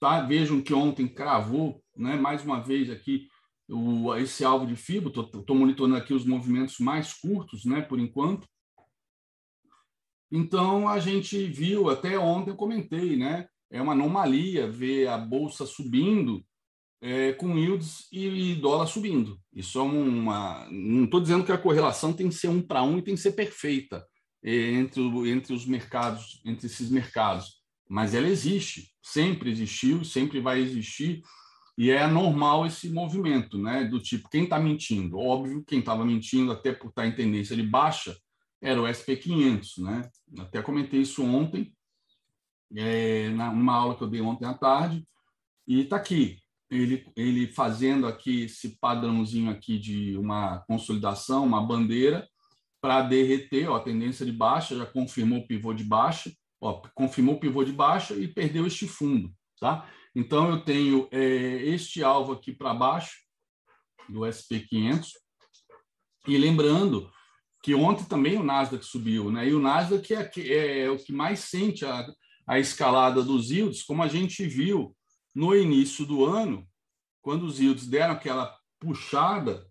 Tá? 0.00 0.22
Vejam 0.22 0.62
que 0.62 0.72
ontem 0.72 1.06
cravou, 1.06 1.82
né, 1.94 2.16
mais 2.16 2.42
uma 2.42 2.60
vez 2.60 2.90
aqui, 2.90 3.28
o, 3.68 4.14
esse 4.16 4.44
alvo 4.44 4.66
de 4.66 4.76
fibra. 4.76 5.10
Estou 5.10 5.54
monitorando 5.54 5.96
aqui 5.96 6.14
os 6.14 6.24
movimentos 6.24 6.78
mais 6.78 7.12
curtos, 7.12 7.64
né, 7.66 7.82
por 7.82 8.00
enquanto. 8.00 8.48
Então, 10.32 10.88
a 10.88 10.98
gente 10.98 11.46
viu, 11.46 11.90
até 11.90 12.18
ontem 12.18 12.50
eu 12.50 12.56
comentei, 12.56 13.16
né? 13.16 13.46
É 13.70 13.80
uma 13.80 13.92
anomalia 13.92 14.70
ver 14.70 15.06
a 15.06 15.18
bolsa 15.18 15.66
subindo 15.66 16.44
é, 17.04 17.34
com 17.34 17.58
yields 17.58 18.08
e 18.10 18.54
dólar 18.54 18.86
subindo. 18.86 19.38
Isso 19.52 19.78
é 19.78 19.82
uma. 19.82 20.66
Não 20.70 21.04
estou 21.04 21.20
dizendo 21.20 21.44
que 21.44 21.52
a 21.52 21.58
correlação 21.58 22.14
tem 22.14 22.30
que 22.30 22.34
ser 22.34 22.48
um 22.48 22.62
para 22.62 22.82
um 22.82 22.96
e 22.96 23.02
tem 23.02 23.14
que 23.14 23.20
ser 23.20 23.32
perfeita 23.32 24.06
é, 24.42 24.70
entre, 24.70 25.02
entre 25.30 25.52
os 25.52 25.66
mercados, 25.66 26.40
entre 26.46 26.66
esses 26.66 26.90
mercados, 26.90 27.60
mas 27.86 28.14
ela 28.14 28.26
existe, 28.26 28.90
sempre 29.02 29.50
existiu, 29.50 30.02
sempre 30.02 30.40
vai 30.40 30.60
existir. 30.60 31.22
E 31.76 31.90
é 31.90 32.06
normal 32.06 32.64
esse 32.64 32.88
movimento, 32.88 33.58
né? 33.58 33.84
Do 33.84 34.00
tipo, 34.00 34.30
quem 34.30 34.44
está 34.44 34.58
mentindo? 34.58 35.18
Óbvio, 35.18 35.62
quem 35.66 35.80
estava 35.80 36.06
mentindo, 36.06 36.52
até 36.52 36.72
por 36.72 36.88
estar 36.88 37.02
tá 37.02 37.08
em 37.08 37.14
tendência 37.14 37.54
de 37.54 37.64
baixa, 37.64 38.16
era 38.62 38.80
o 38.80 38.86
SP500, 38.86 39.82
né? 39.82 40.08
Até 40.38 40.62
comentei 40.62 41.00
isso 41.00 41.22
ontem, 41.22 41.74
é, 42.74 43.28
numa 43.28 43.74
aula 43.74 43.94
que 43.94 44.04
eu 44.04 44.08
dei 44.08 44.22
ontem 44.22 44.46
à 44.46 44.54
tarde, 44.54 45.06
e 45.66 45.80
está 45.80 45.96
aqui. 45.96 46.43
Ele, 46.76 47.06
ele 47.16 47.46
fazendo 47.46 48.06
aqui 48.06 48.44
esse 48.44 48.78
padrãozinho 48.78 49.50
aqui 49.50 49.78
de 49.78 50.16
uma 50.16 50.58
consolidação, 50.66 51.44
uma 51.44 51.64
bandeira, 51.64 52.28
para 52.80 53.02
derreter, 53.02 53.68
ó, 53.68 53.76
a 53.76 53.80
tendência 53.80 54.26
de 54.26 54.32
baixa, 54.32 54.76
já 54.76 54.84
confirmou 54.84 55.38
o 55.38 55.46
pivô 55.46 55.72
de 55.72 55.84
baixa, 55.84 56.30
ó, 56.60 56.82
confirmou 56.94 57.36
o 57.36 57.40
pivô 57.40 57.64
de 57.64 57.72
baixa 57.72 58.14
e 58.14 58.28
perdeu 58.28 58.66
este 58.66 58.86
fundo, 58.86 59.32
tá? 59.58 59.88
Então, 60.14 60.50
eu 60.50 60.60
tenho 60.60 61.08
é, 61.10 61.18
este 61.18 62.04
alvo 62.04 62.32
aqui 62.32 62.52
para 62.52 62.74
baixo, 62.74 63.24
do 64.08 64.20
SP500, 64.20 65.12
e 66.28 66.36
lembrando 66.36 67.10
que 67.62 67.74
ontem 67.74 68.04
também 68.04 68.36
o 68.36 68.42
Nasdaq 68.42 68.84
subiu, 68.84 69.30
né? 69.30 69.48
E 69.48 69.54
o 69.54 69.60
Nasdaq 69.60 70.14
é, 70.14 70.30
é, 70.36 70.80
é 70.80 70.90
o 70.90 70.98
que 70.98 71.12
mais 71.12 71.40
sente 71.40 71.86
a, 71.86 72.06
a 72.46 72.58
escalada 72.58 73.22
dos 73.22 73.50
yields, 73.50 73.82
como 73.82 74.02
a 74.02 74.08
gente 74.08 74.46
viu 74.46 74.94
no 75.34 75.54
início 75.54 76.06
do 76.06 76.24
ano, 76.24 76.66
quando 77.20 77.44
os 77.44 77.58
yields 77.58 77.86
deram 77.86 78.14
aquela 78.14 78.56
puxada, 78.78 79.66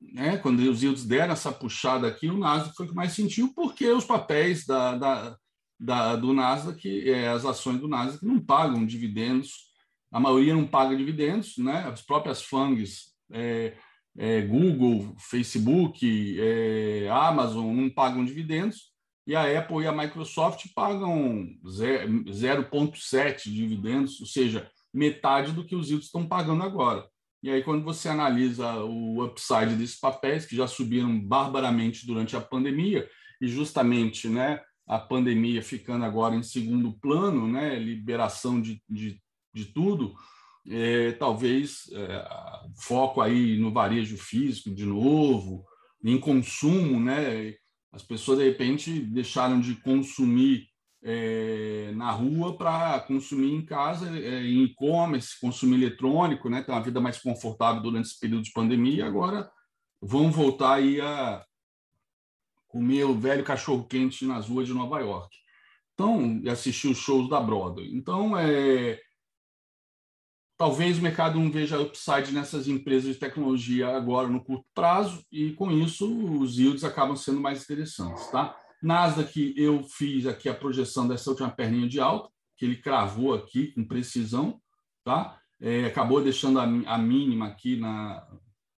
né? 0.00 0.36
Quando 0.38 0.60
os 0.60 0.82
yields 0.82 1.04
deram 1.04 1.32
essa 1.32 1.52
puxada 1.52 2.06
aqui, 2.06 2.28
o 2.28 2.38
Nasdaq 2.38 2.76
foi 2.76 2.86
o 2.86 2.88
que 2.88 2.94
mais 2.94 3.12
sentiu, 3.12 3.52
porque 3.54 3.86
os 3.88 4.04
papéis 4.04 4.64
da, 4.64 4.96
da, 4.96 5.38
da 5.78 6.16
do 6.16 6.32
Nasdaq, 6.32 7.10
é, 7.10 7.28
as 7.28 7.44
ações 7.44 7.80
do 7.80 7.88
Nasdaq 7.88 8.24
não 8.24 8.40
pagam 8.40 8.86
dividendos, 8.86 9.72
a 10.12 10.20
maioria 10.20 10.54
não 10.54 10.66
paga 10.66 10.96
dividendos, 10.96 11.56
né? 11.58 11.88
As 11.88 12.02
próprias 12.02 12.42
FANGs 12.42 13.14
é, 13.32 13.76
é, 14.16 14.42
Google, 14.42 15.16
Facebook, 15.18 16.40
é, 16.40 17.08
Amazon 17.10 17.74
não 17.74 17.90
pagam 17.90 18.24
dividendos 18.24 18.93
e 19.26 19.34
a 19.34 19.58
Apple 19.58 19.82
e 19.82 19.86
a 19.86 19.92
Microsoft 19.92 20.66
pagam 20.74 21.48
0,7 21.64 23.44
dividendos, 23.44 24.20
ou 24.20 24.26
seja, 24.26 24.70
metade 24.92 25.52
do 25.52 25.64
que 25.64 25.74
os 25.74 25.88
yields 25.88 26.06
estão 26.06 26.26
pagando 26.26 26.62
agora. 26.62 27.08
E 27.42 27.50
aí, 27.50 27.62
quando 27.62 27.84
você 27.84 28.08
analisa 28.08 28.74
o 28.84 29.24
upside 29.24 29.74
desses 29.76 29.98
papéis, 29.98 30.46
que 30.46 30.56
já 30.56 30.66
subiram 30.66 31.20
barbaramente 31.20 32.06
durante 32.06 32.36
a 32.36 32.40
pandemia, 32.40 33.08
e 33.40 33.48
justamente 33.48 34.28
né, 34.28 34.60
a 34.86 34.98
pandemia 34.98 35.62
ficando 35.62 36.04
agora 36.04 36.34
em 36.34 36.42
segundo 36.42 36.98
plano, 36.98 37.46
né, 37.46 37.78
liberação 37.78 38.60
de, 38.60 38.82
de, 38.88 39.20
de 39.54 39.64
tudo, 39.66 40.14
é, 40.68 41.12
talvez 41.12 41.90
é, 41.92 42.24
foco 42.76 43.20
aí 43.20 43.58
no 43.58 43.70
varejo 43.72 44.16
físico 44.16 44.70
de 44.70 44.86
novo, 44.86 45.64
em 46.02 46.18
consumo, 46.18 47.00
né? 47.00 47.54
As 47.94 48.02
pessoas 48.02 48.38
de 48.38 48.44
repente 48.44 48.90
deixaram 48.98 49.60
de 49.60 49.76
consumir 49.76 50.68
é, 51.00 51.92
na 51.94 52.10
rua 52.10 52.56
para 52.56 52.98
consumir 53.00 53.52
em 53.54 53.64
casa, 53.64 54.08
é, 54.18 54.42
em 54.42 54.64
e-commerce, 54.64 55.38
consumir 55.40 55.76
eletrônico, 55.76 56.48
né? 56.48 56.62
Ter 56.62 56.72
uma 56.72 56.82
vida 56.82 57.00
mais 57.00 57.18
confortável 57.18 57.82
durante 57.82 58.06
esse 58.06 58.18
período 58.18 58.42
de 58.42 58.52
pandemia. 58.52 58.96
E 58.96 59.02
agora 59.02 59.48
vão 60.02 60.30
voltar 60.32 60.74
aí 60.74 61.00
a 61.00 61.44
comer 62.66 63.04
o 63.04 63.14
velho 63.14 63.44
cachorro 63.44 63.84
quente 63.84 64.24
nas 64.24 64.48
ruas 64.48 64.66
de 64.66 64.74
Nova 64.74 64.98
York. 64.98 65.36
Então, 65.92 66.42
assistir 66.50 66.88
os 66.88 66.98
shows 66.98 67.28
da 67.28 67.40
Broadway. 67.40 67.94
Então, 67.94 68.36
é, 68.36 68.98
Talvez 70.64 70.98
o 70.98 71.02
mercado 71.02 71.38
não 71.38 71.50
veja 71.50 71.78
upside 71.78 72.32
nessas 72.32 72.66
empresas 72.66 73.12
de 73.12 73.20
tecnologia 73.20 73.94
agora 73.94 74.28
no 74.28 74.42
curto 74.42 74.64
prazo 74.74 75.22
e 75.30 75.52
com 75.52 75.70
isso 75.70 76.10
os 76.40 76.58
yields 76.58 76.84
acabam 76.84 77.14
sendo 77.14 77.38
mais 77.38 77.62
interessantes, 77.62 78.26
tá? 78.28 78.56
Nasdaq 78.82 79.52
eu 79.58 79.82
fiz 79.82 80.26
aqui 80.26 80.48
a 80.48 80.54
projeção 80.54 81.06
dessa 81.06 81.28
última 81.28 81.50
perninha 81.50 81.86
de 81.86 82.00
alta 82.00 82.30
que 82.56 82.64
ele 82.64 82.76
cravou 82.76 83.34
aqui 83.34 83.72
com 83.72 83.84
precisão, 83.84 84.58
tá? 85.04 85.38
É, 85.60 85.84
acabou 85.84 86.22
deixando 86.22 86.58
a, 86.58 86.62
a, 86.62 86.96
mínima 86.96 87.48
aqui 87.48 87.76
na 87.76 88.26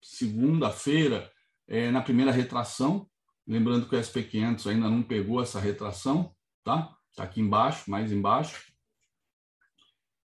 segunda-feira 0.02 1.32
é, 1.68 1.92
na 1.92 2.02
primeira 2.02 2.32
retração, 2.32 3.08
lembrando 3.48 3.88
que 3.88 3.96
o 3.96 4.00
SP500 4.00 4.72
ainda 4.72 4.90
não 4.90 5.04
pegou 5.04 5.40
essa 5.40 5.60
retração, 5.60 6.34
tá? 6.64 6.96
Está 7.12 7.26
aqui 7.26 7.42
embaixo, 7.42 7.92
mais 7.92 8.12
embaixo. 8.12 8.74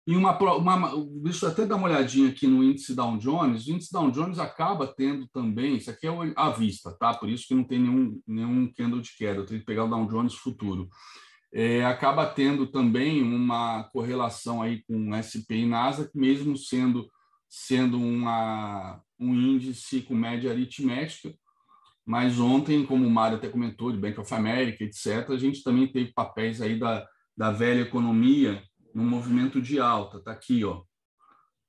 E 0.04 0.16
uma, 0.16 0.36
uma, 0.56 0.92
deixa 1.22 1.46
eu 1.46 1.50
até 1.50 1.64
dar 1.64 1.76
uma 1.76 1.86
olhadinha 1.86 2.28
aqui 2.28 2.46
no 2.46 2.62
índice 2.64 2.94
Dow 2.94 3.16
Jones. 3.18 3.66
O 3.66 3.70
índice 3.70 3.92
Dow 3.92 4.10
Jones 4.10 4.38
acaba 4.40 4.86
tendo 4.86 5.28
também, 5.28 5.76
isso 5.76 5.90
aqui 5.90 6.08
é 6.08 6.10
à 6.34 6.50
vista, 6.50 6.90
tá? 6.98 7.14
Por 7.14 7.28
isso 7.28 7.46
que 7.46 7.54
não 7.54 7.62
tem 7.62 7.78
nenhum, 7.78 8.20
nenhum 8.26 8.72
candle 8.72 9.00
de 9.00 9.16
queda, 9.16 9.40
eu 9.40 9.46
tenho 9.46 9.60
que 9.60 9.66
pegar 9.66 9.84
o 9.84 9.88
Dow 9.88 10.04
Jones 10.06 10.34
futuro. 10.34 10.88
É, 11.54 11.84
acaba 11.84 12.26
tendo 12.26 12.66
também 12.66 13.22
uma 13.22 13.84
correlação 13.92 14.60
aí 14.60 14.82
com 14.84 15.10
o 15.10 15.14
SP 15.14 15.62
e 15.62 15.66
Nasdaq, 15.66 16.10
mesmo 16.14 16.56
sendo, 16.56 17.08
sendo 17.48 18.00
uma, 18.00 19.00
um 19.20 19.34
índice 19.34 20.02
com 20.02 20.14
média 20.14 20.50
aritmética. 20.50 21.32
Mas 22.04 22.40
ontem, 22.40 22.84
como 22.84 23.06
o 23.06 23.10
Mário 23.10 23.36
até 23.36 23.48
comentou, 23.48 23.92
de 23.92 23.98
Bank 23.98 24.18
of 24.18 24.34
America, 24.34 24.82
etc., 24.82 25.30
a 25.30 25.38
gente 25.38 25.62
também 25.62 25.86
teve 25.86 26.12
papéis 26.12 26.60
aí 26.60 26.76
da, 26.76 27.06
da 27.36 27.52
velha 27.52 27.82
economia 27.82 28.60
no 28.94 29.02
movimento 29.02 29.60
de 29.60 29.78
alta. 29.78 30.18
Está 30.18 30.32
aqui, 30.32 30.64
ó. 30.64 30.82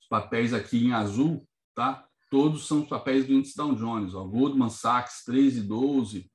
Os 0.02 0.08
papéis 0.08 0.54
aqui 0.54 0.86
em 0.86 0.94
azul, 0.94 1.48
tá? 1.76 2.08
Todos 2.30 2.68
são 2.68 2.82
os 2.82 2.90
papéis 2.90 3.26
do 3.26 3.34
índice 3.34 3.56
Dow 3.56 3.76
Jones, 3.76 4.14
ó. 4.14 4.24
Goldman 4.24 4.70
Sachs 4.70 5.24
3,12, 5.28 6.30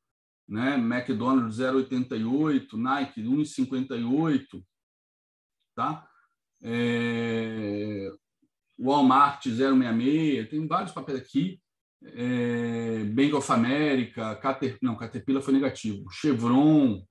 né? 0.48 0.74
McDonald's 0.76 1.58
0,88, 1.58 2.72
Nike 2.74 3.22
1,58, 3.22 4.64
tá? 5.74 6.08
É... 6.62 8.10
Walmart 8.78 9.46
0,66, 9.46 10.50
tem 10.50 10.66
vários 10.66 10.92
papéis 10.92 11.18
aqui. 11.18 11.60
É... 12.02 13.04
Bank 13.04 13.34
of 13.34 13.52
America, 13.52 14.36
Caterpillar, 14.36 14.78
não, 14.82 14.96
Caterpillar 14.96 15.42
foi 15.42 15.52
negativo, 15.52 16.08
Chevron, 16.10 17.04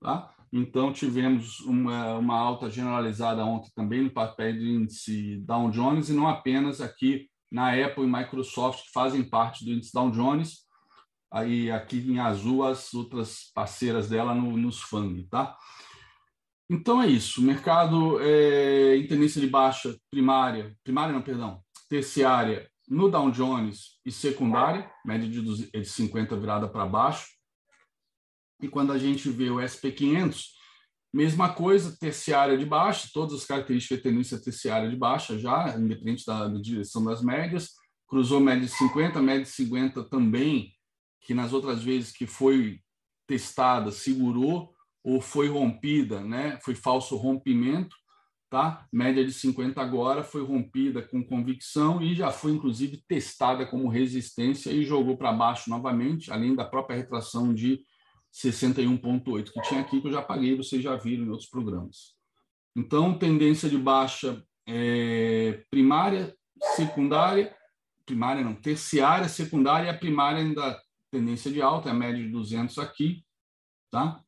tá? 0.00 0.34
Então, 0.56 0.92
tivemos 0.92 1.58
uma, 1.62 2.14
uma 2.14 2.38
alta 2.38 2.70
generalizada 2.70 3.44
ontem 3.44 3.72
também 3.74 4.04
no 4.04 4.10
papel 4.10 4.52
do 4.54 4.64
índice 4.64 5.38
Dow 5.44 5.68
Jones, 5.68 6.08
e 6.08 6.12
não 6.12 6.28
apenas 6.28 6.80
aqui 6.80 7.28
na 7.50 7.72
Apple 7.72 8.04
e 8.04 8.06
Microsoft, 8.06 8.84
que 8.84 8.92
fazem 8.92 9.28
parte 9.28 9.64
do 9.64 9.72
índice 9.72 9.92
Dow 9.92 10.12
Jones, 10.12 10.58
aí 11.28 11.72
aqui 11.72 11.98
em 11.98 12.20
azul 12.20 12.64
as 12.64 12.94
outras 12.94 13.50
parceiras 13.52 14.08
dela 14.08 14.32
no, 14.32 14.56
nos 14.56 14.80
FANG, 14.80 15.26
tá? 15.28 15.56
Então 16.70 17.02
é 17.02 17.08
isso, 17.08 17.40
o 17.40 17.44
mercado 17.44 18.20
é, 18.20 18.96
em 18.96 19.08
tendência 19.08 19.40
de 19.40 19.48
baixa 19.48 19.96
primária, 20.08 20.72
primária 20.84 21.12
não, 21.12 21.20
perdão, 21.20 21.60
terciária 21.88 22.70
no 22.88 23.10
Dow 23.10 23.28
Jones 23.32 23.98
e 24.06 24.12
secundária, 24.12 24.88
média 25.04 25.28
de 25.28 25.84
50 25.84 26.36
virada 26.36 26.68
para 26.68 26.86
baixo, 26.86 27.26
e 28.60 28.68
quando 28.68 28.92
a 28.92 28.98
gente 28.98 29.28
vê 29.30 29.50
o 29.50 29.56
SP500, 29.56 30.46
mesma 31.12 31.52
coisa, 31.52 31.96
terciária 31.98 32.58
de 32.58 32.66
baixa, 32.66 33.08
todas 33.12 33.34
as 33.34 33.44
características 33.44 33.98
de 33.98 34.02
tendência 34.02 34.40
terciária 34.40 34.88
de 34.88 34.96
baixa 34.96 35.38
já, 35.38 35.76
independente 35.78 36.24
da, 36.26 36.48
da 36.48 36.60
direção 36.60 37.04
das 37.04 37.22
médias, 37.22 37.70
cruzou 38.08 38.40
média 38.40 38.66
de 38.66 38.72
50, 38.72 39.22
média 39.22 39.44
de 39.44 39.50
50 39.50 40.04
também, 40.04 40.72
que 41.20 41.32
nas 41.32 41.52
outras 41.52 41.82
vezes 41.82 42.12
que 42.12 42.26
foi 42.26 42.80
testada, 43.26 43.90
segurou 43.90 44.74
ou 45.02 45.20
foi 45.20 45.48
rompida, 45.48 46.20
né? 46.20 46.58
Foi 46.62 46.74
falso 46.74 47.16
rompimento, 47.16 47.94
tá? 48.50 48.86
Média 48.92 49.24
de 49.24 49.32
50 49.32 49.80
agora 49.80 50.24
foi 50.24 50.42
rompida 50.42 51.02
com 51.02 51.24
convicção 51.24 52.02
e 52.02 52.14
já 52.14 52.30
foi 52.30 52.52
inclusive 52.52 53.02
testada 53.06 53.66
como 53.66 53.88
resistência 53.88 54.70
e 54.70 54.84
jogou 54.84 55.16
para 55.16 55.32
baixo 55.32 55.70
novamente, 55.70 56.32
além 56.32 56.54
da 56.54 56.64
própria 56.64 56.96
retração 56.96 57.54
de 57.54 57.80
61,8 58.34 59.52
que 59.52 59.62
tinha 59.62 59.80
aqui, 59.80 60.00
que 60.00 60.08
eu 60.08 60.12
já 60.12 60.20
paguei, 60.20 60.56
vocês 60.56 60.82
já 60.82 60.96
viram 60.96 61.24
em 61.24 61.28
outros 61.28 61.48
programas. 61.48 62.14
Então, 62.76 63.16
tendência 63.16 63.68
de 63.68 63.78
baixa 63.78 64.44
é, 64.66 65.64
primária, 65.70 66.36
secundária, 66.74 67.54
primária 68.04 68.42
não, 68.42 68.54
terciária, 68.54 69.28
secundária, 69.28 69.90
a 69.90 69.96
primária 69.96 70.40
ainda 70.40 70.82
tendência 71.12 71.50
de 71.50 71.62
alta, 71.62 71.88
é 71.88 71.92
a 71.92 71.94
média 71.94 72.20
de 72.20 72.28
200 72.28 72.78
aqui, 72.78 73.24
tá? 73.88 74.20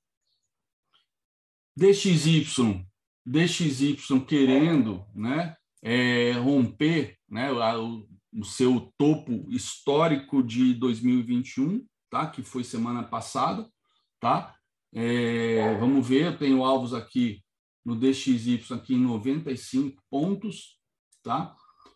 DXY, 1.76 2.86
DXY 3.26 3.96
querendo, 4.24 5.04
né, 5.12 5.56
é, 5.82 6.30
romper, 6.32 7.18
né, 7.28 7.50
o, 7.52 8.08
o 8.32 8.44
seu 8.44 8.92
topo 8.96 9.50
histórico 9.50 10.44
de 10.44 10.74
2021, 10.74 11.84
tá? 12.08 12.30
Que 12.30 12.42
foi 12.42 12.62
semana 12.62 13.02
passada, 13.02 13.68
tá? 14.26 14.56
É, 14.92 15.76
vamos 15.78 16.08
ver, 16.08 16.26
eu 16.26 16.36
tenho 16.36 16.64
alvos 16.64 16.92
aqui 16.92 17.44
no 17.84 17.94
DXY 17.94 18.60
aqui 18.72 18.94
em 18.94 19.00
95 19.00 20.02
pontos, 20.10 20.80
tá? 21.22 21.54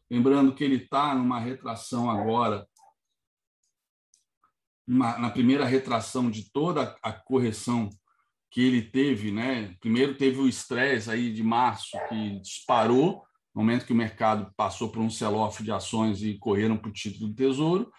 Lembrando 0.08 0.54
que 0.54 0.62
ele 0.62 0.76
está 0.76 1.12
numa 1.12 1.40
retração 1.40 2.08
agora, 2.08 2.64
uma, 4.86 5.18
na 5.18 5.30
primeira 5.30 5.64
retração 5.64 6.30
de 6.30 6.52
toda 6.52 6.96
a 7.02 7.12
correção 7.12 7.90
que 8.48 8.60
ele 8.60 8.82
teve, 8.82 9.32
né? 9.32 9.74
Primeiro 9.80 10.16
teve 10.16 10.38
o 10.38 10.48
estresse 10.48 11.10
aí 11.10 11.32
de 11.32 11.42
março 11.42 11.98
que 12.08 12.38
disparou, 12.38 13.24
no 13.52 13.62
momento 13.62 13.86
que 13.86 13.92
o 13.92 13.96
mercado 13.96 14.52
passou 14.56 14.88
por 14.88 15.00
um 15.00 15.10
sell-off 15.10 15.64
de 15.64 15.72
ações 15.72 16.22
e 16.22 16.38
correram 16.38 16.76
para 16.76 16.90
o 16.90 16.92
título 16.92 17.28
do 17.28 17.34
Tesouro 17.34 17.90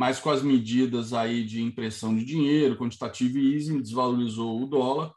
mas 0.00 0.18
com 0.18 0.30
as 0.30 0.42
medidas 0.42 1.12
aí 1.12 1.44
de 1.44 1.62
impressão 1.62 2.16
de 2.16 2.24
dinheiro, 2.24 2.74
quantitative 2.74 3.54
easing, 3.54 3.82
desvalorizou 3.82 4.62
o 4.62 4.66
dólar, 4.66 5.12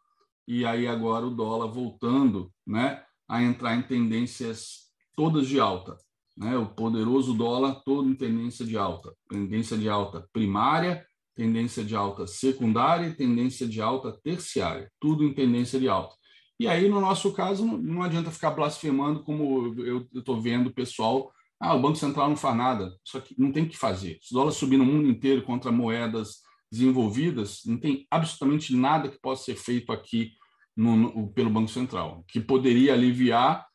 e 0.46 0.66
aí 0.66 0.86
agora 0.88 1.26
o 1.26 1.34
dólar 1.34 1.68
voltando 1.68 2.52
né, 2.68 3.02
a 3.26 3.42
entrar 3.42 3.78
em 3.78 3.82
tendências 3.82 4.90
todas 5.16 5.48
de 5.48 5.58
alta. 5.58 5.96
Né? 6.36 6.58
O 6.58 6.66
poderoso 6.66 7.34
dólar 7.34 7.82
todo 7.86 8.10
em 8.10 8.14
tendência 8.14 8.66
de 8.66 8.76
alta. 8.76 9.14
Tendência 9.30 9.78
de 9.78 9.88
alta 9.88 10.28
primária, 10.34 11.06
tendência 11.34 11.82
de 11.82 11.96
alta 11.96 12.28
secundária 12.28 13.08
e 13.08 13.16
tendência 13.16 13.66
de 13.66 13.80
alta 13.80 14.12
terciária. 14.22 14.92
Tudo 15.00 15.24
em 15.24 15.34
tendência 15.34 15.80
de 15.80 15.88
alta. 15.88 16.14
E 16.60 16.68
aí, 16.68 16.90
no 16.90 17.00
nosso 17.00 17.32
caso, 17.32 17.66
não 17.66 18.04
adianta 18.04 18.32
ficar 18.32 18.52
blasfemando 18.52 19.24
como 19.24 19.82
eu 19.82 20.06
estou 20.14 20.42
vendo 20.42 20.68
o 20.68 20.74
pessoal 20.74 21.33
ah, 21.60 21.76
o 21.76 21.82
Banco 21.82 21.96
Central 21.96 22.30
não 22.30 22.36
faz 22.36 22.56
nada. 22.56 22.94
Só 23.04 23.20
que 23.20 23.36
não 23.38 23.52
tem 23.52 23.64
o 23.64 23.70
que 23.70 23.78
fazer. 23.78 24.20
Se 24.22 24.34
o 24.34 24.38
dólar 24.38 24.52
subir 24.52 24.78
no 24.78 24.86
mundo 24.86 25.08
inteiro 25.08 25.44
contra 25.44 25.72
moedas 25.72 26.42
desenvolvidas, 26.72 27.62
não 27.66 27.78
tem 27.78 28.06
absolutamente 28.10 28.76
nada 28.76 29.08
que 29.08 29.20
possa 29.20 29.46
ser 29.46 29.56
feito 29.56 29.92
aqui 29.92 30.32
no, 30.76 30.96
no, 30.96 31.32
pelo 31.32 31.50
Banco 31.50 31.70
Central. 31.70 32.20
O 32.20 32.24
que 32.24 32.40
poderia 32.40 32.94
aliviar 32.94 33.66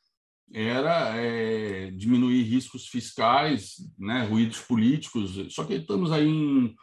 era 0.52 1.14
é, 1.16 1.90
diminuir 1.92 2.42
riscos 2.42 2.88
fiscais, 2.88 3.74
né, 3.98 4.24
ruídos 4.24 4.60
políticos. 4.60 5.54
Só 5.54 5.64
que 5.64 5.74
estamos 5.74 6.10
aí 6.10 6.26
em, 6.26 6.74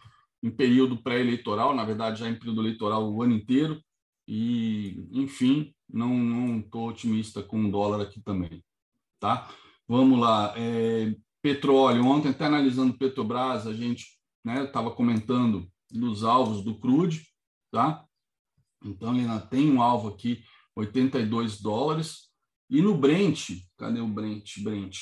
em 0.44 0.52
período 0.52 1.02
pré-eleitoral, 1.02 1.76
na 1.76 1.84
verdade 1.84 2.20
já 2.20 2.30
em 2.30 2.38
período 2.38 2.62
eleitoral 2.62 3.12
o 3.12 3.22
ano 3.22 3.34
inteiro, 3.34 3.82
e, 4.28 5.08
enfim, 5.12 5.74
não 5.90 6.60
estou 6.60 6.90
otimista 6.90 7.44
com 7.44 7.64
o 7.64 7.72
dólar 7.72 8.02
aqui 8.02 8.22
também. 8.22 8.64
Tá? 9.20 9.50
Vamos 9.88 10.20
lá. 10.20 10.54
É, 10.58 11.16
petróleo. 11.42 12.06
Ontem, 12.06 12.30
até 12.30 12.46
analisando 12.46 12.98
Petrobras, 12.98 13.68
a 13.68 13.74
gente 13.74 14.08
estava 14.44 14.90
né, 14.90 14.96
comentando 14.96 15.72
dos 15.92 16.24
alvos 16.24 16.64
do 16.64 16.80
crude, 16.80 17.28
tá? 17.72 18.04
Então, 18.84 19.14
ele 19.14 19.22
ainda 19.22 19.40
tem 19.40 19.72
um 19.72 19.82
alvo 19.82 20.10
aqui, 20.10 20.44
82 20.76 21.62
dólares. 21.62 22.30
E 22.70 22.82
no 22.82 22.98
Brent, 22.98 23.52
cadê 23.78 24.00
o 24.00 24.08
Brent? 24.08 24.60
Brent. 24.64 24.98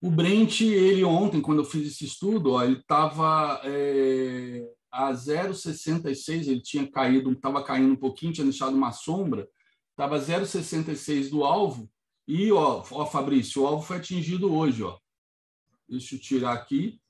O 0.00 0.10
Brent, 0.10 0.60
ele 0.60 1.02
ontem, 1.02 1.40
quando 1.40 1.58
eu 1.58 1.64
fiz 1.64 1.88
esse 1.88 2.04
estudo, 2.04 2.52
ó, 2.52 2.62
ele 2.62 2.78
estava 2.78 3.60
é, 3.64 4.64
a 4.92 5.10
0,66, 5.12 6.46
ele 6.46 6.62
tinha 6.62 6.88
caído, 6.88 7.32
estava 7.32 7.64
caindo 7.64 7.92
um 7.92 7.96
pouquinho, 7.96 8.32
tinha 8.32 8.44
deixado 8.44 8.76
uma 8.76 8.92
sombra, 8.92 9.48
estava 9.98 10.16
0,66 10.16 11.28
do 11.28 11.42
alvo, 11.42 11.90
e, 12.26 12.52
ó, 12.52 12.84
ó, 12.92 13.06
Fabrício, 13.06 13.62
o 13.62 13.66
alvo 13.66 13.82
foi 13.82 13.96
atingido 13.96 14.54
hoje, 14.54 14.84
ó. 14.84 14.96
Deixa 15.88 16.14
eu 16.14 16.20
tirar 16.20 16.52
aqui. 16.52 17.00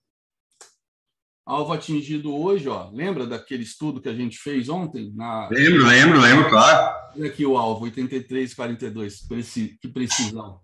Alvo 1.45 1.72
atingido 1.72 2.34
hoje, 2.34 2.66
ó. 2.68 2.89
Lembra 2.91 3.26
daquele 3.26 3.62
estudo 3.62 4.01
que 4.01 4.09
a 4.09 4.14
gente 4.14 4.39
fez 4.39 4.70
ontem? 4.70 5.12
Na... 5.14 5.49
Lembro, 5.49 5.86
lembro, 5.86 6.20
lembro, 6.20 6.49
claro. 6.49 7.12
Olha 7.14 7.28
aqui 7.28 7.45
o 7.45 7.59
alvo, 7.59 7.84
83,42. 7.86 9.28
Preci... 9.28 9.76
Que 9.82 9.89
precisão. 9.89 10.61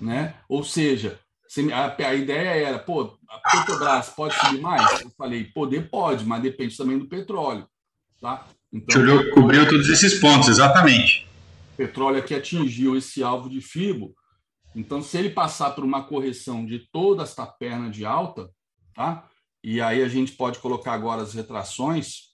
Né? 0.00 0.34
Ou 0.48 0.64
seja, 0.64 1.18
a, 1.72 2.04
a 2.04 2.14
ideia 2.14 2.68
era, 2.68 2.78
pô, 2.78 3.16
a 3.28 3.38
Petrobras 3.38 4.10
pode 4.10 4.34
subir 4.34 4.60
mais? 4.60 5.00
Eu 5.00 5.10
falei, 5.10 5.44
poder 5.44 5.88
pode, 5.88 6.26
mas 6.26 6.42
depende 6.42 6.76
também 6.76 6.98
do 6.98 7.08
petróleo. 7.08 7.66
Tá? 8.20 8.46
Então, 8.72 9.30
cobriu 9.30 9.68
todos 9.68 9.88
esses 9.88 10.18
pontos, 10.18 10.48
exatamente 10.48 11.30
petróleo 11.82 12.18
aqui 12.18 12.34
atingiu 12.34 12.96
esse 12.96 13.22
alvo 13.22 13.48
de 13.48 13.60
FIBO. 13.60 14.14
Então, 14.74 15.02
se 15.02 15.18
ele 15.18 15.30
passar 15.30 15.72
por 15.72 15.84
uma 15.84 16.04
correção 16.06 16.64
de 16.64 16.78
toda 16.90 17.24
esta 17.24 17.46
perna 17.46 17.90
de 17.90 18.04
alta, 18.04 18.50
tá? 18.94 19.28
E 19.62 19.80
aí 19.80 20.02
a 20.02 20.08
gente 20.08 20.32
pode 20.32 20.60
colocar 20.60 20.92
agora 20.92 21.22
as 21.22 21.34
retrações. 21.34 22.32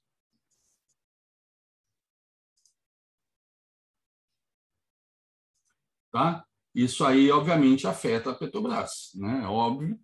Tá? 6.10 6.44
Isso 6.74 7.04
aí, 7.04 7.30
obviamente, 7.30 7.86
afeta 7.86 8.30
a 8.30 8.34
Petrobras, 8.34 9.10
né? 9.14 9.42
É 9.44 9.46
óbvio. 9.46 9.98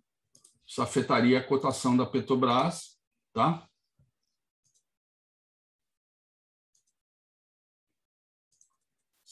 Isso 0.67 0.81
afetaria 0.81 1.39
a 1.39 1.43
cotação 1.43 1.95
da 1.95 2.05
Petrobras, 2.05 2.97
tá? 3.31 3.67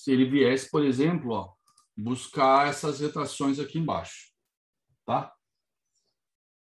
Se 0.03 0.11
ele 0.11 0.25
viesse, 0.25 0.69
por 0.69 0.83
exemplo, 0.83 1.31
ó, 1.31 1.53
buscar 1.95 2.67
essas 2.67 2.99
retrações 2.99 3.57
aqui 3.57 3.79
embaixo. 3.79 4.33
Tá? 5.05 5.33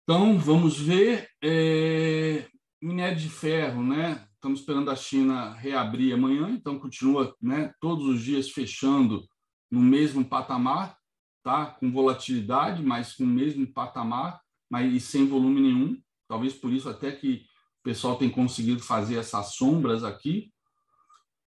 Então, 0.04 0.38
vamos 0.38 0.80
ver. 0.80 1.28
É, 1.44 2.48
minério 2.80 3.18
de 3.18 3.30
ferro, 3.30 3.84
né? 3.84 4.24
Estamos 4.36 4.60
esperando 4.60 4.92
a 4.92 4.96
China 4.96 5.52
reabrir 5.54 6.14
amanhã, 6.14 6.52
então 6.52 6.78
continua 6.78 7.36
né, 7.42 7.74
todos 7.82 8.06
os 8.06 8.22
dias 8.22 8.52
fechando 8.52 9.28
no 9.72 9.80
mesmo 9.80 10.24
patamar, 10.24 10.96
tá? 11.42 11.66
com 11.66 11.92
volatilidade, 11.92 12.84
mas 12.84 13.16
com 13.16 13.24
o 13.24 13.28
mesmo 13.28 13.66
patamar, 13.66 14.40
mas 14.70 15.06
sem 15.06 15.26
volume 15.26 15.60
nenhum. 15.60 16.00
Talvez 16.28 16.54
por 16.54 16.72
isso 16.72 16.88
até 16.88 17.12
que 17.12 17.48
o 17.80 17.84
pessoal 17.84 18.16
tem 18.16 18.30
conseguido 18.30 18.84
fazer 18.84 19.16
essas 19.16 19.56
sombras 19.56 20.04
aqui, 20.04 20.53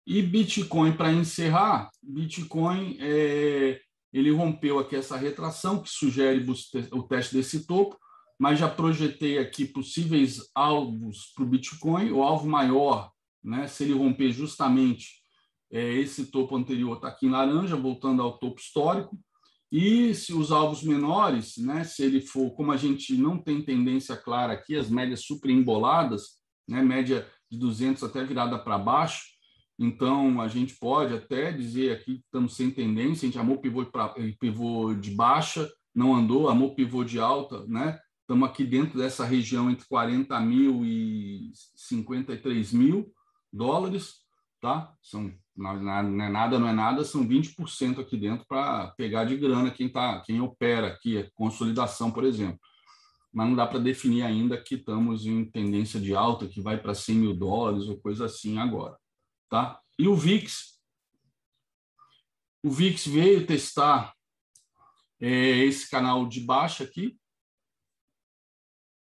e 0.06 0.20
Bitcoin, 0.20 0.92
para 0.92 1.12
encerrar, 1.12 1.90
Bitcoin 2.02 2.96
é, 3.00 3.80
ele 4.12 4.30
rompeu 4.30 4.78
aqui 4.78 4.96
essa 4.96 5.16
retração, 5.16 5.80
que 5.80 5.88
sugere 5.88 6.44
o 6.90 7.02
teste 7.02 7.34
desse 7.34 7.66
topo, 7.66 7.96
mas 8.38 8.58
já 8.58 8.68
projetei 8.68 9.38
aqui 9.38 9.64
possíveis 9.64 10.50
alvos 10.54 11.32
para 11.34 11.44
o 11.44 11.48
Bitcoin. 11.48 12.10
O 12.10 12.22
alvo 12.22 12.48
maior, 12.48 13.12
né, 13.42 13.68
se 13.68 13.84
ele 13.84 13.92
romper 13.92 14.32
justamente 14.32 15.22
é, 15.70 15.92
esse 15.94 16.26
topo 16.26 16.56
anterior, 16.56 16.96
está 16.96 17.08
aqui 17.08 17.26
em 17.26 17.30
laranja, 17.30 17.76
voltando 17.76 18.20
ao 18.20 18.38
topo 18.38 18.60
histórico. 18.60 19.16
E 19.70 20.14
se 20.14 20.34
os 20.34 20.50
alvos 20.52 20.82
menores, 20.82 21.56
né, 21.56 21.84
se 21.84 22.02
ele 22.02 22.20
for, 22.20 22.50
como 22.50 22.72
a 22.72 22.76
gente 22.76 23.16
não 23.16 23.38
tem 23.38 23.62
tendência 23.62 24.16
clara 24.16 24.52
aqui, 24.52 24.76
as 24.76 24.90
médias 24.90 25.24
super 25.24 25.48
emboladas, 25.48 26.42
né, 26.68 26.82
média 26.82 27.26
de 27.50 27.56
200 27.56 28.02
até 28.02 28.24
virada 28.24 28.58
para 28.58 28.76
baixo, 28.76 29.31
então, 29.82 30.40
a 30.40 30.46
gente 30.46 30.76
pode 30.76 31.12
até 31.12 31.50
dizer 31.50 31.90
aqui 31.90 32.18
que 32.18 32.24
estamos 32.24 32.54
sem 32.54 32.70
tendência, 32.70 33.26
a 33.26 33.30
gente 33.30 33.38
amou 33.38 33.58
pivô, 33.58 33.84
pra, 33.84 34.14
pivô 34.38 34.94
de 34.94 35.10
baixa, 35.10 35.68
não 35.92 36.14
andou, 36.14 36.48
amou 36.48 36.72
pivô 36.72 37.02
de 37.02 37.18
alta, 37.18 37.66
né? 37.66 37.98
Estamos 38.20 38.48
aqui 38.48 38.64
dentro 38.64 38.96
dessa 38.96 39.24
região 39.24 39.68
entre 39.68 39.84
40 39.88 40.38
mil 40.38 40.84
e 40.84 41.50
53 41.74 42.72
mil 42.72 43.12
dólares, 43.52 44.20
tá? 44.60 44.94
São, 45.02 45.34
não 45.56 45.72
é 45.72 46.28
nada, 46.30 46.60
não 46.60 46.68
é 46.68 46.72
nada, 46.72 47.02
são 47.02 47.26
20% 47.26 47.98
aqui 47.98 48.16
dentro 48.16 48.46
para 48.46 48.92
pegar 48.96 49.24
de 49.24 49.36
grana 49.36 49.72
quem, 49.72 49.88
tá, 49.88 50.20
quem 50.20 50.40
opera 50.40 50.86
aqui, 50.86 51.18
a 51.18 51.28
consolidação, 51.34 52.12
por 52.12 52.22
exemplo. 52.22 52.60
Mas 53.32 53.48
não 53.48 53.56
dá 53.56 53.66
para 53.66 53.80
definir 53.80 54.22
ainda 54.22 54.62
que 54.62 54.76
estamos 54.76 55.26
em 55.26 55.44
tendência 55.44 55.98
de 55.98 56.14
alta, 56.14 56.46
que 56.46 56.60
vai 56.60 56.78
para 56.78 56.94
100 56.94 57.16
mil 57.16 57.34
dólares 57.34 57.88
ou 57.88 57.98
coisa 57.98 58.26
assim 58.26 58.58
agora. 58.58 58.96
Tá? 59.52 59.78
E 59.98 60.08
o 60.08 60.16
VIX, 60.16 60.80
o 62.64 62.70
VIX 62.70 63.06
veio 63.06 63.46
testar 63.46 64.14
é, 65.20 65.58
esse 65.58 65.90
canal 65.90 66.26
de 66.26 66.40
baixa 66.40 66.84
aqui, 66.84 67.20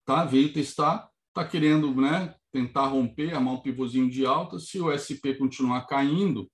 tá? 0.06 0.26
Veio 0.26 0.52
testar, 0.52 1.10
tá 1.34 1.48
querendo, 1.48 1.96
né? 1.96 2.36
Tentar 2.52 2.88
romper, 2.88 3.34
armar 3.34 3.54
um 3.54 3.62
pivôzinho 3.62 4.10
de 4.10 4.26
alta. 4.26 4.60
Se 4.60 4.78
o 4.82 4.92
SP 4.92 5.40
continuar 5.40 5.88
caindo, 5.88 6.52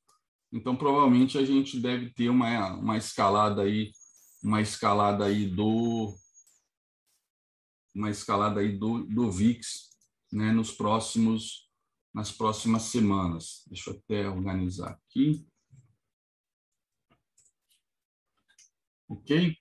então 0.54 0.76
provavelmente 0.76 1.36
a 1.40 1.44
gente 1.44 1.80
deve 1.80 2.14
ter 2.14 2.30
uma, 2.30 2.76
uma 2.76 2.98
escalada 2.98 3.64
aí, 3.64 3.92
uma 4.44 4.62
escalada 4.62 5.26
aí 5.26 5.48
do 5.48 6.16
uma 7.96 8.12
escalada 8.12 8.60
aí 8.60 8.78
do, 8.78 9.08
do 9.08 9.32
VIX, 9.32 9.90
né, 10.32 10.52
nos 10.52 10.72
próximos, 10.72 11.67
nas 12.18 12.32
próximas 12.32 12.82
semanas. 12.82 13.64
Deixa 13.68 13.92
eu 13.92 13.96
até 13.96 14.28
organizar 14.28 14.90
aqui. 14.90 15.48
Ok? 19.08 19.56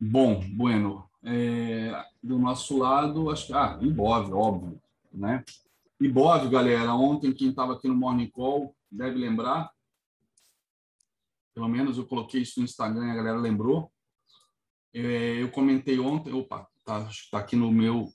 Bom, 0.00 0.42
bueno, 0.56 1.06
é, 1.22 1.92
do 2.22 2.38
nosso 2.38 2.78
lado, 2.78 3.28
acho 3.28 3.48
que, 3.48 3.52
ah, 3.52 3.78
Ibov, 3.82 4.32
óbvio, 4.32 4.82
né? 5.12 5.44
Ibov, 6.00 6.48
galera, 6.48 6.94
ontem 6.94 7.34
quem 7.34 7.50
estava 7.50 7.74
aqui 7.74 7.86
no 7.86 7.94
Morning 7.94 8.30
Call 8.30 8.74
deve 8.90 9.18
lembrar, 9.18 9.70
pelo 11.54 11.68
menos 11.68 11.98
eu 11.98 12.06
coloquei 12.06 12.40
isso 12.40 12.60
no 12.60 12.64
Instagram 12.64 13.08
e 13.08 13.10
a 13.10 13.16
galera 13.16 13.38
lembrou. 13.38 13.92
É, 14.94 15.42
eu 15.42 15.50
comentei 15.50 15.98
ontem, 15.98 16.32
opa, 16.32 16.66
tá, 16.82 17.06
tá 17.30 17.38
aqui 17.40 17.56
no 17.56 17.70
meu 17.70 18.10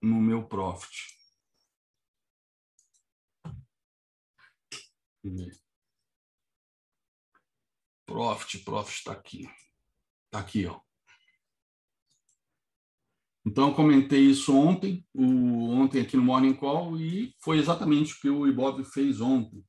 no 0.00 0.18
meu 0.22 0.48
profit. 0.48 1.19
Profit, 8.06 8.64
profit 8.64 8.98
está 8.98 9.12
aqui. 9.12 9.48
Está 10.26 10.40
aqui, 10.40 10.66
ó. 10.66 10.80
Então, 13.44 13.72
comentei 13.72 14.20
isso 14.20 14.54
ontem, 14.54 15.06
o, 15.14 15.70
ontem 15.70 16.02
aqui 16.02 16.16
no 16.16 16.22
Morning 16.22 16.54
Call, 16.54 16.98
e 17.00 17.34
foi 17.40 17.58
exatamente 17.58 18.14
o 18.14 18.20
que 18.20 18.28
o 18.28 18.46
Ibov 18.46 18.84
fez 18.84 19.20
ontem. 19.20 19.64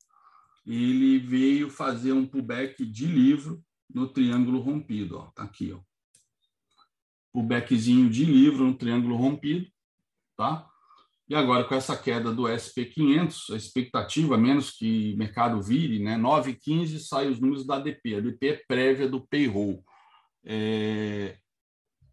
Ele 0.65 1.19
veio 1.19 1.69
fazer 1.69 2.11
um 2.11 2.27
pullback 2.27 2.85
de 2.85 3.05
livro 3.05 3.63
no 3.89 4.07
triângulo 4.07 4.59
rompido. 4.59 5.17
Ó, 5.17 5.31
tá 5.31 5.43
aqui, 5.43 5.71
ó. 5.71 5.79
Pullbackzinho 7.33 8.09
de 8.09 8.25
livro 8.25 8.65
no 8.65 8.77
triângulo 8.77 9.15
rompido, 9.15 9.71
tá? 10.35 10.70
E 11.31 11.33
agora, 11.33 11.63
com 11.63 11.73
essa 11.73 11.95
queda 11.95 12.29
do 12.33 12.43
SP500, 12.43 13.53
a 13.53 13.55
expectativa, 13.55 14.37
menos 14.37 14.71
que 14.71 15.13
o 15.15 15.17
mercado 15.17 15.61
vire, 15.61 15.97
né? 15.97 16.17
9,15 16.17 16.99
sai 16.99 17.29
os 17.29 17.39
números 17.39 17.65
da 17.65 17.75
ADP. 17.75 18.15
A 18.15 18.17
ADP 18.17 18.47
é 18.49 18.61
prévia 18.67 19.07
do 19.07 19.25
payroll. 19.25 19.81
É, 20.43 21.37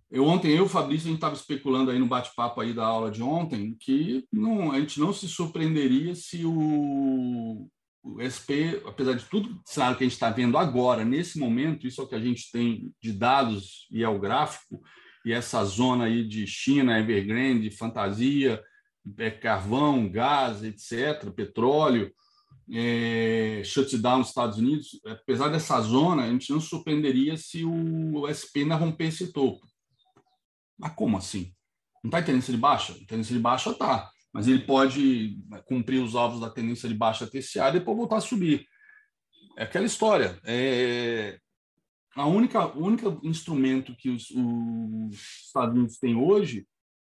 eu 0.09 0.25
ontem, 0.25 0.53
eu 0.53 0.59
e 0.59 0.61
o 0.61 0.69
Fabrício, 0.69 1.07
a 1.07 1.09
gente 1.09 1.17
estava 1.17 1.35
especulando 1.35 1.91
aí 1.91 1.99
no 1.99 2.07
bate-papo 2.07 2.61
aí 2.61 2.73
da 2.73 2.87
aula 2.87 3.11
de 3.11 3.21
ontem 3.21 3.77
que 3.81 4.25
não, 4.33 4.71
a 4.71 4.79
gente 4.79 5.01
não 5.01 5.13
se 5.13 5.27
surpreenderia 5.27 6.15
se 6.15 6.45
o, 6.45 7.69
o 8.05 8.23
SP, 8.23 8.79
apesar 8.87 9.15
de 9.15 9.25
tudo 9.25 9.61
cenário 9.67 9.99
que 9.99 10.05
a 10.05 10.07
gente 10.07 10.15
está 10.15 10.31
vendo 10.31 10.57
agora, 10.57 11.05
nesse 11.05 11.41
momento, 11.41 11.89
isso 11.89 12.01
é 12.01 12.05
o 12.05 12.09
que 12.09 12.15
a 12.15 12.21
gente 12.21 12.53
tem 12.53 12.95
de 13.03 13.13
dados 13.13 13.89
e 13.91 14.05
é 14.05 14.09
o 14.09 14.21
gráfico, 14.21 14.81
e 15.27 15.33
essa 15.33 15.65
zona 15.65 16.05
aí 16.05 16.23
de 16.23 16.47
China, 16.47 17.01
Evergrande, 17.01 17.69
fantasia, 17.73 18.63
é, 19.17 19.31
carvão, 19.31 20.09
gás, 20.11 20.63
etc., 20.63 21.31
petróleo, 21.35 22.13
é, 22.71 23.63
shutdown 23.65 24.19
nos 24.19 24.29
Estados 24.29 24.59
Unidos, 24.59 25.01
apesar 25.07 25.49
dessa 25.49 25.81
zona, 25.81 26.25
a 26.25 26.31
gente 26.31 26.51
não 26.51 26.61
surpreenderia 26.61 27.37
se 27.37 27.65
o 27.65 28.29
SP 28.29 28.61
ainda 28.61 28.77
rompesse 28.77 29.33
topo. 29.33 29.67
Mas 30.79 30.93
como 30.93 31.17
assim? 31.17 31.55
Não 32.05 32.09
está 32.09 32.21
em 32.21 32.25
tendência 32.25 32.53
de 32.53 32.59
baixa? 32.59 32.95
tendência 33.07 33.35
de 33.35 33.41
baixa 33.41 33.71
está, 33.71 34.11
mas 34.33 34.47
ele 34.47 34.61
pode 34.61 35.39
cumprir 35.67 36.03
os 36.03 36.15
alvos 36.15 36.41
da 36.41 36.51
tendência 36.51 36.89
de 36.89 36.95
baixa 36.95 37.27
TCA 37.27 37.69
e 37.69 37.73
depois 37.73 37.97
voltar 37.97 38.17
a 38.17 38.21
subir. 38.21 38.67
É 39.57 39.65
aquela 39.65 39.87
história. 39.87 40.39
É... 40.45 41.39
A 42.15 42.27
única, 42.27 42.67
o 42.67 42.85
único 42.85 43.21
instrumento 43.27 43.95
que 43.97 44.11
os, 44.11 44.31
os 44.31 45.47
Estados 45.47 45.75
Unidos 45.75 45.99
têm 45.99 46.17
hoje 46.17 46.67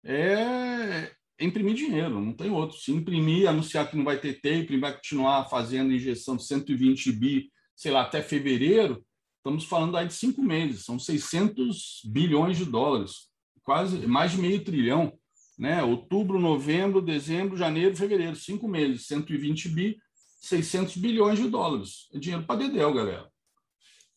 é 0.04 1.12
imprimir 1.44 1.74
dinheiro, 1.74 2.20
não 2.20 2.32
tem 2.32 2.50
outro. 2.50 2.76
Se 2.78 2.92
imprimir, 2.92 3.48
anunciar 3.48 3.90
que 3.90 3.96
não 3.96 4.04
vai 4.04 4.18
ter 4.18 4.34
tape, 4.34 4.78
vai 4.78 4.94
continuar 4.94 5.48
fazendo 5.48 5.92
injeção 5.92 6.36
de 6.36 6.44
120 6.44 7.12
bi, 7.12 7.50
sei 7.74 7.90
lá, 7.90 8.02
até 8.02 8.22
fevereiro, 8.22 9.04
estamos 9.38 9.64
falando 9.64 9.96
aí 9.96 10.06
de 10.06 10.14
cinco 10.14 10.42
meses, 10.42 10.84
são 10.84 10.98
600 10.98 12.02
bilhões 12.04 12.56
de 12.56 12.64
dólares 12.64 13.32
quase 13.62 14.06
mais 14.06 14.32
de 14.32 14.38
meio 14.38 14.64
trilhão, 14.64 15.12
né? 15.58 15.82
Outubro, 15.82 16.40
novembro, 16.40 17.00
dezembro, 17.00 17.56
janeiro, 17.56 17.96
fevereiro, 17.96 18.36
cinco 18.36 18.68
meses, 18.68 19.06
120 19.06 19.68
bi, 19.68 19.98
600 20.40 20.96
bilhões 20.96 21.38
de 21.38 21.48
dólares. 21.48 22.08
É 22.12 22.18
dinheiro 22.18 22.44
para 22.44 22.60
Dedéu, 22.60 22.92
galera. 22.92 23.30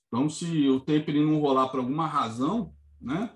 Então, 0.07 0.30
se 0.30 0.67
o 0.69 0.80
tapering 0.80 1.26
não 1.26 1.39
rolar 1.39 1.69
por 1.69 1.80
alguma 1.80 2.07
razão, 2.07 2.73
né? 2.99 3.32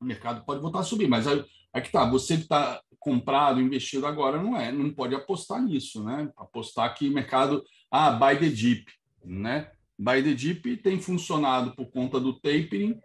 O 0.00 0.04
mercado 0.04 0.44
pode 0.44 0.60
voltar 0.60 0.80
a 0.80 0.84
subir, 0.84 1.08
mas 1.08 1.26
aí, 1.26 1.44
aí 1.74 1.82
que 1.82 1.90
tá, 1.90 2.08
você 2.08 2.36
que 2.36 2.44
está 2.44 2.80
comprado, 2.98 3.60
investido 3.60 4.06
agora, 4.06 4.42
não 4.42 4.56
é, 4.56 4.72
não 4.72 4.90
pode 4.90 5.14
apostar 5.14 5.60
nisso, 5.60 6.02
né? 6.02 6.30
Apostar 6.36 6.94
que 6.94 7.10
mercado, 7.10 7.62
ah, 7.90 8.10
buy 8.10 8.38
the 8.38 8.48
dip, 8.48 8.90
né? 9.22 9.70
Buy 9.98 10.22
the 10.22 10.32
dip 10.32 10.76
tem 10.78 10.98
funcionado 10.98 11.74
por 11.74 11.90
conta 11.90 12.18
do 12.18 12.32
tapering, 12.32 12.98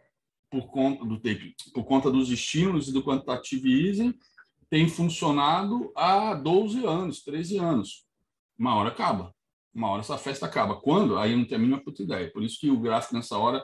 por 0.49 0.67
conta 0.67 1.03
do 1.03 1.19
tape, 1.19 1.55
por 1.73 1.83
conta 1.83 2.09
dos 2.09 2.29
estímulos 2.31 2.87
e 2.87 2.93
do 2.93 3.03
quantitative 3.03 3.87
easing, 3.87 4.13
tem 4.69 4.87
funcionado 4.87 5.91
há 5.95 6.33
12 6.33 6.85
anos, 6.85 7.21
13 7.23 7.57
anos. 7.57 8.05
Uma 8.57 8.75
hora 8.75 8.89
acaba. 8.89 9.33
Uma 9.73 9.89
hora 9.89 10.01
essa 10.01 10.17
festa 10.17 10.45
acaba. 10.45 10.79
Quando? 10.79 11.17
Aí 11.17 11.35
não 11.35 11.45
tem 11.45 11.55
a 11.55 11.59
mínima 11.59 11.83
puta 11.83 12.03
ideia. 12.03 12.31
Por 12.31 12.43
isso 12.43 12.59
que 12.59 12.69
o 12.69 12.79
gráfico 12.79 13.15
nessa 13.15 13.37
hora 13.37 13.63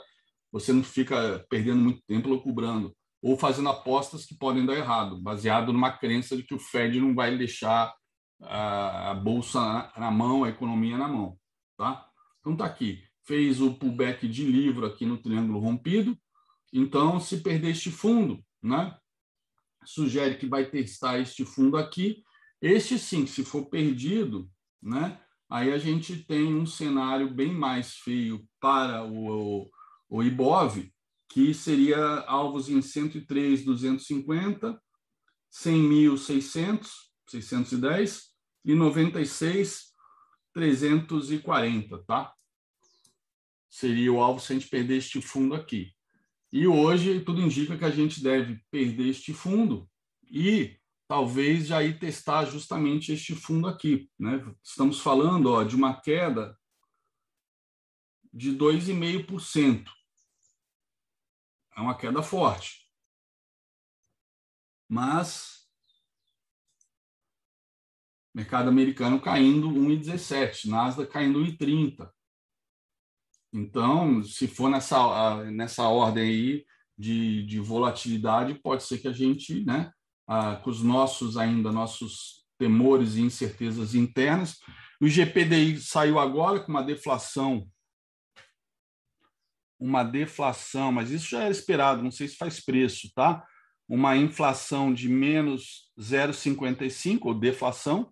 você 0.51 0.71
não 0.71 0.83
fica 0.83 1.45
perdendo 1.49 1.81
muito 1.81 2.01
tempo 2.07 2.29
loucubrando 2.29 2.95
ou 3.25 3.35
fazendo 3.35 3.69
apostas 3.69 4.23
que 4.23 4.37
podem 4.37 4.65
dar 4.65 4.75
errado, 4.75 5.19
baseado 5.19 5.73
numa 5.73 5.91
crença 5.91 6.37
de 6.37 6.43
que 6.43 6.53
o 6.53 6.59
Fed 6.59 6.99
não 6.99 7.15
vai 7.15 7.35
deixar 7.35 7.91
a, 8.39 9.15
bolsa 9.15 9.59
na, 9.59 9.93
na, 9.97 10.11
mão, 10.11 10.43
a 10.43 10.49
economia 10.49 10.95
na 10.95 11.07
mão, 11.07 11.35
tá? 11.75 12.07
Então 12.39 12.55
tá 12.55 12.65
aqui, 12.65 13.03
fez 13.25 13.59
o 13.59 13.73
pullback 13.73 14.27
de 14.27 14.45
livro 14.45 14.85
aqui 14.85 15.07
no 15.07 15.17
triângulo 15.17 15.57
rompido, 15.57 16.15
então, 16.77 17.21
se 17.21 17.37
perder 17.37 17.69
este 17.69 17.89
fundo, 17.89 18.43
né, 18.61 18.95
sugere 19.85 20.35
que 20.35 20.45
vai 20.45 20.65
testar 20.65 21.19
este 21.19 21.45
fundo 21.45 21.77
aqui. 21.77 22.21
Este 22.61 22.99
sim, 22.99 23.25
se 23.25 23.45
for 23.45 23.69
perdido, 23.69 24.51
né, 24.83 25.19
aí 25.49 25.71
a 25.71 25.77
gente 25.77 26.23
tem 26.25 26.53
um 26.53 26.65
cenário 26.65 27.33
bem 27.33 27.53
mais 27.53 27.95
feio 27.95 28.45
para 28.59 29.05
o, 29.05 29.71
o 30.09 30.21
Ibov, 30.21 30.91
que 31.29 31.53
seria 31.53 31.97
alvos 32.27 32.69
em 32.69 32.81
103, 32.81 33.65
250, 33.65 34.81
100.600, 35.51 36.87
610 37.27 38.31
e 38.63 38.73
96, 38.73 39.93
340, 40.53 42.03
tá? 42.03 42.33
Seria 43.69 44.11
o 44.11 44.21
alvo 44.21 44.39
se 44.39 44.53
a 44.53 44.55
gente 44.55 44.69
perder 44.69 44.97
este 44.97 45.21
fundo 45.21 45.53
aqui. 45.53 45.93
E 46.51 46.65
hoje 46.67 47.19
tudo 47.19 47.41
indica 47.41 47.77
que 47.77 47.83
a 47.85 47.91
gente 47.91 48.23
deve 48.23 48.61
perder 48.71 49.09
este 49.09 49.33
fundo 49.33 49.89
e 50.29 50.77
talvez 51.07 51.67
já 51.67 51.83
ir 51.83 51.99
testar 51.99 52.45
justamente 52.45 53.11
este 53.11 53.35
fundo 53.35 53.67
aqui. 53.67 54.09
Né? 54.17 54.41
Estamos 54.63 54.99
falando 54.99 55.51
ó, 55.51 55.63
de 55.63 55.75
uma 55.75 55.99
queda 55.99 56.57
de 58.33 58.51
2,5%. 58.51 59.85
É 61.75 61.81
uma 61.81 61.97
queda 61.97 62.23
forte. 62.23 62.89
Mas 64.87 65.55
mercado 68.33 68.67
americano 68.67 69.19
caindo 69.19 69.69
1,17, 69.69 70.67
Nasdaq 70.67 71.09
caindo 71.09 71.39
1,30. 71.39 72.09
Então, 73.53 74.21
se 74.21 74.45
for 74.45 74.69
nessa, 74.69 75.45
nessa 75.45 75.87
ordem 75.87 76.23
aí 76.23 76.65
de, 76.97 77.43
de 77.45 77.61
volatilidade, 77.61 78.55
pode 78.55 78.83
ser 78.83 78.97
que 78.97 79.07
a 79.07 79.13
gente, 79.13 79.63
né, 79.63 79.89
com 80.61 80.69
os 80.69 80.83
nossos 80.83 81.37
ainda, 81.37 81.71
nossos 81.71 82.45
temores 82.57 83.15
e 83.15 83.21
incertezas 83.21 83.95
internas, 83.95 84.59
o 85.01 85.07
GPDI 85.07 85.79
saiu 85.79 86.19
agora 86.19 86.59
com 86.59 86.71
uma 86.71 86.83
deflação, 86.83 87.65
uma 89.79 90.03
deflação, 90.03 90.91
mas 90.91 91.11
isso 91.11 91.29
já 91.29 91.41
era 91.41 91.51
esperado, 91.51 92.03
não 92.03 92.11
sei 92.11 92.27
se 92.27 92.37
faz 92.37 92.63
preço, 92.63 93.11
tá? 93.13 93.43
Uma 93.87 94.17
inflação 94.17 94.93
de 94.93 95.09
menos 95.09 95.91
0,55, 95.99 97.19
ou 97.25 97.33
deflação, 97.33 98.09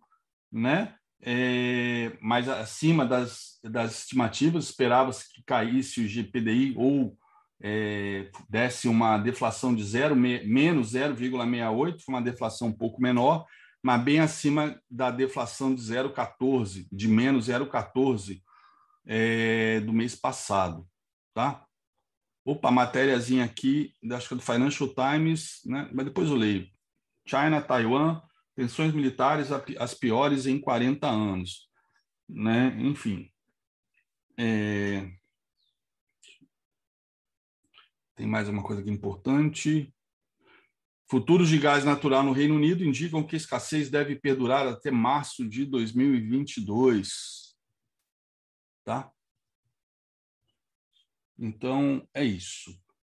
né? 0.51 0.95
é, 1.26 2.11
mais 2.22 2.47
acima 2.49 3.05
das, 3.05 3.59
das 3.64 3.99
estimativas, 3.99 4.66
esperava-se 4.66 5.32
que 5.34 5.41
caísse 5.43 6.01
o 6.01 6.07
GPDI 6.07 6.74
ou 6.78 7.18
é, 7.61 8.30
desse 8.49 8.89
uma 8.89 9.18
deflação 9.18 9.74
de 9.74 9.84
zero, 9.84 10.16
me, 10.16 10.43
menos 10.45 10.93
0,68, 10.93 12.01
foi 12.01 12.14
uma 12.14 12.22
deflação 12.22 12.68
um 12.68 12.74
pouco 12.74 13.01
menor, 13.01 13.45
mas 13.82 14.03
bem 14.03 14.20
acima 14.20 14.78
da 14.89 15.09
deflação 15.09 15.74
de 15.74 15.82
0,14, 15.82 16.88
de 16.91 17.07
menos 17.07 17.47
0,14 17.47 18.41
é, 19.05 19.80
do 19.80 19.93
mês 19.93 20.16
passado. 20.16 20.86
Tá? 21.34 21.66
Opa, 22.46 22.70
matériazinha 22.70 23.46
aqui, 23.46 23.94
acho 24.12 24.28
que 24.28 24.34
é 24.34 24.38
do 24.38 24.44
Financial 24.44 24.90
Times, 24.94 25.62
né? 25.66 25.90
mas 25.94 26.06
depois 26.06 26.30
eu 26.30 26.36
leio. 26.36 26.70
China, 27.26 27.62
Taiwan, 27.62 28.22
tensões 28.54 28.94
militares 28.94 29.50
as 29.52 29.94
piores 29.94 30.46
em 30.46 30.60
40 30.60 31.08
anos. 31.08 31.70
Né? 32.28 32.76
Enfim. 32.80 33.32
É... 34.38 35.10
Tem 38.16 38.28
mais 38.28 38.50
uma 38.50 38.62
coisa 38.62 38.82
aqui 38.82 38.92
importante. 38.92 39.94
Futuros 41.10 41.48
de 41.48 41.58
gás 41.60 41.86
natural 41.86 42.24
no 42.24 42.32
Reino 42.32 42.56
Unido 42.56 42.84
indicam 42.84 43.24
que 43.24 43.36
a 43.36 43.38
escassez 43.38 43.90
deve 43.90 44.16
perdurar 44.16 44.68
até 44.68 44.92
março 44.92 45.48
de 45.48 45.66
2022. 45.66 47.56
Tá? 48.84 49.12
Então, 51.44 52.08
é 52.14 52.24
isso. 52.24 52.74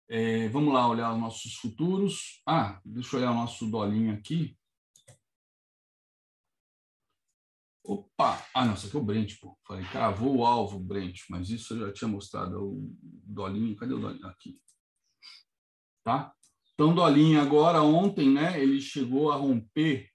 É, 0.09 0.49
vamos 0.49 0.73
lá 0.73 0.86
olhar 0.86 1.13
os 1.13 1.19
nossos 1.19 1.53
futuros. 1.55 2.41
Ah, 2.45 2.82
deixa 2.84 3.15
eu 3.15 3.21
olhar 3.21 3.32
o 3.32 3.36
nosso 3.36 3.65
dolinho 3.71 4.13
aqui. 4.13 4.57
Opa! 7.86 8.45
Ah, 8.53 8.65
não, 8.65 8.73
isso 8.73 8.88
aqui 8.88 8.97
é 8.97 8.99
o 8.99 9.03
Brent, 9.03 9.39
pô. 9.39 9.57
Falei, 9.65 9.86
cravou 9.86 10.36
o 10.36 10.45
alvo, 10.45 10.78
Brent, 10.78 11.21
mas 11.30 11.49
isso 11.49 11.73
eu 11.73 11.88
já 11.88 11.93
tinha 11.93 12.09
mostrado. 12.09 12.61
O 12.61 12.93
dolinho, 13.01 13.78
cadê 13.78 13.93
o 13.93 13.99
dolinho? 13.99 14.28
Aqui. 14.28 14.59
Tá? 16.03 16.34
Então, 16.73 16.93
dolinho 16.93 17.39
agora, 17.39 17.82
ontem, 17.82 18.30
né, 18.30 18.61
ele 18.61 18.82
chegou 18.82 19.32
a 19.32 19.38
romper 19.38 20.11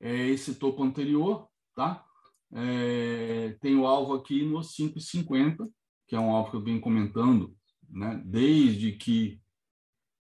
é, 0.00 0.28
esse 0.28 0.56
topo 0.56 0.82
anterior, 0.82 1.48
tá? 1.74 2.04
É, 2.52 3.56
tem 3.58 3.74
o 3.74 3.86
alvo 3.86 4.12
aqui 4.12 4.44
no 4.44 4.58
5,50, 4.58 5.66
que 6.06 6.14
é 6.14 6.20
um 6.20 6.30
alvo 6.30 6.50
que 6.50 6.56
eu 6.56 6.62
venho 6.62 6.80
comentando, 6.80 7.56
né? 7.88 8.20
Desde 8.24 8.92
que 8.92 9.40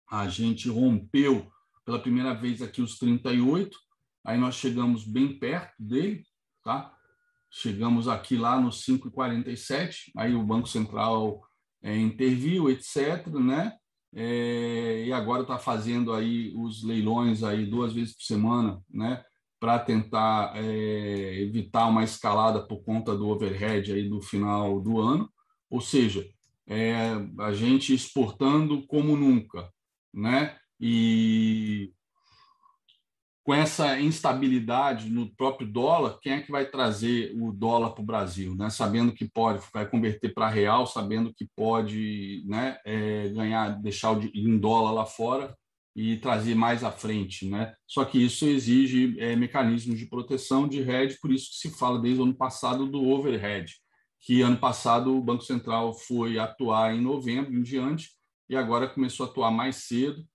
a 0.09 0.27
gente 0.27 0.69
rompeu 0.69 1.51
pela 1.83 1.99
primeira 1.99 2.33
vez 2.33 2.61
aqui 2.61 2.81
os 2.81 2.97
38, 2.97 3.77
aí 4.25 4.37
nós 4.37 4.55
chegamos 4.55 5.05
bem 5.05 5.37
perto 5.37 5.73
dele, 5.79 6.23
tá? 6.63 6.95
Chegamos 7.51 8.07
aqui 8.07 8.35
lá 8.35 8.59
no 8.59 8.69
5,47, 8.69 10.11
aí 10.17 10.35
o 10.35 10.43
Banco 10.43 10.67
Central 10.67 11.41
é, 11.81 11.95
interviu, 11.95 12.69
etc., 12.69 13.27
né? 13.27 13.73
É, 14.13 15.03
e 15.05 15.13
agora 15.13 15.41
está 15.41 15.57
fazendo 15.59 16.13
aí 16.13 16.53
os 16.55 16.83
leilões 16.83 17.43
aí 17.43 17.65
duas 17.65 17.93
vezes 17.93 18.15
por 18.15 18.23
semana, 18.23 18.81
né? 18.89 19.23
Para 19.59 19.79
tentar 19.79 20.53
é, 20.55 21.41
evitar 21.41 21.87
uma 21.87 22.03
escalada 22.03 22.65
por 22.65 22.83
conta 22.83 23.15
do 23.15 23.27
overhead 23.27 23.91
aí 23.91 24.09
do 24.09 24.21
final 24.21 24.81
do 24.81 24.99
ano. 24.99 25.29
Ou 25.75 25.81
seja, 25.81 26.25
é, 26.65 26.95
a 27.37 27.51
gente 27.51 27.93
exportando 27.93 28.87
como 28.87 29.17
nunca, 29.17 29.69
né? 30.13 30.57
E 30.79 31.91
com 33.43 33.53
essa 33.53 33.99
instabilidade 33.99 35.09
no 35.09 35.29
próprio 35.35 35.67
dólar, 35.67 36.17
quem 36.21 36.31
é 36.31 36.41
que 36.41 36.49
vai 36.49 36.65
trazer 36.65 37.35
o 37.35 37.51
dólar 37.51 37.89
para 37.89 38.01
o 38.01 38.05
Brasil, 38.05 38.55
né? 38.55 38.69
Sabendo 38.69 39.11
que 39.11 39.29
pode, 39.29 39.61
vai 39.73 39.85
converter 39.85 40.33
para 40.33 40.47
real, 40.47 40.87
sabendo 40.87 41.33
que 41.33 41.45
pode, 41.53 42.45
né? 42.47 42.77
É, 42.85 43.27
ganhar, 43.27 43.71
deixar 43.81 44.17
em 44.33 44.57
dólar 44.57 44.93
lá 44.93 45.05
fora 45.05 45.53
e 45.93 46.15
trazer 46.15 46.55
mais 46.55 46.85
à 46.85 46.91
frente, 46.91 47.49
né? 47.49 47.75
Só 47.85 48.05
que 48.05 48.17
isso 48.17 48.45
exige 48.45 49.19
é, 49.19 49.35
mecanismos 49.35 49.99
de 49.99 50.05
proteção 50.05 50.69
de 50.69 50.79
hedge, 50.79 51.17
por 51.21 51.33
isso 51.33 51.49
que 51.49 51.57
se 51.57 51.77
fala 51.77 51.99
desde 51.99 52.21
o 52.21 52.23
ano 52.23 52.33
passado 52.33 52.87
do 52.87 53.09
overhead, 53.09 53.75
que 54.25 54.41
ano 54.41 54.57
passado 54.57 55.15
o 55.15 55.21
Banco 55.21 55.43
Central 55.43 55.93
foi 55.93 56.39
atuar 56.39 56.95
em 56.95 56.99
novembro 56.99 57.53
em 57.53 57.61
diante 57.61 58.09
e 58.49 58.55
agora 58.55 58.89
começou 58.89 59.27
a 59.27 59.29
atuar 59.29 59.51
mais 59.51 59.75
cedo 59.75 60.25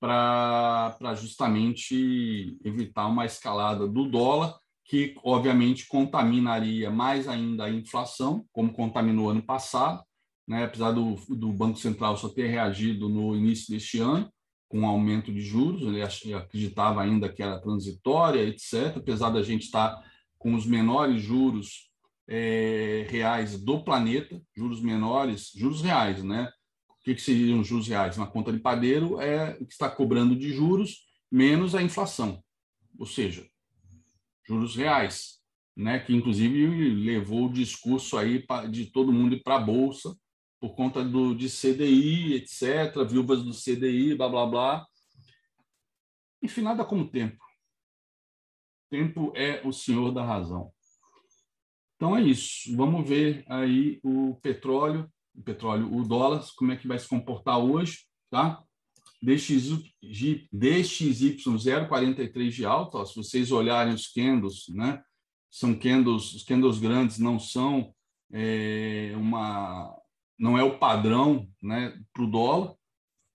para 0.00 1.14
justamente 1.14 2.58
evitar 2.64 3.06
uma 3.06 3.24
escalada 3.24 3.86
do 3.86 4.08
dólar, 4.08 4.58
que 4.84 5.14
obviamente 5.22 5.86
contaminaria 5.86 6.90
mais 6.90 7.28
ainda 7.28 7.66
a 7.66 7.70
inflação, 7.70 8.44
como 8.50 8.72
contaminou 8.72 9.30
ano 9.30 9.42
passado, 9.42 10.02
né? 10.44 10.64
apesar 10.64 10.90
do, 10.90 11.14
do 11.28 11.52
Banco 11.52 11.78
Central 11.78 12.16
só 12.16 12.28
ter 12.28 12.48
reagido 12.48 13.08
no 13.08 13.36
início 13.36 13.72
deste 13.72 14.00
ano, 14.00 14.28
com 14.68 14.80
um 14.80 14.86
aumento 14.86 15.32
de 15.32 15.42
juros, 15.42 15.82
ele 15.82 16.02
acreditava 16.02 17.00
ainda 17.00 17.32
que 17.32 17.40
era 17.40 17.60
transitória, 17.60 18.42
etc., 18.42 18.96
apesar 18.96 19.30
da 19.30 19.44
gente 19.44 19.62
estar 19.62 20.02
com 20.36 20.56
os 20.56 20.66
menores 20.66 21.22
juros 21.22 21.91
é, 22.34 23.06
reais 23.10 23.62
do 23.62 23.84
planeta, 23.84 24.40
juros 24.56 24.80
menores, 24.80 25.52
juros 25.54 25.82
reais, 25.82 26.24
né? 26.24 26.50
O 26.88 27.04
que, 27.04 27.14
que 27.14 27.20
seriam 27.20 27.62
juros 27.62 27.86
reais? 27.86 28.16
Uma 28.16 28.26
conta 28.26 28.50
de 28.50 28.58
padeiro 28.58 29.20
é 29.20 29.54
o 29.60 29.66
que 29.66 29.72
está 29.74 29.90
cobrando 29.90 30.34
de 30.34 30.50
juros 30.50 31.06
menos 31.30 31.74
a 31.74 31.82
inflação, 31.82 32.42
ou 32.98 33.04
seja, 33.04 33.46
juros 34.48 34.74
reais, 34.74 35.40
né? 35.76 35.98
Que 35.98 36.14
inclusive 36.14 36.94
levou 36.94 37.48
o 37.48 37.52
discurso 37.52 38.16
aí 38.16 38.42
de 38.70 38.86
todo 38.86 39.12
mundo 39.12 39.38
para 39.42 39.56
a 39.56 39.60
bolsa 39.60 40.16
por 40.58 40.74
conta 40.74 41.04
do 41.04 41.34
de 41.34 41.50
CDI, 41.50 42.34
etc., 42.34 43.04
viúvas 43.06 43.42
do 43.42 43.52
CDI, 43.52 44.14
blá 44.14 44.28
blá 44.30 44.46
blá. 44.46 44.86
Enfim, 46.42 46.62
nada 46.62 46.82
como 46.82 47.10
tempo. 47.10 47.44
Tempo 48.88 49.32
é 49.36 49.60
o 49.66 49.72
senhor 49.72 50.12
da 50.12 50.24
razão. 50.24 50.72
Então 52.02 52.16
é 52.16 52.22
isso. 52.22 52.76
Vamos 52.76 53.08
ver 53.08 53.44
aí 53.48 54.00
o 54.02 54.34
petróleo, 54.42 55.08
o 55.32 55.40
petróleo, 55.40 55.88
o 55.94 56.02
dólar, 56.02 56.44
como 56.56 56.72
é 56.72 56.76
que 56.76 56.88
vai 56.88 56.98
se 56.98 57.06
comportar 57.06 57.60
hoje, 57.60 58.00
tá? 58.28 58.60
DXY, 59.22 59.94
DXY 60.52 61.36
0,43 61.36 62.50
de 62.50 62.66
alta, 62.66 62.98
ó, 62.98 63.04
se 63.04 63.14
vocês 63.14 63.52
olharem 63.52 63.94
os 63.94 64.08
candles, 64.08 64.64
né? 64.70 65.00
São 65.48 65.78
candles, 65.78 66.34
os 66.34 66.42
candles 66.42 66.80
grandes 66.80 67.20
não 67.20 67.38
são 67.38 67.94
é, 68.32 69.12
uma, 69.14 69.96
não 70.36 70.58
é 70.58 70.64
o 70.64 70.80
padrão, 70.80 71.48
né, 71.62 71.96
para 72.12 72.24
o 72.24 72.26
dólar, 72.28 72.74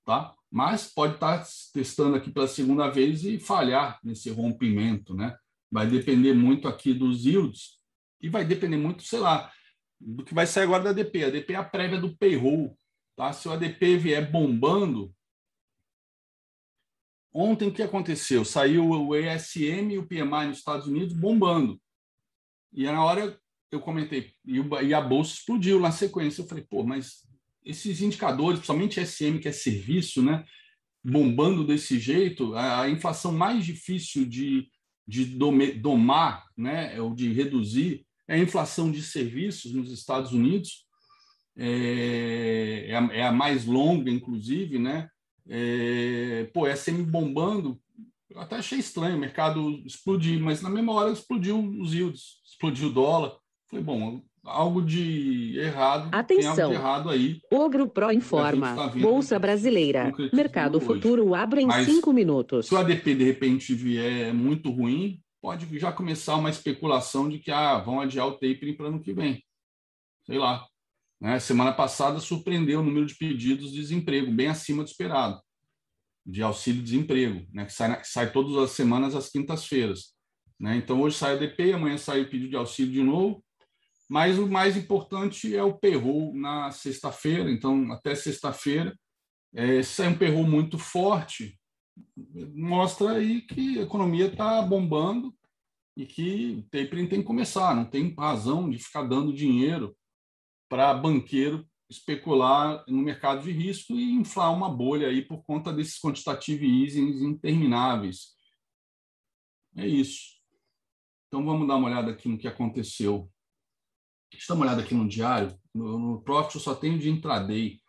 tá? 0.04 0.36
Mas 0.52 0.92
pode 0.94 1.14
estar 1.14 1.38
tá 1.38 1.48
testando 1.74 2.18
aqui 2.18 2.30
pela 2.30 2.50
segunda 2.50 2.90
vez 2.90 3.24
e 3.24 3.40
falhar 3.40 3.98
nesse 4.04 4.30
rompimento, 4.30 5.14
né? 5.16 5.38
Vai 5.72 5.88
depender 5.88 6.34
muito 6.34 6.68
aqui 6.68 6.94
dos 6.94 7.26
yields, 7.26 7.77
e 8.22 8.30
vai 8.30 8.46
depender 8.46 8.78
muito, 8.78 9.04
sei 9.04 9.20
lá, 9.20 9.52
do 10.00 10.24
que 10.24 10.34
vai 10.34 10.46
sair 10.46 10.64
agora 10.64 10.84
da 10.84 10.90
ADP. 10.92 11.24
A 11.24 11.28
ADP 11.28 11.54
é 11.54 11.56
a 11.56 11.64
prévia 11.64 12.00
do 12.00 12.16
payroll. 12.18 12.78
Tá? 13.16 13.34
Se 13.34 13.48
o 13.48 13.52
ADP 13.52 13.98
vier 13.98 14.32
bombando. 14.32 15.14
Ontem 17.34 17.68
o 17.68 17.74
que 17.74 17.84
aconteceu? 17.84 18.46
Saiu 18.46 18.90
o 18.90 19.16
ESM 19.16 19.92
e 19.92 19.98
o 19.98 20.08
PMI 20.08 20.48
nos 20.48 20.60
Estados 20.60 20.88
Unidos 20.88 21.14
bombando. 21.14 21.80
E 22.74 22.86
na 22.86 23.04
hora 23.04 23.40
eu 23.72 23.80
comentei, 23.80 24.34
e 24.46 24.94
a 24.94 25.02
bolsa 25.02 25.34
explodiu 25.34 25.80
na 25.80 25.92
sequência. 25.92 26.42
Eu 26.42 26.48
falei, 26.48 26.64
pô, 26.64 26.84
mas 26.84 27.28
esses 27.66 28.02
indicadores, 28.02 28.60
principalmente 28.60 29.06
SM, 29.06 29.40
que 29.40 29.48
é 29.48 29.52
serviço, 29.52 30.24
né? 30.24 30.46
Bombando 31.04 31.66
desse 31.66 32.00
jeito, 32.00 32.56
a 32.56 32.90
inflação 32.90 33.32
mais 33.32 33.66
difícil 33.66 34.26
de, 34.26 34.70
de 35.08 35.26
domar, 35.80 36.46
né? 36.56 37.00
Ou 37.02 37.14
de 37.14 37.32
reduzir 37.34 38.07
a 38.28 38.38
inflação 38.38 38.92
de 38.92 39.02
serviços 39.02 39.74
nos 39.74 39.92
Estados 39.92 40.32
Unidos, 40.32 40.86
é, 41.58 42.86
é, 42.90 42.96
a, 42.96 43.10
é 43.14 43.24
a, 43.24 43.32
mais 43.32 43.66
longa, 43.66 44.12
inclusive, 44.12 44.78
né? 44.78 45.10
É, 45.50 46.50
pô, 46.54 46.68
é 46.68 46.76
semi 46.76 47.04
bombando. 47.04 47.80
Eu 48.30 48.42
até 48.42 48.58
achei 48.58 48.80
estranho 48.80 49.16
o 49.16 49.20
mercado 49.20 49.82
explodir, 49.86 50.40
mas 50.40 50.62
na 50.62 50.70
mesma 50.70 50.94
hora 50.94 51.12
explodiu 51.12 51.60
os 51.80 51.94
yields, 51.94 52.42
explodiu 52.46 52.90
o 52.90 52.94
dólar. 52.94 53.38
Falei, 53.70 53.84
bom, 53.84 54.22
algo 54.44 54.82
de 54.82 55.58
errado. 55.58 56.10
Atenção. 56.12 56.70
De 56.70 56.76
errado 56.76 57.10
aí. 57.10 57.40
Ogro 57.52 57.88
Pro 57.88 58.12
informa. 58.12 58.76
Tá 58.76 58.88
Bolsa 58.90 59.40
Brasileira. 59.40 60.12
Mercado 60.34 60.80
Futuro 60.80 61.34
abre 61.34 61.62
em 61.62 61.68
Mas, 61.68 61.86
cinco 61.86 62.14
minutos. 62.14 62.68
Se 62.68 62.76
o 62.76 62.78
ADP 62.78 63.16
de 63.16 63.24
repente 63.24 63.74
vier 63.74 64.34
muito 64.34 64.70
ruim, 64.70 65.20
pode 65.42 65.80
já 65.80 65.92
começar 65.92 66.36
uma 66.36 66.50
especulação 66.50 67.30
de 67.30 67.40
que 67.40 67.52
ah, 67.52 67.78
vão 67.80 68.00
adiar 68.00 68.28
o 68.28 68.34
tapering 68.34 68.76
para 68.76 68.88
ano 68.88 69.02
que 69.02 69.14
vem. 69.14 69.44
Sei 70.26 70.38
lá. 70.38 70.68
Né? 71.20 71.40
Semana 71.40 71.74
passada 71.74 72.20
surpreendeu 72.20 72.80
o 72.80 72.84
número 72.84 73.06
de 73.06 73.16
pedidos 73.16 73.72
de 73.72 73.80
desemprego, 73.80 74.32
bem 74.32 74.48
acima 74.48 74.84
do 74.84 74.90
esperado, 74.90 75.42
de 76.26 76.44
auxílio-desemprego, 76.44 77.48
né? 77.52 77.66
que, 77.66 77.74
sai, 77.74 78.04
sai 78.04 78.32
todas 78.32 78.56
as 78.58 78.72
semanas 78.72 79.16
às 79.16 79.30
quintas-feiras. 79.30 80.14
Né? 80.60 80.78
Então, 80.78 81.02
hoje 81.02 81.18
sai 81.18 81.36
o 81.36 81.40
DP, 81.40 81.74
amanhã 81.74 81.98
sai 81.98 82.22
o 82.22 82.30
pedido 82.30 82.50
de 82.52 82.56
auxílio 82.56 82.92
de 82.92 83.04
novo, 83.04 83.44
mas 84.10 84.40
o 84.40 84.48
mais 84.48 84.78
importante 84.78 85.56
é 85.56 85.64
o 85.64 85.78
payroll 85.78 86.34
na 86.36 86.72
sexta-feira. 86.72 87.52
Então, 87.52 87.92
até 87.92 88.16
sexta-feira, 88.16 88.96
é, 89.54 89.82
sai 89.84 90.08
um 90.10 90.18
payroll 90.18 90.48
muito 90.48 90.78
forte, 90.78 91.60
mostra 92.54 93.14
aí 93.14 93.42
que 93.42 93.80
a 93.80 93.84
economia 93.84 94.28
está 94.28 94.62
bombando 94.62 95.34
e 95.96 96.06
que 96.06 96.68
tapering 96.72 97.08
tem 97.08 97.22
que 97.22 97.28
começar, 97.28 97.76
não 97.76 97.86
tem 97.86 98.14
razão 98.14 98.70
de 98.70 98.78
ficar 98.78 99.04
dando 99.04 99.34
dinheiro 99.34 99.96
para 100.70 100.94
banqueiro 100.94 101.68
especular 101.90 102.84
no 102.88 103.02
mercado 103.02 103.44
de 103.44 103.52
risco 103.52 103.94
e 103.94 104.12
inflar 104.12 104.54
uma 104.54 104.70
bolha 104.70 105.08
aí 105.08 105.22
por 105.22 105.44
conta 105.44 105.72
desses 105.72 106.00
quantitative 106.00 106.66
easings 106.66 107.22
intermináveis 107.22 108.36
É 109.76 109.88
isso. 109.88 110.38
Então 111.28 111.46
vamos 111.46 111.68
dar 111.68 111.76
uma 111.76 111.88
olhada 111.88 112.12
aqui 112.12 112.28
no 112.28 112.38
que 112.38 112.48
aconteceu. 112.48 113.32
Deixa 114.32 114.46
eu 114.46 114.56
dar 114.56 114.56
uma 114.56 114.66
olhada 114.66 114.84
aqui 114.84 114.94
no 114.94 115.08
diário. 115.08 115.58
No, 115.74 115.98
no 115.98 116.22
Profit 116.22 116.56
eu 116.56 116.62
só 116.62 116.76
tenho 116.76 117.00
de 117.00 117.10
intraday. 117.10 117.80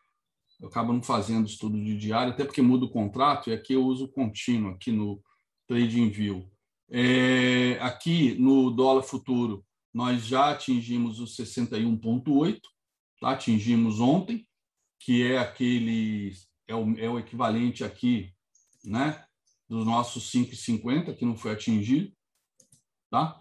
Eu 0.60 0.68
acabo 0.68 0.92
não 0.92 1.02
fazendo 1.02 1.46
estudo 1.46 1.82
de 1.82 1.96
diário, 1.96 2.32
até 2.32 2.44
porque 2.44 2.60
muda 2.60 2.84
o 2.84 2.90
contrato, 2.90 3.48
e 3.48 3.52
aqui 3.52 3.74
eu 3.74 3.84
uso 3.84 4.08
contínuo, 4.08 4.72
aqui 4.72 4.90
no 4.90 5.22
Trading 5.66 6.10
View. 6.10 6.50
É, 6.90 7.78
aqui 7.80 8.34
no 8.34 8.70
dólar 8.70 9.02
futuro, 9.02 9.64
nós 9.92 10.24
já 10.26 10.50
atingimos 10.50 11.20
os 11.20 11.36
61,8, 11.36 12.60
tá? 13.20 13.30
atingimos 13.30 14.00
ontem, 14.00 14.46
que 14.98 15.22
é 15.22 15.38
aquele, 15.38 16.32
é 16.66 16.74
o, 16.74 16.98
é 16.98 17.08
o 17.08 17.18
equivalente 17.18 17.84
aqui, 17.84 18.32
né, 18.84 19.24
dos 19.68 19.84
nossos 19.84 20.30
5,50, 20.32 21.14
que 21.14 21.24
não 21.24 21.36
foi 21.36 21.52
atingido, 21.52 22.12
tá? 23.10 23.40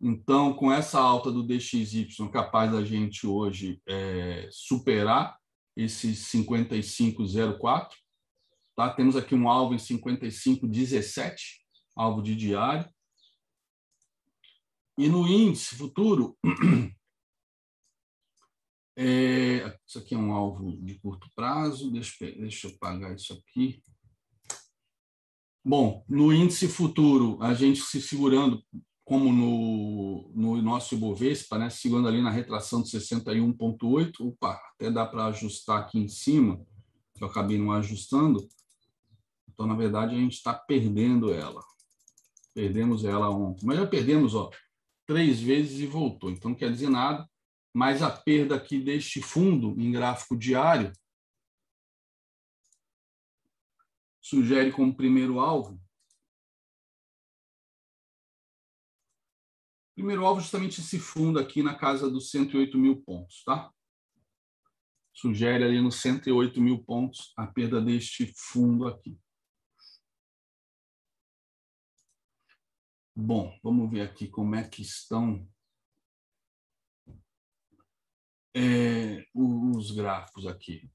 Então, 0.00 0.54
com 0.54 0.72
essa 0.72 0.98
alta 0.98 1.30
do 1.30 1.42
DXY, 1.42 2.08
capaz 2.32 2.72
da 2.72 2.82
gente 2.82 3.26
hoje 3.26 3.82
é, 3.86 4.48
superar 4.50 5.39
esse 5.82 6.12
55,04, 6.12 7.90
tá? 8.76 8.92
Temos 8.92 9.16
aqui 9.16 9.34
um 9.34 9.48
alvo 9.48 9.74
em 9.74 9.78
55,17, 9.78 11.60
alvo 11.96 12.22
de 12.22 12.36
diário. 12.36 12.88
E 14.98 15.08
no 15.08 15.26
índice 15.26 15.74
futuro, 15.76 16.36
é, 18.96 19.78
isso 19.86 19.98
aqui 19.98 20.14
é 20.14 20.18
um 20.18 20.32
alvo 20.32 20.76
de 20.84 20.98
curto 20.98 21.30
prazo, 21.34 21.90
deixa, 21.90 22.14
deixa 22.20 22.68
eu 22.68 22.78
pagar 22.78 23.14
isso 23.14 23.32
aqui. 23.32 23.82
Bom, 25.64 26.04
no 26.08 26.32
índice 26.32 26.68
futuro, 26.68 27.42
a 27.42 27.54
gente 27.54 27.80
se 27.80 28.02
segurando, 28.02 28.62
como 29.10 29.32
no, 29.32 30.30
no 30.36 30.62
nosso 30.62 30.94
Ibovespa, 30.94 31.58
né, 31.58 31.68
segurando 31.68 32.06
ali 32.06 32.22
na 32.22 32.30
retração 32.30 32.80
de 32.80 32.90
61,8. 32.90 34.20
Opa, 34.20 34.52
até 34.52 34.88
dá 34.88 35.04
para 35.04 35.24
ajustar 35.24 35.80
aqui 35.80 35.98
em 35.98 36.06
cima, 36.06 36.64
que 37.16 37.24
eu 37.24 37.26
acabei 37.26 37.58
não 37.58 37.72
ajustando. 37.72 38.48
Então, 39.48 39.66
na 39.66 39.74
verdade, 39.74 40.14
a 40.14 40.18
gente 40.18 40.34
está 40.34 40.54
perdendo 40.54 41.34
ela. 41.34 41.60
Perdemos 42.54 43.04
ela 43.04 43.28
ontem. 43.28 43.66
Mas 43.66 43.78
já 43.78 43.86
perdemos 43.88 44.36
ó, 44.36 44.48
três 45.04 45.40
vezes 45.40 45.80
e 45.80 45.86
voltou. 45.88 46.30
Então, 46.30 46.52
não 46.52 46.56
quer 46.56 46.70
dizer 46.70 46.88
nada. 46.88 47.28
Mas 47.74 48.02
a 48.02 48.10
perda 48.12 48.54
aqui 48.54 48.78
deste 48.78 49.20
fundo 49.20 49.74
em 49.76 49.90
gráfico 49.90 50.36
diário 50.36 50.92
sugere 54.20 54.70
como 54.70 54.94
primeiro 54.94 55.40
alvo. 55.40 55.80
Primeiro 60.00 60.24
alvo, 60.24 60.40
justamente 60.40 60.80
esse 60.80 60.98
fundo 60.98 61.38
aqui 61.38 61.62
na 61.62 61.74
casa 61.74 62.10
dos 62.10 62.30
108 62.30 62.78
mil 62.78 63.02
pontos, 63.02 63.44
tá? 63.44 63.70
Sugere 65.12 65.62
ali 65.62 65.78
nos 65.78 65.96
108 65.96 66.58
mil 66.58 66.82
pontos 66.82 67.34
a 67.36 67.46
perda 67.46 67.82
deste 67.82 68.32
fundo 68.34 68.88
aqui. 68.88 69.20
Bom, 73.14 73.54
vamos 73.62 73.90
ver 73.90 74.00
aqui 74.00 74.26
como 74.26 74.54
é 74.54 74.66
que 74.66 74.80
estão 74.80 75.46
é, 78.56 79.26
os 79.34 79.90
gráficos 79.90 80.46
aqui. 80.46 80.90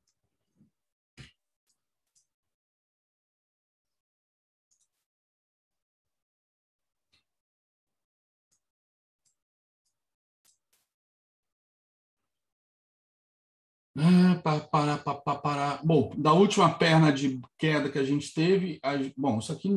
Ah, 13.97 14.35
para, 14.43 14.59
para, 14.59 14.97
para, 14.97 15.35
para. 15.37 15.79
Bom, 15.81 16.11
da 16.17 16.33
última 16.33 16.69
perna 16.69 17.13
de 17.13 17.39
queda 17.57 17.89
que 17.89 17.97
a 17.97 18.03
gente 18.03 18.33
teve, 18.33 18.77
a, 18.83 18.91
bom, 19.15 19.39
isso 19.39 19.53
aqui 19.53 19.69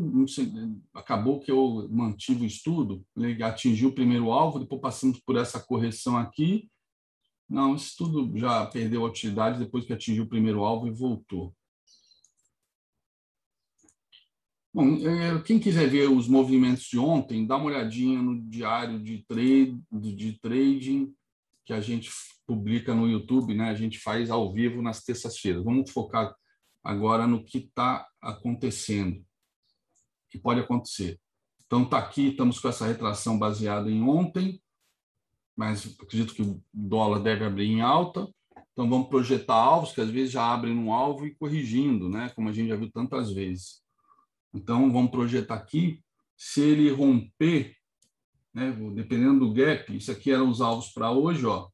acabou 0.92 1.38
que 1.38 1.52
eu 1.52 1.88
mantive 1.88 2.42
o 2.42 2.46
estudo, 2.46 3.06
atingiu 3.44 3.90
o 3.90 3.94
primeiro 3.94 4.32
alvo, 4.32 4.58
depois 4.58 4.80
passamos 4.80 5.20
por 5.20 5.36
essa 5.36 5.60
correção 5.60 6.16
aqui. 6.16 6.68
Não, 7.48 7.76
isso 7.76 7.94
tudo 7.96 8.36
já 8.36 8.66
perdeu 8.66 9.04
a 9.04 9.08
utilidade 9.08 9.60
depois 9.60 9.84
que 9.84 9.92
atingiu 9.92 10.24
o 10.24 10.28
primeiro 10.28 10.64
alvo 10.64 10.88
e 10.88 10.90
voltou. 10.90 11.54
Bom, 14.74 14.96
é, 14.96 15.40
quem 15.42 15.60
quiser 15.60 15.88
ver 15.88 16.10
os 16.10 16.26
movimentos 16.28 16.84
de 16.84 16.98
ontem, 16.98 17.46
dá 17.46 17.56
uma 17.56 17.66
olhadinha 17.66 18.20
no 18.20 18.40
diário 18.42 18.98
de 18.98 19.24
trade, 19.26 19.80
de 19.92 20.32
trading 20.40 21.14
que 21.68 21.74
a 21.74 21.82
gente 21.82 22.10
publica 22.46 22.94
no 22.94 23.06
YouTube, 23.06 23.54
né? 23.54 23.68
A 23.68 23.74
gente 23.74 23.98
faz 23.98 24.30
ao 24.30 24.50
vivo 24.50 24.80
nas 24.80 25.04
terças-feiras. 25.04 25.62
Vamos 25.62 25.90
focar 25.90 26.34
agora 26.82 27.26
no 27.26 27.44
que 27.44 27.58
está 27.58 28.08
acontecendo, 28.22 29.22
que 30.30 30.38
pode 30.38 30.60
acontecer. 30.60 31.20
Então, 31.66 31.82
está 31.82 31.98
aqui, 31.98 32.28
estamos 32.28 32.58
com 32.58 32.70
essa 32.70 32.86
retração 32.86 33.38
baseada 33.38 33.90
em 33.90 34.02
ontem, 34.02 34.62
mas 35.54 35.94
acredito 36.00 36.32
que 36.32 36.40
o 36.40 36.64
dólar 36.72 37.18
deve 37.18 37.44
abrir 37.44 37.66
em 37.66 37.82
alta. 37.82 38.26
Então, 38.72 38.88
vamos 38.88 39.10
projetar 39.10 39.56
alvos, 39.56 39.92
que 39.92 40.00
às 40.00 40.08
vezes 40.08 40.30
já 40.30 40.50
abrem 40.50 40.74
um 40.74 40.90
alvo 40.90 41.26
e 41.26 41.34
corrigindo, 41.34 42.08
né? 42.08 42.30
como 42.34 42.48
a 42.48 42.52
gente 42.52 42.68
já 42.68 42.76
viu 42.76 42.90
tantas 42.90 43.30
vezes. 43.30 43.82
Então, 44.54 44.90
vamos 44.90 45.10
projetar 45.10 45.56
aqui. 45.56 46.02
Se 46.34 46.62
ele 46.62 46.90
romper, 46.90 47.76
né? 48.58 48.92
dependendo 48.94 49.40
do 49.40 49.52
gap, 49.52 49.96
isso 49.96 50.10
aqui 50.10 50.30
eram 50.30 50.48
os 50.48 50.60
alvos 50.60 50.88
para 50.88 51.10
hoje, 51.10 51.46
ó, 51.46 51.68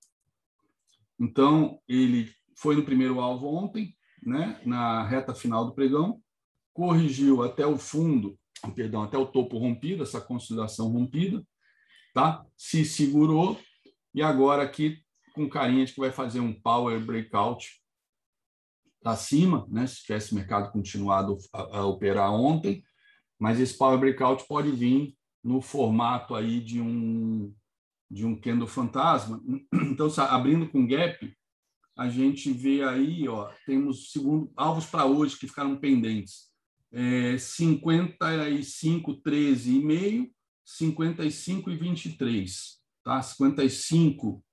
então, 1.19 1.81
ele 1.89 2.33
foi 2.57 2.77
no 2.77 2.85
primeiro 2.85 3.21
alvo 3.21 3.47
ontem, 3.47 3.97
né, 4.23 4.61
na 4.65 5.07
reta 5.07 5.35
final 5.35 5.65
do 5.65 5.75
pregão, 5.75 6.21
corrigiu 6.73 7.43
até 7.43 7.67
o 7.67 7.79
fundo, 7.79 8.39
perdão, 8.75 9.03
até 9.03 9.17
o 9.17 9.27
topo 9.27 9.59
rompido, 9.59 10.03
essa 10.03 10.21
consolidação 10.21 10.89
rompida, 10.89 11.45
tá? 12.13 12.45
Se 12.57 12.85
segurou 12.85 13.61
e 14.15 14.23
agora 14.23 14.63
aqui 14.63 14.99
com 15.35 15.49
carinha 15.49 15.85
de 15.85 15.93
que 15.93 16.01
vai 16.01 16.11
fazer 16.11 16.41
um 16.41 16.53
power 16.53 16.99
breakout 17.05 17.81
para 19.03 19.17
cima, 19.17 19.67
né? 19.69 19.87
Se 19.87 20.03
tivesse 20.03 20.35
mercado 20.35 20.73
continuado 20.73 21.39
a, 21.53 21.79
a 21.79 21.87
operar 21.87 22.33
ontem, 22.33 22.83
mas 23.39 23.61
esse 23.61 23.77
power 23.77 23.99
breakout 23.99 24.47
pode 24.49 24.71
vir 24.71 25.15
no 25.45 25.61
formato 25.61 26.35
aí 26.35 26.61
de 26.61 26.81
um 26.81 27.55
de 28.11 28.25
um 28.25 28.39
candle 28.39 28.67
fantasma. 28.69 29.41
Então, 29.73 30.09
abrindo 30.29 30.69
com 30.69 30.87
gap, 30.87 31.37
a 31.97 32.09
gente 32.09 32.53
vê 32.53 32.83
aí, 32.83 33.29
ó, 33.29 33.53
temos 33.67 34.11
segundo 34.11 34.53
alvos 34.57 34.87
para 34.87 35.05
hoje 35.05 35.39
que 35.39 35.47
ficaram 35.47 35.77
pendentes. 35.77 36.51
É, 36.93 37.37
55, 37.39 39.15
13 39.17 39.77
e 39.77 39.85
meio, 39.85 40.33
55 40.65 41.71
e 41.71 41.77
23, 41.77 42.81
tá? 43.03 43.21
55, 43.21 44.45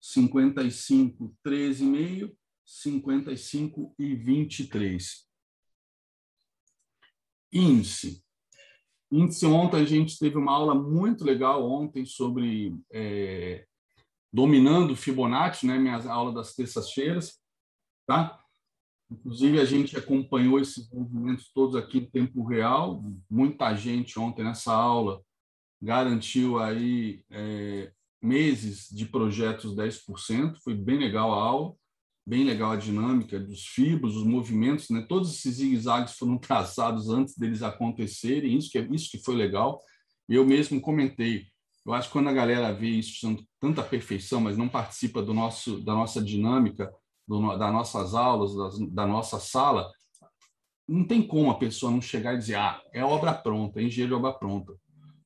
55, 0.00 1.36
13 1.42 1.84
e 1.84 1.86
meio, 1.86 2.36
55 2.64 3.94
e 3.98 4.14
23. 4.14 5.28
Índice. 7.52 8.23
Índice 9.10 9.46
ontem 9.46 9.80
a 9.80 9.84
gente 9.84 10.18
teve 10.18 10.36
uma 10.36 10.52
aula 10.52 10.74
muito 10.74 11.24
legal 11.24 11.68
ontem 11.68 12.04
sobre 12.04 12.76
é, 12.92 13.66
dominando 14.32 14.96
Fibonacci, 14.96 15.66
né? 15.66 15.78
Minha 15.78 15.96
aula 16.10 16.32
das 16.32 16.54
terças-feiras, 16.54 17.40
tá? 18.06 18.40
Inclusive 19.10 19.60
a 19.60 19.64
gente 19.64 19.96
acompanhou 19.96 20.58
esses 20.58 20.90
movimentos 20.90 21.50
todos 21.52 21.76
aqui 21.76 21.98
em 21.98 22.06
tempo 22.06 22.44
real. 22.44 23.00
Muita 23.30 23.74
gente 23.74 24.18
ontem 24.18 24.42
nessa 24.42 24.72
aula 24.72 25.22
garantiu 25.80 26.58
aí 26.58 27.22
é, 27.30 27.92
meses 28.20 28.88
de 28.90 29.06
projetos 29.06 29.76
10%. 29.76 30.56
Foi 30.62 30.74
bem 30.74 30.98
legal 30.98 31.32
a 31.32 31.42
aula 31.42 31.76
bem 32.26 32.44
legal 32.44 32.72
a 32.72 32.76
dinâmica 32.76 33.38
dos 33.38 33.66
fibros, 33.66 34.16
os 34.16 34.24
movimentos, 34.24 34.88
né? 34.90 35.04
Todos 35.08 35.34
esses 35.34 35.56
zigue-zagues 35.56 36.16
foram 36.16 36.38
traçados 36.38 37.08
antes 37.10 37.36
deles 37.36 37.62
acontecerem, 37.62 38.56
isso 38.56 38.70
que, 38.70 38.78
é, 38.78 38.88
isso 38.90 39.10
que 39.10 39.22
foi 39.22 39.34
legal. 39.34 39.80
Eu 40.28 40.44
mesmo 40.44 40.80
comentei, 40.80 41.46
eu 41.86 41.92
acho 41.92 42.08
que 42.08 42.12
quando 42.14 42.28
a 42.28 42.32
galera 42.32 42.72
vê 42.72 42.88
isso 42.88 43.36
tanta 43.60 43.82
perfeição, 43.82 44.40
mas 44.40 44.56
não 44.56 44.68
participa 44.68 45.22
do 45.22 45.34
nosso, 45.34 45.80
da 45.80 45.92
nossa 45.92 46.22
dinâmica, 46.22 46.90
do, 47.28 47.56
das 47.58 47.72
nossas 47.72 48.14
aulas, 48.14 48.54
das, 48.56 48.78
da 48.90 49.06
nossa 49.06 49.38
sala, 49.38 49.90
não 50.88 51.06
tem 51.06 51.26
como 51.26 51.50
a 51.50 51.58
pessoa 51.58 51.92
não 51.92 52.00
chegar 52.00 52.34
e 52.34 52.38
dizer, 52.38 52.56
ah, 52.56 52.80
é 52.92 53.04
obra 53.04 53.34
pronta, 53.34 53.80
é 53.80 53.84
engenheiro 53.84 54.14
de 54.14 54.18
obra 54.18 54.32
pronta. 54.32 54.74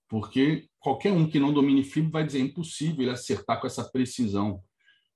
Porque 0.08 0.68
qualquer 0.78 1.12
um 1.12 1.28
que 1.28 1.38
não 1.38 1.52
domine 1.52 1.84
fibra 1.84 2.10
vai 2.10 2.26
dizer, 2.26 2.38
é 2.38 2.42
impossível 2.42 3.02
ele 3.02 3.10
acertar 3.10 3.60
com 3.60 3.66
essa 3.66 3.84
precisão. 3.84 4.62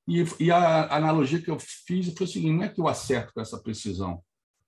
E, 0.07 0.25
e 0.41 0.51
a 0.51 0.95
analogia 0.95 1.41
que 1.41 1.51
eu 1.51 1.59
fiz 1.59 2.13
foi 2.15 2.27
o 2.27 2.29
seguinte: 2.29 2.57
não 2.57 2.65
é 2.65 2.69
que 2.69 2.81
eu 2.81 2.89
acerto 2.89 3.33
com 3.33 3.41
essa 3.41 3.59
precisão, 3.59 4.23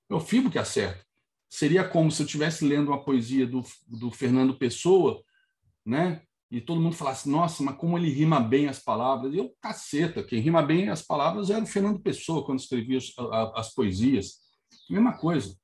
é 0.09 0.15
o 0.15 0.21
fibro 0.21 0.51
que 0.51 0.59
acerta. 0.59 1.05
Seria 1.49 1.87
como 1.87 2.11
se 2.11 2.23
eu 2.23 2.27
estivesse 2.27 2.65
lendo 2.65 2.89
uma 2.89 3.05
poesia 3.05 3.47
do, 3.47 3.65
do 3.87 4.11
Fernando 4.11 4.57
Pessoa, 4.57 5.23
né? 5.85 6.23
E 6.51 6.61
todo 6.61 6.81
mundo 6.81 6.95
falasse, 6.95 7.29
nossa, 7.29 7.63
mas 7.63 7.77
como 7.77 7.99
ele 7.99 8.11
rima 8.11 8.39
bem 8.39 8.69
as 8.69 8.79
palavras. 8.79 9.33
E 9.35 9.39
eu, 9.39 9.53
caceta, 9.61 10.23
quem 10.23 10.41
rima 10.41 10.63
bem 10.63 10.89
as 10.89 11.03
palavras 11.03 11.51
era 11.51 11.65
o 11.65 11.67
Fernando 11.67 12.01
Pessoa, 12.01 12.45
quando 12.45 12.61
escrevia 12.61 12.99
as, 12.99 13.13
as 13.55 13.75
poesias. 13.75 14.35
Mesma 14.89 15.17
coisa. 15.17 15.57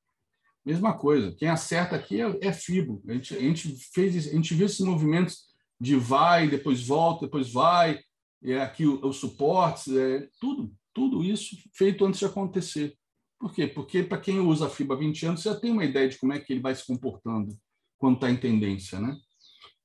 Mesma 0.65 0.93
coisa. 0.97 1.35
Quem 1.37 1.49
acerta 1.49 1.97
aqui 1.97 2.21
é, 2.21 2.39
é 2.41 2.53
Fibo. 2.53 3.03
A 3.09 3.13
gente, 3.13 3.37
a 3.37 3.41
gente 3.41 3.77
fez, 3.93 4.29
a 4.29 4.33
gente 4.33 4.55
viu 4.55 4.67
esses 4.67 4.81
movimentos 4.81 5.47
de 5.81 5.97
vai, 5.97 6.49
depois 6.49 6.87
volta, 6.87 7.27
depois 7.27 7.53
vai, 7.53 8.01
é 8.43 8.61
aqui 8.61 8.87
os 8.87 9.17
suportes, 9.17 9.89
é, 9.89 10.29
tudo, 10.41 10.75
tudo 10.93 11.23
isso 11.23 11.57
feito 11.75 12.05
antes 12.05 12.21
de 12.21 12.27
acontecer. 12.27 12.97
Por 13.39 13.55
quê? 13.55 13.67
Porque 13.67 14.03
para 14.03 14.21
quem 14.21 14.39
usa 14.39 14.67
a 14.67 14.71
FIBA 14.71 14.95
há 14.95 14.99
20 14.99 15.27
anos, 15.27 15.43
já 15.43 15.59
tem 15.59 15.71
uma 15.71 15.85
ideia 15.85 16.09
de 16.09 16.19
como 16.19 16.33
é 16.33 16.41
que 16.41 16.53
ele 16.53 16.61
vai 16.61 16.75
se 16.75 16.87
comportando 16.87 17.59
quando 17.99 18.17
está 18.17 18.31
em 18.31 18.37
tendência, 18.39 18.99
né? 18.99 19.19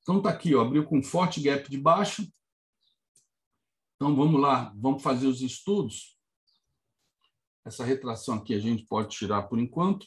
Então 0.02 0.18
está 0.18 0.30
aqui, 0.30 0.54
ó, 0.54 0.62
abriu 0.62 0.84
com 0.84 1.02
forte 1.02 1.40
gap 1.40 1.68
de 1.68 1.78
baixo. 1.78 2.26
Então 3.96 4.14
vamos 4.14 4.40
lá, 4.40 4.72
vamos 4.76 5.02
fazer 5.02 5.26
os 5.26 5.40
estudos. 5.40 6.16
Essa 7.64 7.84
retração 7.84 8.36
aqui 8.36 8.54
a 8.54 8.60
gente 8.60 8.86
pode 8.86 9.08
tirar 9.08 9.42
por 9.44 9.58
enquanto. 9.58 10.06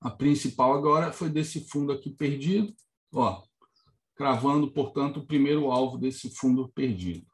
A 0.00 0.10
principal 0.10 0.72
agora 0.72 1.12
foi 1.12 1.30
desse 1.30 1.68
fundo 1.68 1.92
aqui 1.92 2.10
perdido, 2.10 2.74
ó, 3.12 3.44
cravando, 4.14 4.70
portanto, 4.70 5.20
o 5.20 5.26
primeiro 5.26 5.70
alvo 5.70 5.98
desse 5.98 6.34
fundo 6.34 6.68
perdido. 6.68 7.26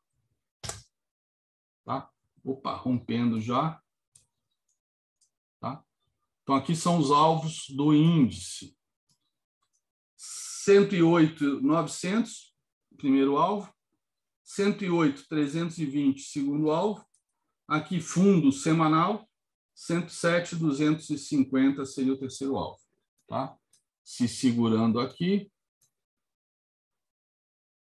Tá? 1.85 2.09
Opa, 2.45 2.75
rompendo 2.75 3.41
já. 3.41 3.81
Tá? 5.61 5.83
Então, 6.43 6.55
aqui 6.55 6.77
são 6.77 6.99
os 6.99 7.11
alvos 7.11 7.67
do 7.71 7.93
índice. 7.93 8.77
108,900, 10.17 12.55
primeiro 12.97 13.37
alvo. 13.37 13.75
108,320, 14.45 16.23
segundo 16.23 16.71
alvo. 16.71 17.05
Aqui, 17.67 18.01
fundo 18.01 18.53
semanal. 18.53 19.29
107,250 19.75 21.85
seria 21.87 22.13
o 22.13 22.19
terceiro 22.19 22.57
alvo. 22.57 22.81
Tá? 23.27 23.57
Se 24.03 24.27
segurando 24.27 25.01
aqui. 25.01 25.51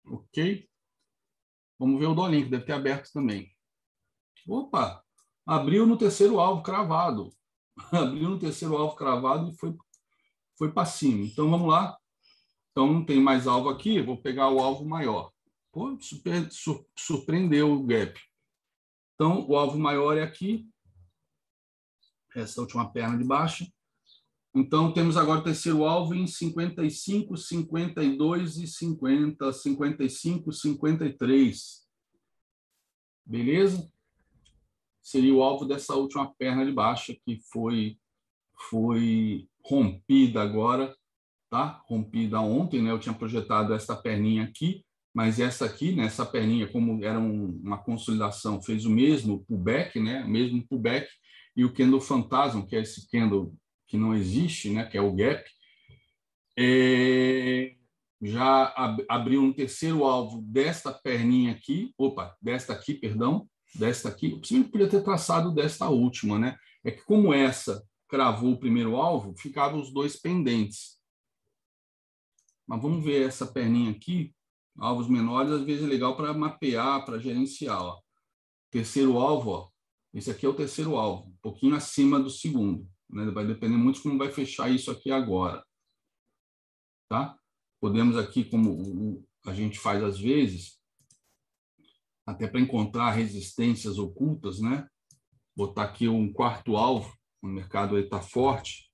Ok. 0.05 0.68
Vamos 1.78 1.98
ver 1.98 2.07
o 2.07 2.14
Dolin, 2.14 2.44
que 2.44 2.50
deve 2.50 2.64
ter 2.64 2.72
aberto 2.72 3.12
também. 3.12 3.50
Opa! 4.48 5.03
Abriu 5.46 5.86
no 5.86 5.96
terceiro 5.96 6.38
alvo 6.38 6.62
cravado. 6.62 7.32
Abriu 7.92 8.30
no 8.30 8.38
terceiro 8.38 8.76
alvo 8.76 8.94
cravado 8.94 9.50
e 9.50 9.57
foi, 9.57 9.76
foi 10.57 10.72
para 10.72 10.86
cima. 10.86 11.24
Então, 11.24 11.50
vamos 11.50 11.68
lá. 11.68 11.98
Então, 12.70 12.92
não 12.92 13.05
tem 13.05 13.20
mais 13.20 13.46
alvo 13.46 13.68
aqui. 13.68 14.00
Vou 14.00 14.20
pegar 14.20 14.48
o 14.48 14.61
alvo 14.61 14.84
maior. 14.84 15.32
Pô, 15.72 15.98
super, 16.00 16.48
surpreendeu 16.96 17.72
o 17.72 17.84
gap. 17.84 18.20
Então, 19.14 19.46
o 19.48 19.57
alvo 19.57 19.78
maior 19.78 20.16
é 20.16 20.22
aqui 20.22 20.68
essa 22.34 22.61
última 22.61 22.90
perna 22.90 23.18
de 23.18 23.24
baixo. 23.24 23.66
Então, 24.55 24.92
temos 24.92 25.16
agora 25.16 25.40
o 25.40 25.44
terceiro 25.44 25.84
alvo 25.84 26.14
em 26.14 26.26
55, 26.26 27.36
52 27.36 28.59
e 28.59 28.66
50, 28.66 29.50
55, 29.50 30.53
53. 30.53 31.82
Beleza? 33.24 33.90
Seria 35.03 35.34
o 35.34 35.42
alvo 35.42 35.64
dessa 35.64 35.94
última 35.94 36.32
perna 36.34 36.66
de 36.66 36.72
baixo 36.72 37.16
que 37.24 37.40
foi, 37.50 37.96
foi 38.70 39.48
rompida 39.64 40.42
agora, 40.42 40.94
tá? 41.48 41.82
Rompida 41.88 42.38
ontem, 42.40 42.82
né? 42.82 42.90
Eu 42.90 42.98
tinha 42.98 43.14
projetado 43.14 43.72
essa 43.72 43.96
perninha 43.96 44.44
aqui, 44.44 44.84
mas 45.14 45.40
essa 45.40 45.64
aqui, 45.64 45.94
né? 45.94 46.11
Perninha, 46.30 46.70
como 46.70 47.03
era 47.03 47.18
um, 47.18 47.59
uma 47.64 47.78
consolidação, 47.78 48.61
fez 48.61 48.84
o 48.84 48.90
mesmo 48.90 49.44
pullback, 49.46 49.98
né? 49.98 50.24
O 50.24 50.28
mesmo 50.28 50.62
pullback, 50.68 51.09
e 51.57 51.64
o 51.64 51.72
candle 51.72 52.00
fantasma, 52.00 52.66
que 52.66 52.76
é 52.76 52.80
esse 52.80 53.11
candle 53.11 53.55
que 53.93 53.99
não 53.99 54.14
existe, 54.14 54.70
né, 54.70 54.86
que 54.86 54.97
é 54.97 55.03
o 55.03 55.12
gap, 55.12 55.45
é, 56.59 57.76
já 58.22 58.72
ab 58.74 59.05
abriu 59.07 59.43
um 59.43 59.53
terceiro 59.53 60.03
alvo 60.05 60.40
desta 60.40 60.90
perninha 60.90 61.53
aqui, 61.53 61.93
opa, 61.99 62.34
desta 62.40 62.72
aqui, 62.72 62.95
perdão, 62.95 63.47
desta 63.74 64.09
aqui. 64.09 64.40
Eu 64.51 64.64
podia 64.64 64.88
ter 64.88 65.03
traçado 65.03 65.53
desta 65.53 65.90
última, 65.90 66.38
né? 66.38 66.57
É 66.82 66.90
que 66.90 67.05
como 67.05 67.34
essa 67.34 67.86
cravou 68.09 68.53
o 68.53 68.59
primeiro 68.59 68.97
alvo, 68.97 69.34
ficavam 69.36 69.78
os 69.78 69.93
dois 69.93 70.18
pendentes. 70.18 70.99
Mas 72.66 72.80
vamos 72.80 73.05
ver 73.05 73.28
essa 73.28 73.47
perninha 73.47 73.90
aqui, 73.90 74.34
alvos 74.78 75.07
menores, 75.07 75.53
às 75.53 75.64
vezes 75.64 75.84
é 75.84 75.86
legal 75.86 76.16
para 76.16 76.32
mapear, 76.32 77.05
para 77.05 77.18
gerenciar. 77.18 77.82
Ó. 77.82 78.01
Terceiro 78.70 79.18
alvo, 79.18 79.51
ó, 79.51 79.68
esse 80.14 80.30
aqui 80.30 80.47
é 80.47 80.49
o 80.49 80.55
terceiro 80.55 80.97
alvo, 80.97 81.28
um 81.28 81.36
pouquinho 81.43 81.74
acima 81.74 82.18
do 82.18 82.30
segundo. 82.30 82.90
Né? 83.12 83.30
Vai 83.30 83.46
depender 83.46 83.76
muito 83.76 83.96
de 83.96 84.02
como 84.02 84.18
vai 84.18 84.32
fechar 84.32 84.70
isso 84.70 84.90
aqui 84.90 85.10
agora. 85.10 85.64
Tá? 87.08 87.38
Podemos 87.80 88.16
aqui, 88.16 88.44
como 88.44 89.22
a 89.44 89.52
gente 89.52 89.78
faz 89.78 90.02
às 90.02 90.18
vezes, 90.18 90.80
até 92.24 92.48
para 92.48 92.60
encontrar 92.60 93.10
resistências 93.10 93.98
ocultas, 93.98 94.60
né? 94.60 94.88
Botar 95.54 95.84
aqui 95.84 96.08
um 96.08 96.32
quarto 96.32 96.76
alvo, 96.76 97.14
o 97.42 97.46
mercado 97.46 97.98
está 97.98 98.22
forte. 98.22 98.90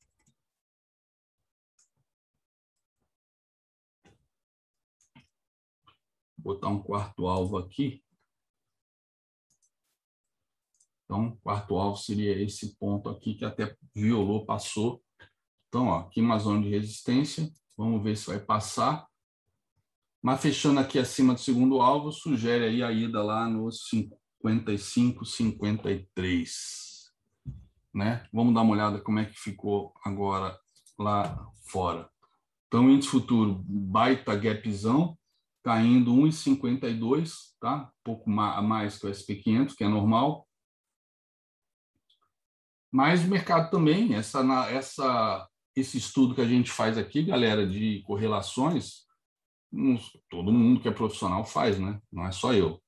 Botar 6.36 6.68
um 6.68 6.82
quarto 6.82 7.28
alvo 7.28 7.58
aqui. 7.58 8.02
Então, 11.09 11.38
quarto 11.42 11.74
alvo 11.78 11.96
seria 11.96 12.38
esse 12.38 12.76
ponto 12.76 13.09
aqui 13.09 13.32
que 13.32 13.42
até 13.42 13.74
violou, 13.94 14.44
passou. 14.44 15.02
Então, 15.66 15.86
ó, 15.86 16.00
aqui 16.00 16.20
uma 16.20 16.38
zona 16.38 16.62
de 16.62 16.68
resistência. 16.68 17.50
Vamos 17.74 18.02
ver 18.02 18.14
se 18.14 18.26
vai 18.26 18.38
passar. 18.38 19.06
Mas 20.22 20.42
fechando 20.42 20.80
aqui 20.80 20.98
acima 20.98 21.32
do 21.32 21.40
segundo 21.40 21.80
alvo, 21.80 22.12
sugere 22.12 22.66
aí 22.66 22.82
a 22.82 22.92
ida 22.92 23.22
lá 23.22 23.48
nos 23.48 23.88
55, 23.88 25.24
53. 25.24 27.11
Né? 27.94 28.26
Vamos 28.30 28.52
dar 28.52 28.61
uma 28.61 28.74
olhada 28.74 29.00
como 29.00 29.18
é 29.18 29.24
que 29.24 29.38
ficou 29.38 29.94
agora 30.04 30.59
lá 30.98 31.48
fora. 31.70 32.11
Então, 32.66 32.90
índice 32.90 33.11
futuro, 33.11 33.64
baita 33.66 34.36
gapzão, 34.36 35.16
caindo 35.64 36.12
1,52, 36.12 37.32
tá? 37.59 37.84
Um 37.84 38.02
pouco 38.04 38.28
mais 38.28 38.98
que 38.98 39.06
o 39.06 39.11
SP500, 39.11 39.74
que 39.74 39.84
é 39.84 39.88
normal. 39.88 40.47
Mas 42.91 43.24
o 43.24 43.28
mercado 43.28 43.70
também, 43.70 44.14
essa, 44.14 44.41
essa, 44.70 45.49
esse 45.76 45.99
estudo 45.99 46.34
que 46.34 46.41
a 46.41 46.47
gente 46.47 46.70
faz 46.70 46.97
aqui, 46.97 47.22
galera, 47.22 47.66
de 47.66 48.03
correlações, 48.05 49.07
todo 50.30 50.53
mundo 50.53 50.80
que 50.80 50.89
é 50.89 50.93
profissional 50.93 51.45
faz, 51.45 51.78
né? 51.78 52.01
Não 52.11 52.26
é 52.26 52.32
só 52.32 52.55
eu. 52.55 52.82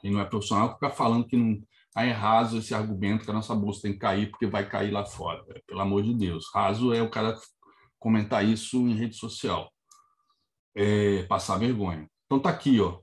Quem 0.00 0.10
não 0.10 0.20
é 0.20 0.24
profissional 0.24 0.74
fica 0.74 0.90
falando 0.90 1.26
que 1.26 1.36
não 1.36 1.62
ah, 1.94 2.04
é 2.06 2.10
raso 2.10 2.58
esse 2.58 2.74
argumento 2.74 3.24
que 3.24 3.30
a 3.30 3.34
nossa 3.34 3.54
bolsa 3.54 3.82
tem 3.82 3.92
que 3.92 3.98
cair 3.98 4.30
porque 4.30 4.46
vai 4.46 4.66
cair 4.68 4.90
lá 4.90 5.04
fora. 5.04 5.44
É, 5.50 5.60
pelo 5.66 5.80
amor 5.80 6.02
de 6.02 6.14
Deus. 6.14 6.46
Raso 6.54 6.92
é 6.92 7.02
o 7.02 7.10
cara 7.10 7.38
comentar 7.98 8.44
isso 8.44 8.78
em 8.88 8.94
rede 8.94 9.16
social. 9.16 9.70
É, 10.74 11.24
passar 11.24 11.58
vergonha. 11.58 12.08
Então 12.26 12.40
tá 12.40 12.48
aqui, 12.50 12.80
ó. 12.80 13.00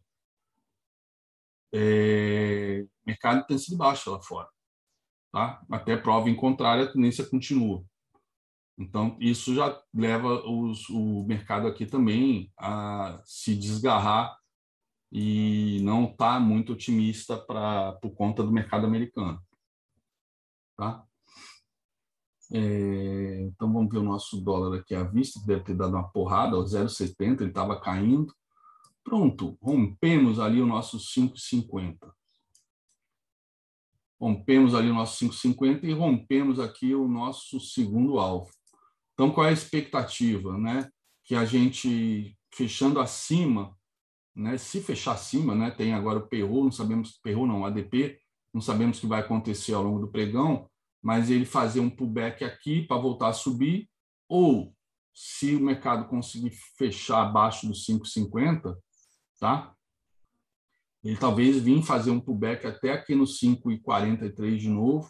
É, 1.73 2.83
mercado 3.05 3.45
tem 3.45 3.57
sido 3.59 3.77
baixo 3.77 4.11
lá 4.11 4.19
fora. 4.21 4.49
Tá? 5.31 5.61
Até 5.69 5.95
prova 5.95 6.29
em 6.29 6.35
contrário, 6.35 6.83
a 6.83 6.91
tendência 6.91 7.25
continua. 7.25 7.83
Então, 8.77 9.17
isso 9.19 9.53
já 9.53 9.79
leva 9.93 10.41
os, 10.49 10.89
o 10.89 11.23
mercado 11.25 11.67
aqui 11.67 11.85
também 11.85 12.51
a 12.57 13.21
se 13.25 13.53
desgarrar 13.53 14.37
e 15.11 15.81
não 15.83 16.05
está 16.05 16.39
muito 16.39 16.73
otimista 16.73 17.37
pra, 17.37 17.93
por 18.01 18.11
conta 18.11 18.41
do 18.41 18.51
mercado 18.51 18.85
americano. 18.85 19.41
Tá? 20.77 21.03
É, 22.51 23.41
então, 23.41 23.71
vamos 23.71 23.91
ver 23.91 23.99
o 23.99 24.03
nosso 24.03 24.41
dólar 24.41 24.79
aqui 24.79 24.95
à 24.95 25.03
vista, 25.03 25.39
deve 25.45 25.63
ter 25.63 25.75
dado 25.75 25.93
uma 25.93 26.09
porrada, 26.09 26.55
0,70, 26.55 27.41
ele 27.41 27.49
estava 27.49 27.79
caindo. 27.79 28.33
Pronto, 29.03 29.57
rompemos 29.61 30.39
ali 30.39 30.61
o 30.61 30.65
nosso 30.65 30.97
5,50 30.97 32.11
rompemos 34.19 34.75
ali 34.75 34.89
o 34.89 34.93
nosso 34.93 35.25
5,50 35.25 35.83
e 35.83 35.93
rompemos 35.93 36.59
aqui 36.59 36.93
o 36.93 37.07
nosso 37.07 37.59
segundo 37.59 38.19
alvo. 38.19 38.51
Então, 39.13 39.31
qual 39.31 39.47
é 39.47 39.49
a 39.49 39.53
expectativa? 39.53 40.57
Né? 40.57 40.89
Que 41.23 41.35
a 41.35 41.45
gente, 41.45 42.37
fechando 42.53 42.99
acima, 42.99 43.75
né? 44.35 44.57
se 44.57 44.81
fechar 44.81 45.13
acima, 45.13 45.55
né? 45.55 45.71
tem 45.71 45.93
agora 45.93 46.19
o 46.19 46.27
PRU, 46.27 46.63
não 46.63 46.71
sabemos, 46.71 47.19
PRU 47.21 47.45
não, 47.45 47.65
ADP, 47.65 48.19
não 48.53 48.61
sabemos 48.61 48.97
o 48.97 49.01
que 49.01 49.07
vai 49.07 49.21
acontecer 49.21 49.73
ao 49.73 49.83
longo 49.83 49.99
do 49.99 50.11
pregão, 50.11 50.69
mas 51.01 51.29
ele 51.29 51.45
fazer 51.45 51.79
um 51.79 51.89
pullback 51.89 52.43
aqui 52.43 52.81
para 52.81 52.97
voltar 52.97 53.29
a 53.29 53.33
subir, 53.33 53.89
ou 54.27 54.73
se 55.13 55.55
o 55.55 55.61
mercado 55.61 56.07
conseguir 56.07 56.51
fechar 56.77 57.21
abaixo 57.21 57.67
dos 57.67 57.85
5,50, 57.85 58.75
tá? 59.39 59.73
Ele 61.03 61.17
talvez 61.17 61.57
vir 61.61 61.81
fazer 61.81 62.11
um 62.11 62.19
pullback 62.19 62.67
até 62.67 62.91
aqui 62.91 63.15
no 63.15 63.23
5,43 63.23 64.57
de 64.57 64.69
novo. 64.69 65.09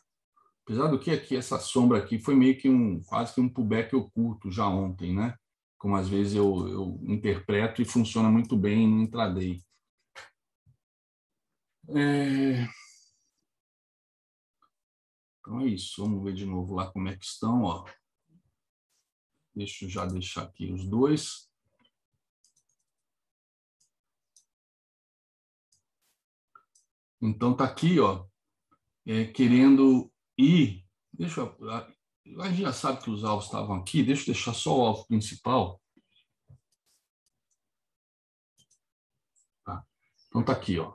Apesar 0.63 0.87
do 0.87 0.99
que 0.99 1.09
aqui 1.09 1.35
essa 1.35 1.57
sombra 1.59 1.97
aqui 1.97 2.19
foi 2.19 2.35
meio 2.35 2.57
que 2.57 2.69
um 2.69 3.01
quase 3.03 3.33
que 3.33 3.41
um 3.41 3.49
pullback 3.49 3.95
oculto 3.95 4.51
já 4.51 4.67
ontem, 4.67 5.15
né? 5.15 5.35
Como 5.79 5.95
às 5.95 6.07
vezes 6.07 6.35
eu, 6.35 6.67
eu 6.67 6.99
interpreto 7.03 7.81
e 7.81 7.85
funciona 7.85 8.29
muito 8.29 8.55
bem 8.55 8.87
no 8.87 9.01
intraday. 9.01 9.63
É... 11.89 12.67
Então 15.39 15.61
é 15.61 15.65
isso. 15.65 16.03
Vamos 16.03 16.23
ver 16.23 16.33
de 16.33 16.45
novo 16.45 16.75
lá 16.75 16.91
como 16.91 17.07
é 17.07 17.17
que 17.17 17.25
estão, 17.25 17.63
ó. 17.63 17.85
Deixa 19.55 19.85
eu 19.85 19.89
já 19.89 20.05
deixar 20.05 20.43
aqui 20.43 20.71
os 20.71 20.87
dois. 20.87 21.48
Então 27.21 27.53
tá 27.53 27.65
aqui, 27.65 27.99
ó, 27.99 28.25
é, 29.05 29.25
querendo 29.25 30.11
ir. 30.37 30.85
Deixa 31.11 31.41
eu, 31.41 31.57
a 32.39 32.49
gente 32.49 32.61
já 32.61 32.73
sabe 32.73 33.03
que 33.03 33.09
os 33.09 33.23
alvos 33.23 33.45
estavam 33.45 33.75
aqui. 33.75 34.03
Deixa 34.03 34.23
eu 34.23 34.33
deixar 34.33 34.53
só 34.53 34.77
o 34.77 34.85
alvo 34.85 35.07
principal. 35.07 35.81
Tá. 39.65 39.83
Então 40.27 40.43
tá 40.43 40.53
aqui, 40.53 40.79
ó. 40.79 40.93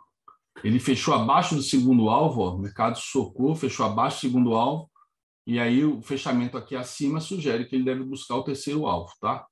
Ele 0.63 0.79
fechou 0.79 1.13
abaixo 1.13 1.55
do 1.55 1.63
segundo 1.63 2.09
alvo, 2.09 2.43
ó, 2.43 2.55
o 2.55 2.59
mercado 2.59 2.97
socou, 2.97 3.55
fechou 3.55 3.85
abaixo 3.85 4.17
do 4.17 4.21
segundo 4.21 4.55
alvo, 4.55 4.91
e 5.47 5.59
aí 5.59 5.85
o 5.85 6.01
fechamento 6.01 6.57
aqui 6.57 6.75
acima 6.75 7.21
sugere 7.21 7.67
que 7.67 7.75
ele 7.75 7.85
deve 7.85 8.03
buscar 8.03 8.37
o 8.37 8.45
terceiro 8.45 8.87
alvo, 8.87 9.13
tá? 9.21 9.47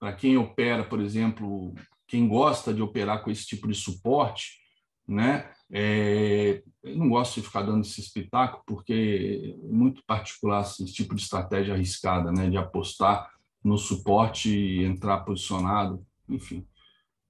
Para 0.00 0.12
quem 0.14 0.36
opera, 0.36 0.82
por 0.82 1.00
exemplo, 1.00 1.74
quem 2.08 2.26
gosta 2.26 2.74
de 2.74 2.82
operar 2.82 3.22
com 3.22 3.30
esse 3.30 3.46
tipo 3.46 3.68
de 3.68 3.74
suporte, 3.74 4.63
né? 5.06 5.50
É, 5.70 6.62
eu 6.82 6.96
não 6.96 7.08
gosto 7.08 7.40
de 7.40 7.46
ficar 7.46 7.62
dando 7.62 7.82
esse 7.82 8.00
espetáculo 8.00 8.62
porque 8.66 9.56
é 9.62 9.66
muito 9.66 10.04
particular 10.04 10.62
esse 10.62 10.84
tipo 10.86 11.14
de 11.14 11.22
estratégia 11.22 11.74
arriscada, 11.74 12.30
né? 12.32 12.48
De 12.48 12.56
apostar 12.56 13.30
no 13.62 13.78
suporte 13.78 14.50
e 14.50 14.84
entrar 14.84 15.20
posicionado, 15.20 16.06
enfim. 16.28 16.66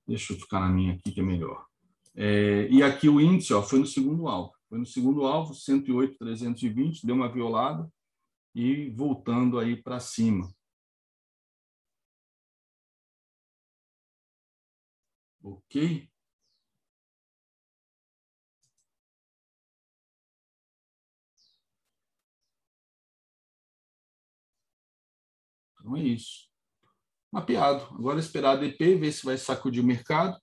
Deixa 0.07 0.33
eu 0.33 0.39
ficar 0.39 0.61
na 0.61 0.69
minha 0.69 0.95
aqui 0.95 1.13
que 1.13 1.21
é 1.21 1.23
melhor. 1.23 1.67
É, 2.15 2.69
e 2.71 2.83
aqui 2.83 3.09
o 3.09 3.21
índice 3.21 3.55
ó, 3.55 3.63
foi 3.63 3.79
no 3.79 3.87
segundo 3.87 4.29
alvo. 4.29 4.53
Foi 4.69 4.79
no 4.79 4.87
segundo 4.87 5.25
alvo, 5.25 5.55
108,320, 5.55 7.07
deu 7.07 7.15
uma 7.15 7.29
violada 7.29 7.91
e 8.55 8.91
voltando 8.91 9.59
aí 9.59 9.77
para 9.77 10.01
cima. 10.01 10.53
Ok? 15.43 16.09
Então 25.85 25.97
é 25.99 26.03
isso. 26.03 26.49
Mapeado. 27.31 27.85
Agora 27.95 28.19
esperar 28.19 28.53
a 28.53 28.61
DP, 28.61 28.97
ver 28.97 29.13
se 29.13 29.23
vai 29.23 29.37
sacudir 29.37 29.85
o 29.85 29.87
mercado. 29.87 30.41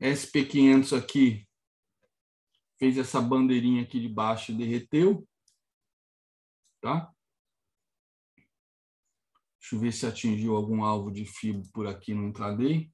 SP500 0.00 0.96
aqui 0.96 1.48
fez 2.78 2.96
essa 2.96 3.20
bandeirinha 3.20 3.82
aqui 3.82 3.98
de 3.98 4.08
baixo 4.08 4.52
e 4.52 4.56
derreteu. 4.56 5.26
Tá? 6.80 7.12
Deixa 9.58 9.74
eu 9.74 9.80
ver 9.80 9.92
se 9.92 10.06
atingiu 10.06 10.54
algum 10.54 10.84
alvo 10.84 11.10
de 11.10 11.24
fibra 11.24 11.62
por 11.72 11.86
aqui 11.88 12.14
no 12.14 12.28
intraday. 12.28 12.88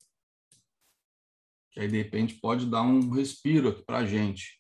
Que 1.73 1.81
aí, 1.81 1.89
de 1.89 1.99
repente, 1.99 2.41
pode 2.41 2.65
dar 2.71 2.83
um 2.83 3.11
respiro 3.11 3.69
aqui 3.69 3.85
para 3.85 3.99
a 3.99 4.07
gente. 4.07 4.60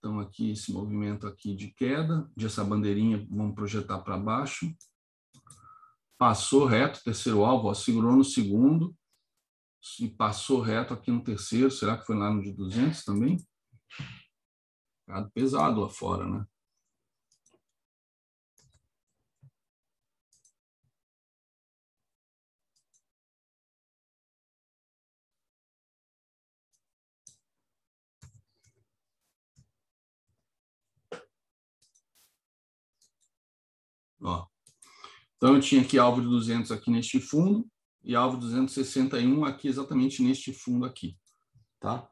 Então, 0.00 0.18
aqui, 0.18 0.52
esse 0.52 0.72
movimento 0.72 1.26
aqui 1.26 1.54
de 1.54 1.68
queda, 1.68 2.26
de 2.34 2.46
essa 2.46 2.64
bandeirinha, 2.64 3.28
vamos 3.30 3.54
projetar 3.54 3.98
para 3.98 4.16
baixo. 4.16 4.74
Passou 6.16 6.64
reto, 6.64 7.04
terceiro 7.04 7.44
alvo, 7.44 7.68
ó, 7.68 7.74
segurou 7.74 8.16
no 8.16 8.24
segundo 8.24 8.96
e 10.00 10.08
passou 10.08 10.62
reto 10.62 10.94
aqui 10.94 11.10
no 11.10 11.22
terceiro. 11.22 11.70
Será 11.70 11.98
que 11.98 12.06
foi 12.06 12.16
lá 12.16 12.32
no 12.32 12.42
de 12.42 12.50
200 12.50 13.04
também? 13.04 13.36
Pesado 15.34 15.82
lá 15.82 15.88
fora, 15.90 16.26
né? 16.26 16.46
Ó. 34.22 34.46
Então, 35.36 35.54
eu 35.54 35.60
tinha 35.60 35.82
aqui 35.82 35.98
alvo 35.98 36.20
de 36.20 36.28
200 36.28 36.70
aqui 36.70 36.90
neste 36.90 37.18
fundo, 37.20 37.68
e 38.02 38.14
alvo 38.14 38.38
261 38.38 39.44
aqui 39.44 39.68
exatamente 39.68 40.22
neste 40.22 40.52
fundo 40.52 40.84
aqui, 40.86 41.18
tá? 41.78 42.08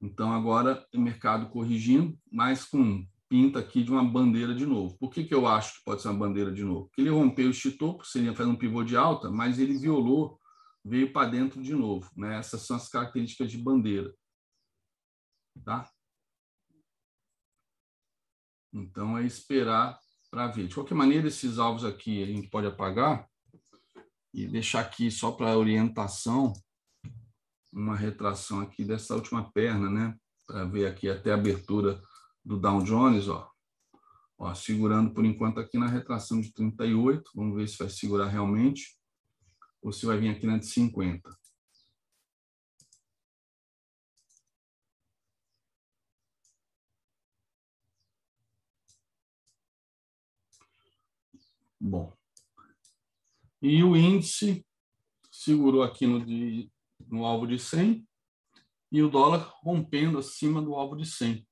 Então 0.00 0.32
agora 0.32 0.86
o 0.94 1.00
mercado 1.00 1.48
corrigindo, 1.48 2.18
mas 2.30 2.64
com 2.64 3.06
pinta 3.28 3.58
aqui 3.58 3.82
de 3.82 3.90
uma 3.90 4.04
bandeira 4.04 4.54
de 4.54 4.66
novo. 4.66 4.96
Por 4.98 5.10
que, 5.10 5.24
que 5.24 5.34
eu 5.34 5.46
acho 5.46 5.78
que 5.78 5.84
pode 5.84 6.02
ser 6.02 6.08
uma 6.08 6.18
bandeira 6.18 6.52
de 6.52 6.62
novo? 6.62 6.86
Porque 6.86 7.00
ele 7.00 7.10
rompeu 7.10 7.50
este 7.50 7.72
topo, 7.72 8.06
seria 8.06 8.34
fazer 8.34 8.50
um 8.50 8.56
pivô 8.56 8.84
de 8.84 8.96
alta, 8.96 9.30
mas 9.30 9.58
ele 9.58 9.78
violou, 9.78 10.38
veio 10.84 11.12
para 11.12 11.30
dentro 11.30 11.62
de 11.62 11.74
novo, 11.74 12.10
né? 12.16 12.38
Essas 12.38 12.62
são 12.62 12.76
as 12.76 12.88
características 12.88 13.50
de 13.50 13.58
bandeira, 13.58 14.14
tá? 15.64 15.90
Então 18.72 19.16
é 19.16 19.24
esperar 19.24 19.98
para 20.30 20.48
ver. 20.48 20.68
De 20.68 20.74
qualquer 20.74 20.94
maneira, 20.94 21.28
esses 21.28 21.58
alvos 21.58 21.84
aqui 21.84 22.22
a 22.22 22.26
gente 22.26 22.48
pode 22.48 22.66
apagar 22.66 23.28
e 24.32 24.46
deixar 24.46 24.80
aqui 24.80 25.10
só 25.10 25.32
para 25.32 25.56
orientação 25.56 26.52
uma 27.72 27.96
retração 27.96 28.60
aqui 28.60 28.84
dessa 28.84 29.14
última 29.14 29.50
perna, 29.52 29.90
né? 29.90 30.16
Para 30.46 30.64
ver 30.64 30.86
aqui 30.86 31.08
até 31.08 31.30
a 31.30 31.34
abertura 31.34 32.00
do 32.44 32.58
Dow 32.58 32.82
Jones, 32.82 33.28
ó. 33.28 33.50
ó. 34.38 34.54
Segurando 34.54 35.12
por 35.12 35.24
enquanto 35.24 35.60
aqui 35.60 35.76
na 35.78 35.86
retração 35.86 36.40
de 36.40 36.52
38. 36.52 37.30
Vamos 37.34 37.56
ver 37.56 37.68
se 37.68 37.78
vai 37.78 37.90
segurar 37.90 38.28
realmente 38.28 38.96
ou 39.82 39.92
se 39.92 40.06
vai 40.06 40.18
vir 40.18 40.30
aqui 40.30 40.46
na 40.46 40.58
de 40.58 40.66
50. 40.66 41.36
Bom, 51.80 52.16
e 53.62 53.82
o 53.82 53.96
índice 53.96 54.64
segurou 55.30 55.82
aqui 55.82 56.06
no, 56.06 56.24
de, 56.24 56.70
no 57.08 57.24
alvo 57.24 57.46
de 57.46 57.58
100 57.58 58.06
e 58.92 59.02
o 59.02 59.10
dólar 59.10 59.52
rompendo 59.62 60.18
acima 60.18 60.62
do 60.62 60.74
alvo 60.74 60.96
de 60.96 61.06
100. 61.06 61.46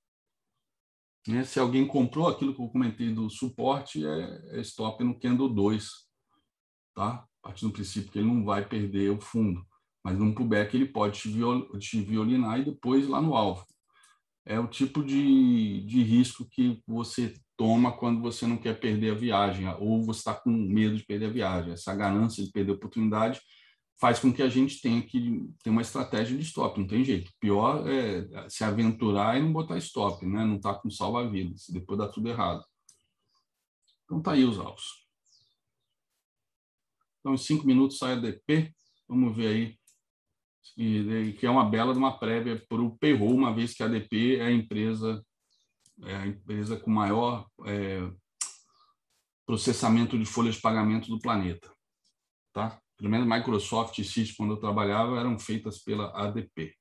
Né? 1.27 1.45
Se 1.45 1.59
alguém 1.59 1.87
comprou 1.87 2.29
aquilo 2.29 2.55
que 2.55 2.63
eu 2.63 2.69
comentei 2.69 3.13
do 3.13 3.29
suporte, 3.31 4.07
é, 4.07 4.59
é 4.59 4.61
stop 4.61 5.03
no 5.03 5.19
candle 5.19 5.49
2. 5.49 5.91
Tá? 6.95 7.27
A 7.43 7.49
partir 7.49 7.67
do 7.67 7.73
princípio 7.73 8.13
que 8.13 8.19
ele 8.19 8.29
não 8.29 8.45
vai 8.45 8.67
perder 8.67 9.11
o 9.11 9.21
fundo. 9.21 9.67
Mas 10.05 10.19
num 10.19 10.35
pullback 10.35 10.77
ele 10.77 10.87
pode 10.87 11.19
te, 11.19 11.29
viol, 11.29 11.67
te 11.79 12.01
violinar 12.03 12.61
e 12.61 12.65
depois 12.65 13.09
lá 13.09 13.21
no 13.21 13.35
alvo. 13.35 13.67
É 14.47 14.61
o 14.61 14.69
tipo 14.69 15.03
de, 15.03 15.81
de 15.87 16.03
risco 16.03 16.47
que 16.49 16.83
você 16.87 17.35
toma 17.57 17.93
quando 17.93 18.21
você 18.21 18.47
não 18.47 18.57
quer 18.57 18.79
perder 18.79 19.13
a 19.13 19.15
viagem, 19.15 19.67
ou 19.79 20.03
você 20.03 20.21
está 20.21 20.35
com 20.35 20.51
medo 20.51 20.97
de 20.97 21.05
perder 21.05 21.27
a 21.27 21.31
viagem. 21.31 21.73
Essa 21.73 21.95
ganância 21.95 22.45
de 22.45 22.51
perder 22.51 22.73
a 22.73 22.75
oportunidade 22.75 23.41
faz 24.01 24.19
com 24.19 24.33
que 24.33 24.43
a 24.43 24.49
gente 24.49 24.81
tenha 24.81 25.01
que 25.03 25.49
ter 25.63 25.71
uma 25.71 25.83
estratégia 25.83 26.37
de 26.37 26.43
stop, 26.43 26.79
não 26.79 26.87
tem 26.87 27.05
jeito. 27.05 27.31
Pior 27.41 27.89
é 27.89 28.49
se 28.49 28.65
aventurar 28.65 29.39
e 29.39 29.43
não 29.43 29.53
botar 29.53 29.79
stop, 29.79 30.27
né? 30.27 30.45
não 30.45 30.59
tá 30.59 30.75
com 30.75 30.91
salva-vidas, 30.91 31.67
depois 31.69 31.99
dá 31.99 32.09
tudo 32.09 32.29
errado. 32.29 32.65
Então 34.05 34.21
tá 34.21 34.33
aí 34.33 34.45
os 34.45 34.59
alvos. 34.59 35.05
Então, 37.21 37.35
em 37.35 37.39
cinco 37.39 37.67
minutos 37.67 37.97
sai 37.97 38.13
a 38.13 38.17
DP, 38.17 38.75
vamos 39.09 39.35
ver 39.35 39.47
aí, 39.47 39.79
e, 40.77 41.33
que 41.39 41.47
é 41.47 41.51
uma 41.51 41.69
bela 41.69 41.93
de 41.93 41.99
uma 41.99 42.19
prévia 42.19 42.63
para 42.69 42.83
o 42.83 42.99
payroll, 42.99 43.35
uma 43.35 43.55
vez 43.55 43.73
que 43.73 43.83
a 43.83 43.89
DP 43.89 44.37
é 44.37 44.47
a 44.47 44.53
empresa 44.53 45.25
é 46.03 46.15
a 46.15 46.27
empresa 46.27 46.79
com 46.79 46.91
maior 46.91 47.49
é, 47.67 48.01
processamento 49.47 50.19
de 50.19 50.25
folhas 50.25 50.57
de 50.57 50.61
pagamento 50.61 51.09
do 51.09 51.21
planeta. 51.21 51.73
Tá? 52.53 52.81
Pelo 52.97 53.11
menos 53.11 53.27
Microsoft 53.27 53.99
e 53.99 54.05
Cisco, 54.05 54.39
quando 54.39 54.55
eu 54.55 54.61
trabalhava, 54.61 55.19
eram 55.19 55.39
feitas 55.39 55.79
pela 55.83 56.11
ADP. 56.15 56.75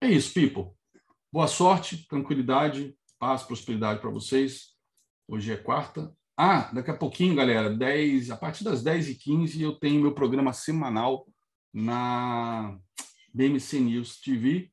É 0.00 0.08
isso, 0.08 0.32
people. 0.32 0.72
Boa 1.30 1.48
sorte, 1.48 2.06
tranquilidade, 2.06 2.96
paz, 3.18 3.42
prosperidade 3.42 4.00
para 4.00 4.10
vocês. 4.10 4.74
Hoje 5.26 5.52
é 5.52 5.56
quarta. 5.56 6.16
Ah, 6.36 6.70
daqui 6.72 6.90
a 6.90 6.96
pouquinho, 6.96 7.34
galera, 7.34 7.68
10, 7.68 8.30
a 8.30 8.36
partir 8.36 8.62
das 8.62 8.82
10h15 8.82 9.60
eu 9.60 9.78
tenho 9.78 10.00
meu 10.00 10.14
programa 10.14 10.52
semanal 10.52 11.26
na 11.72 12.78
BMC 13.34 13.80
News 13.80 14.20
TV. 14.20 14.72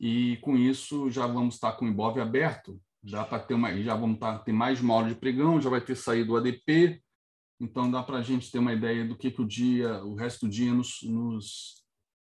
E 0.00 0.36
com 0.38 0.56
isso 0.56 1.10
já 1.10 1.26
vamos 1.26 1.54
estar 1.54 1.72
com 1.72 1.84
o 1.84 1.88
Ibov 1.88 2.18
aberto. 2.20 2.80
Dá 3.02 3.24
para 3.24 3.38
ter 3.38 3.54
uma, 3.54 3.74
já 3.82 3.94
vamos 3.94 4.16
estar, 4.16 4.38
ter 4.38 4.52
mais 4.52 4.80
uma 4.80 4.94
hora 4.94 5.08
de 5.08 5.14
pregão, 5.14 5.60
já 5.60 5.68
vai 5.68 5.80
ter 5.80 5.94
saído 5.94 6.32
o 6.32 6.36
ADP. 6.36 7.02
Então 7.60 7.90
dá 7.90 8.02
para 8.02 8.18
a 8.18 8.22
gente 8.22 8.50
ter 8.50 8.58
uma 8.58 8.72
ideia 8.72 9.06
do 9.06 9.16
que, 9.16 9.30
que 9.30 9.42
o 9.42 9.46
dia, 9.46 10.02
o 10.04 10.14
resto 10.14 10.46
do 10.46 10.52
dia 10.52 10.72
nos, 10.72 11.02
nos, 11.02 11.84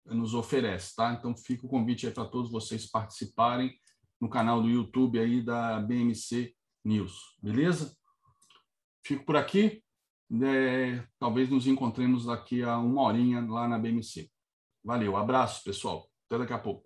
nos 0.05 0.33
oferece, 0.33 0.95
tá? 0.95 1.13
Então 1.13 1.35
fica 1.35 1.65
o 1.65 1.69
convite 1.69 2.07
aí 2.07 2.13
para 2.13 2.25
todos 2.25 2.51
vocês 2.51 2.89
participarem 2.89 3.73
no 4.19 4.29
canal 4.29 4.61
do 4.61 4.69
YouTube 4.69 5.19
aí 5.19 5.41
da 5.41 5.79
BMC 5.79 6.53
News, 6.83 7.37
beleza? 7.41 7.95
Fico 9.05 9.25
por 9.25 9.35
aqui. 9.35 9.83
É, 10.43 11.03
talvez 11.19 11.49
nos 11.49 11.67
encontremos 11.67 12.25
daqui 12.25 12.63
a 12.63 12.77
uma 12.77 13.03
horinha 13.03 13.41
lá 13.41 13.67
na 13.67 13.77
BMC. 13.77 14.29
Valeu, 14.83 15.15
abraço, 15.15 15.63
pessoal. 15.63 16.09
Até 16.25 16.39
daqui 16.39 16.53
a 16.53 16.59
pouco. 16.59 16.83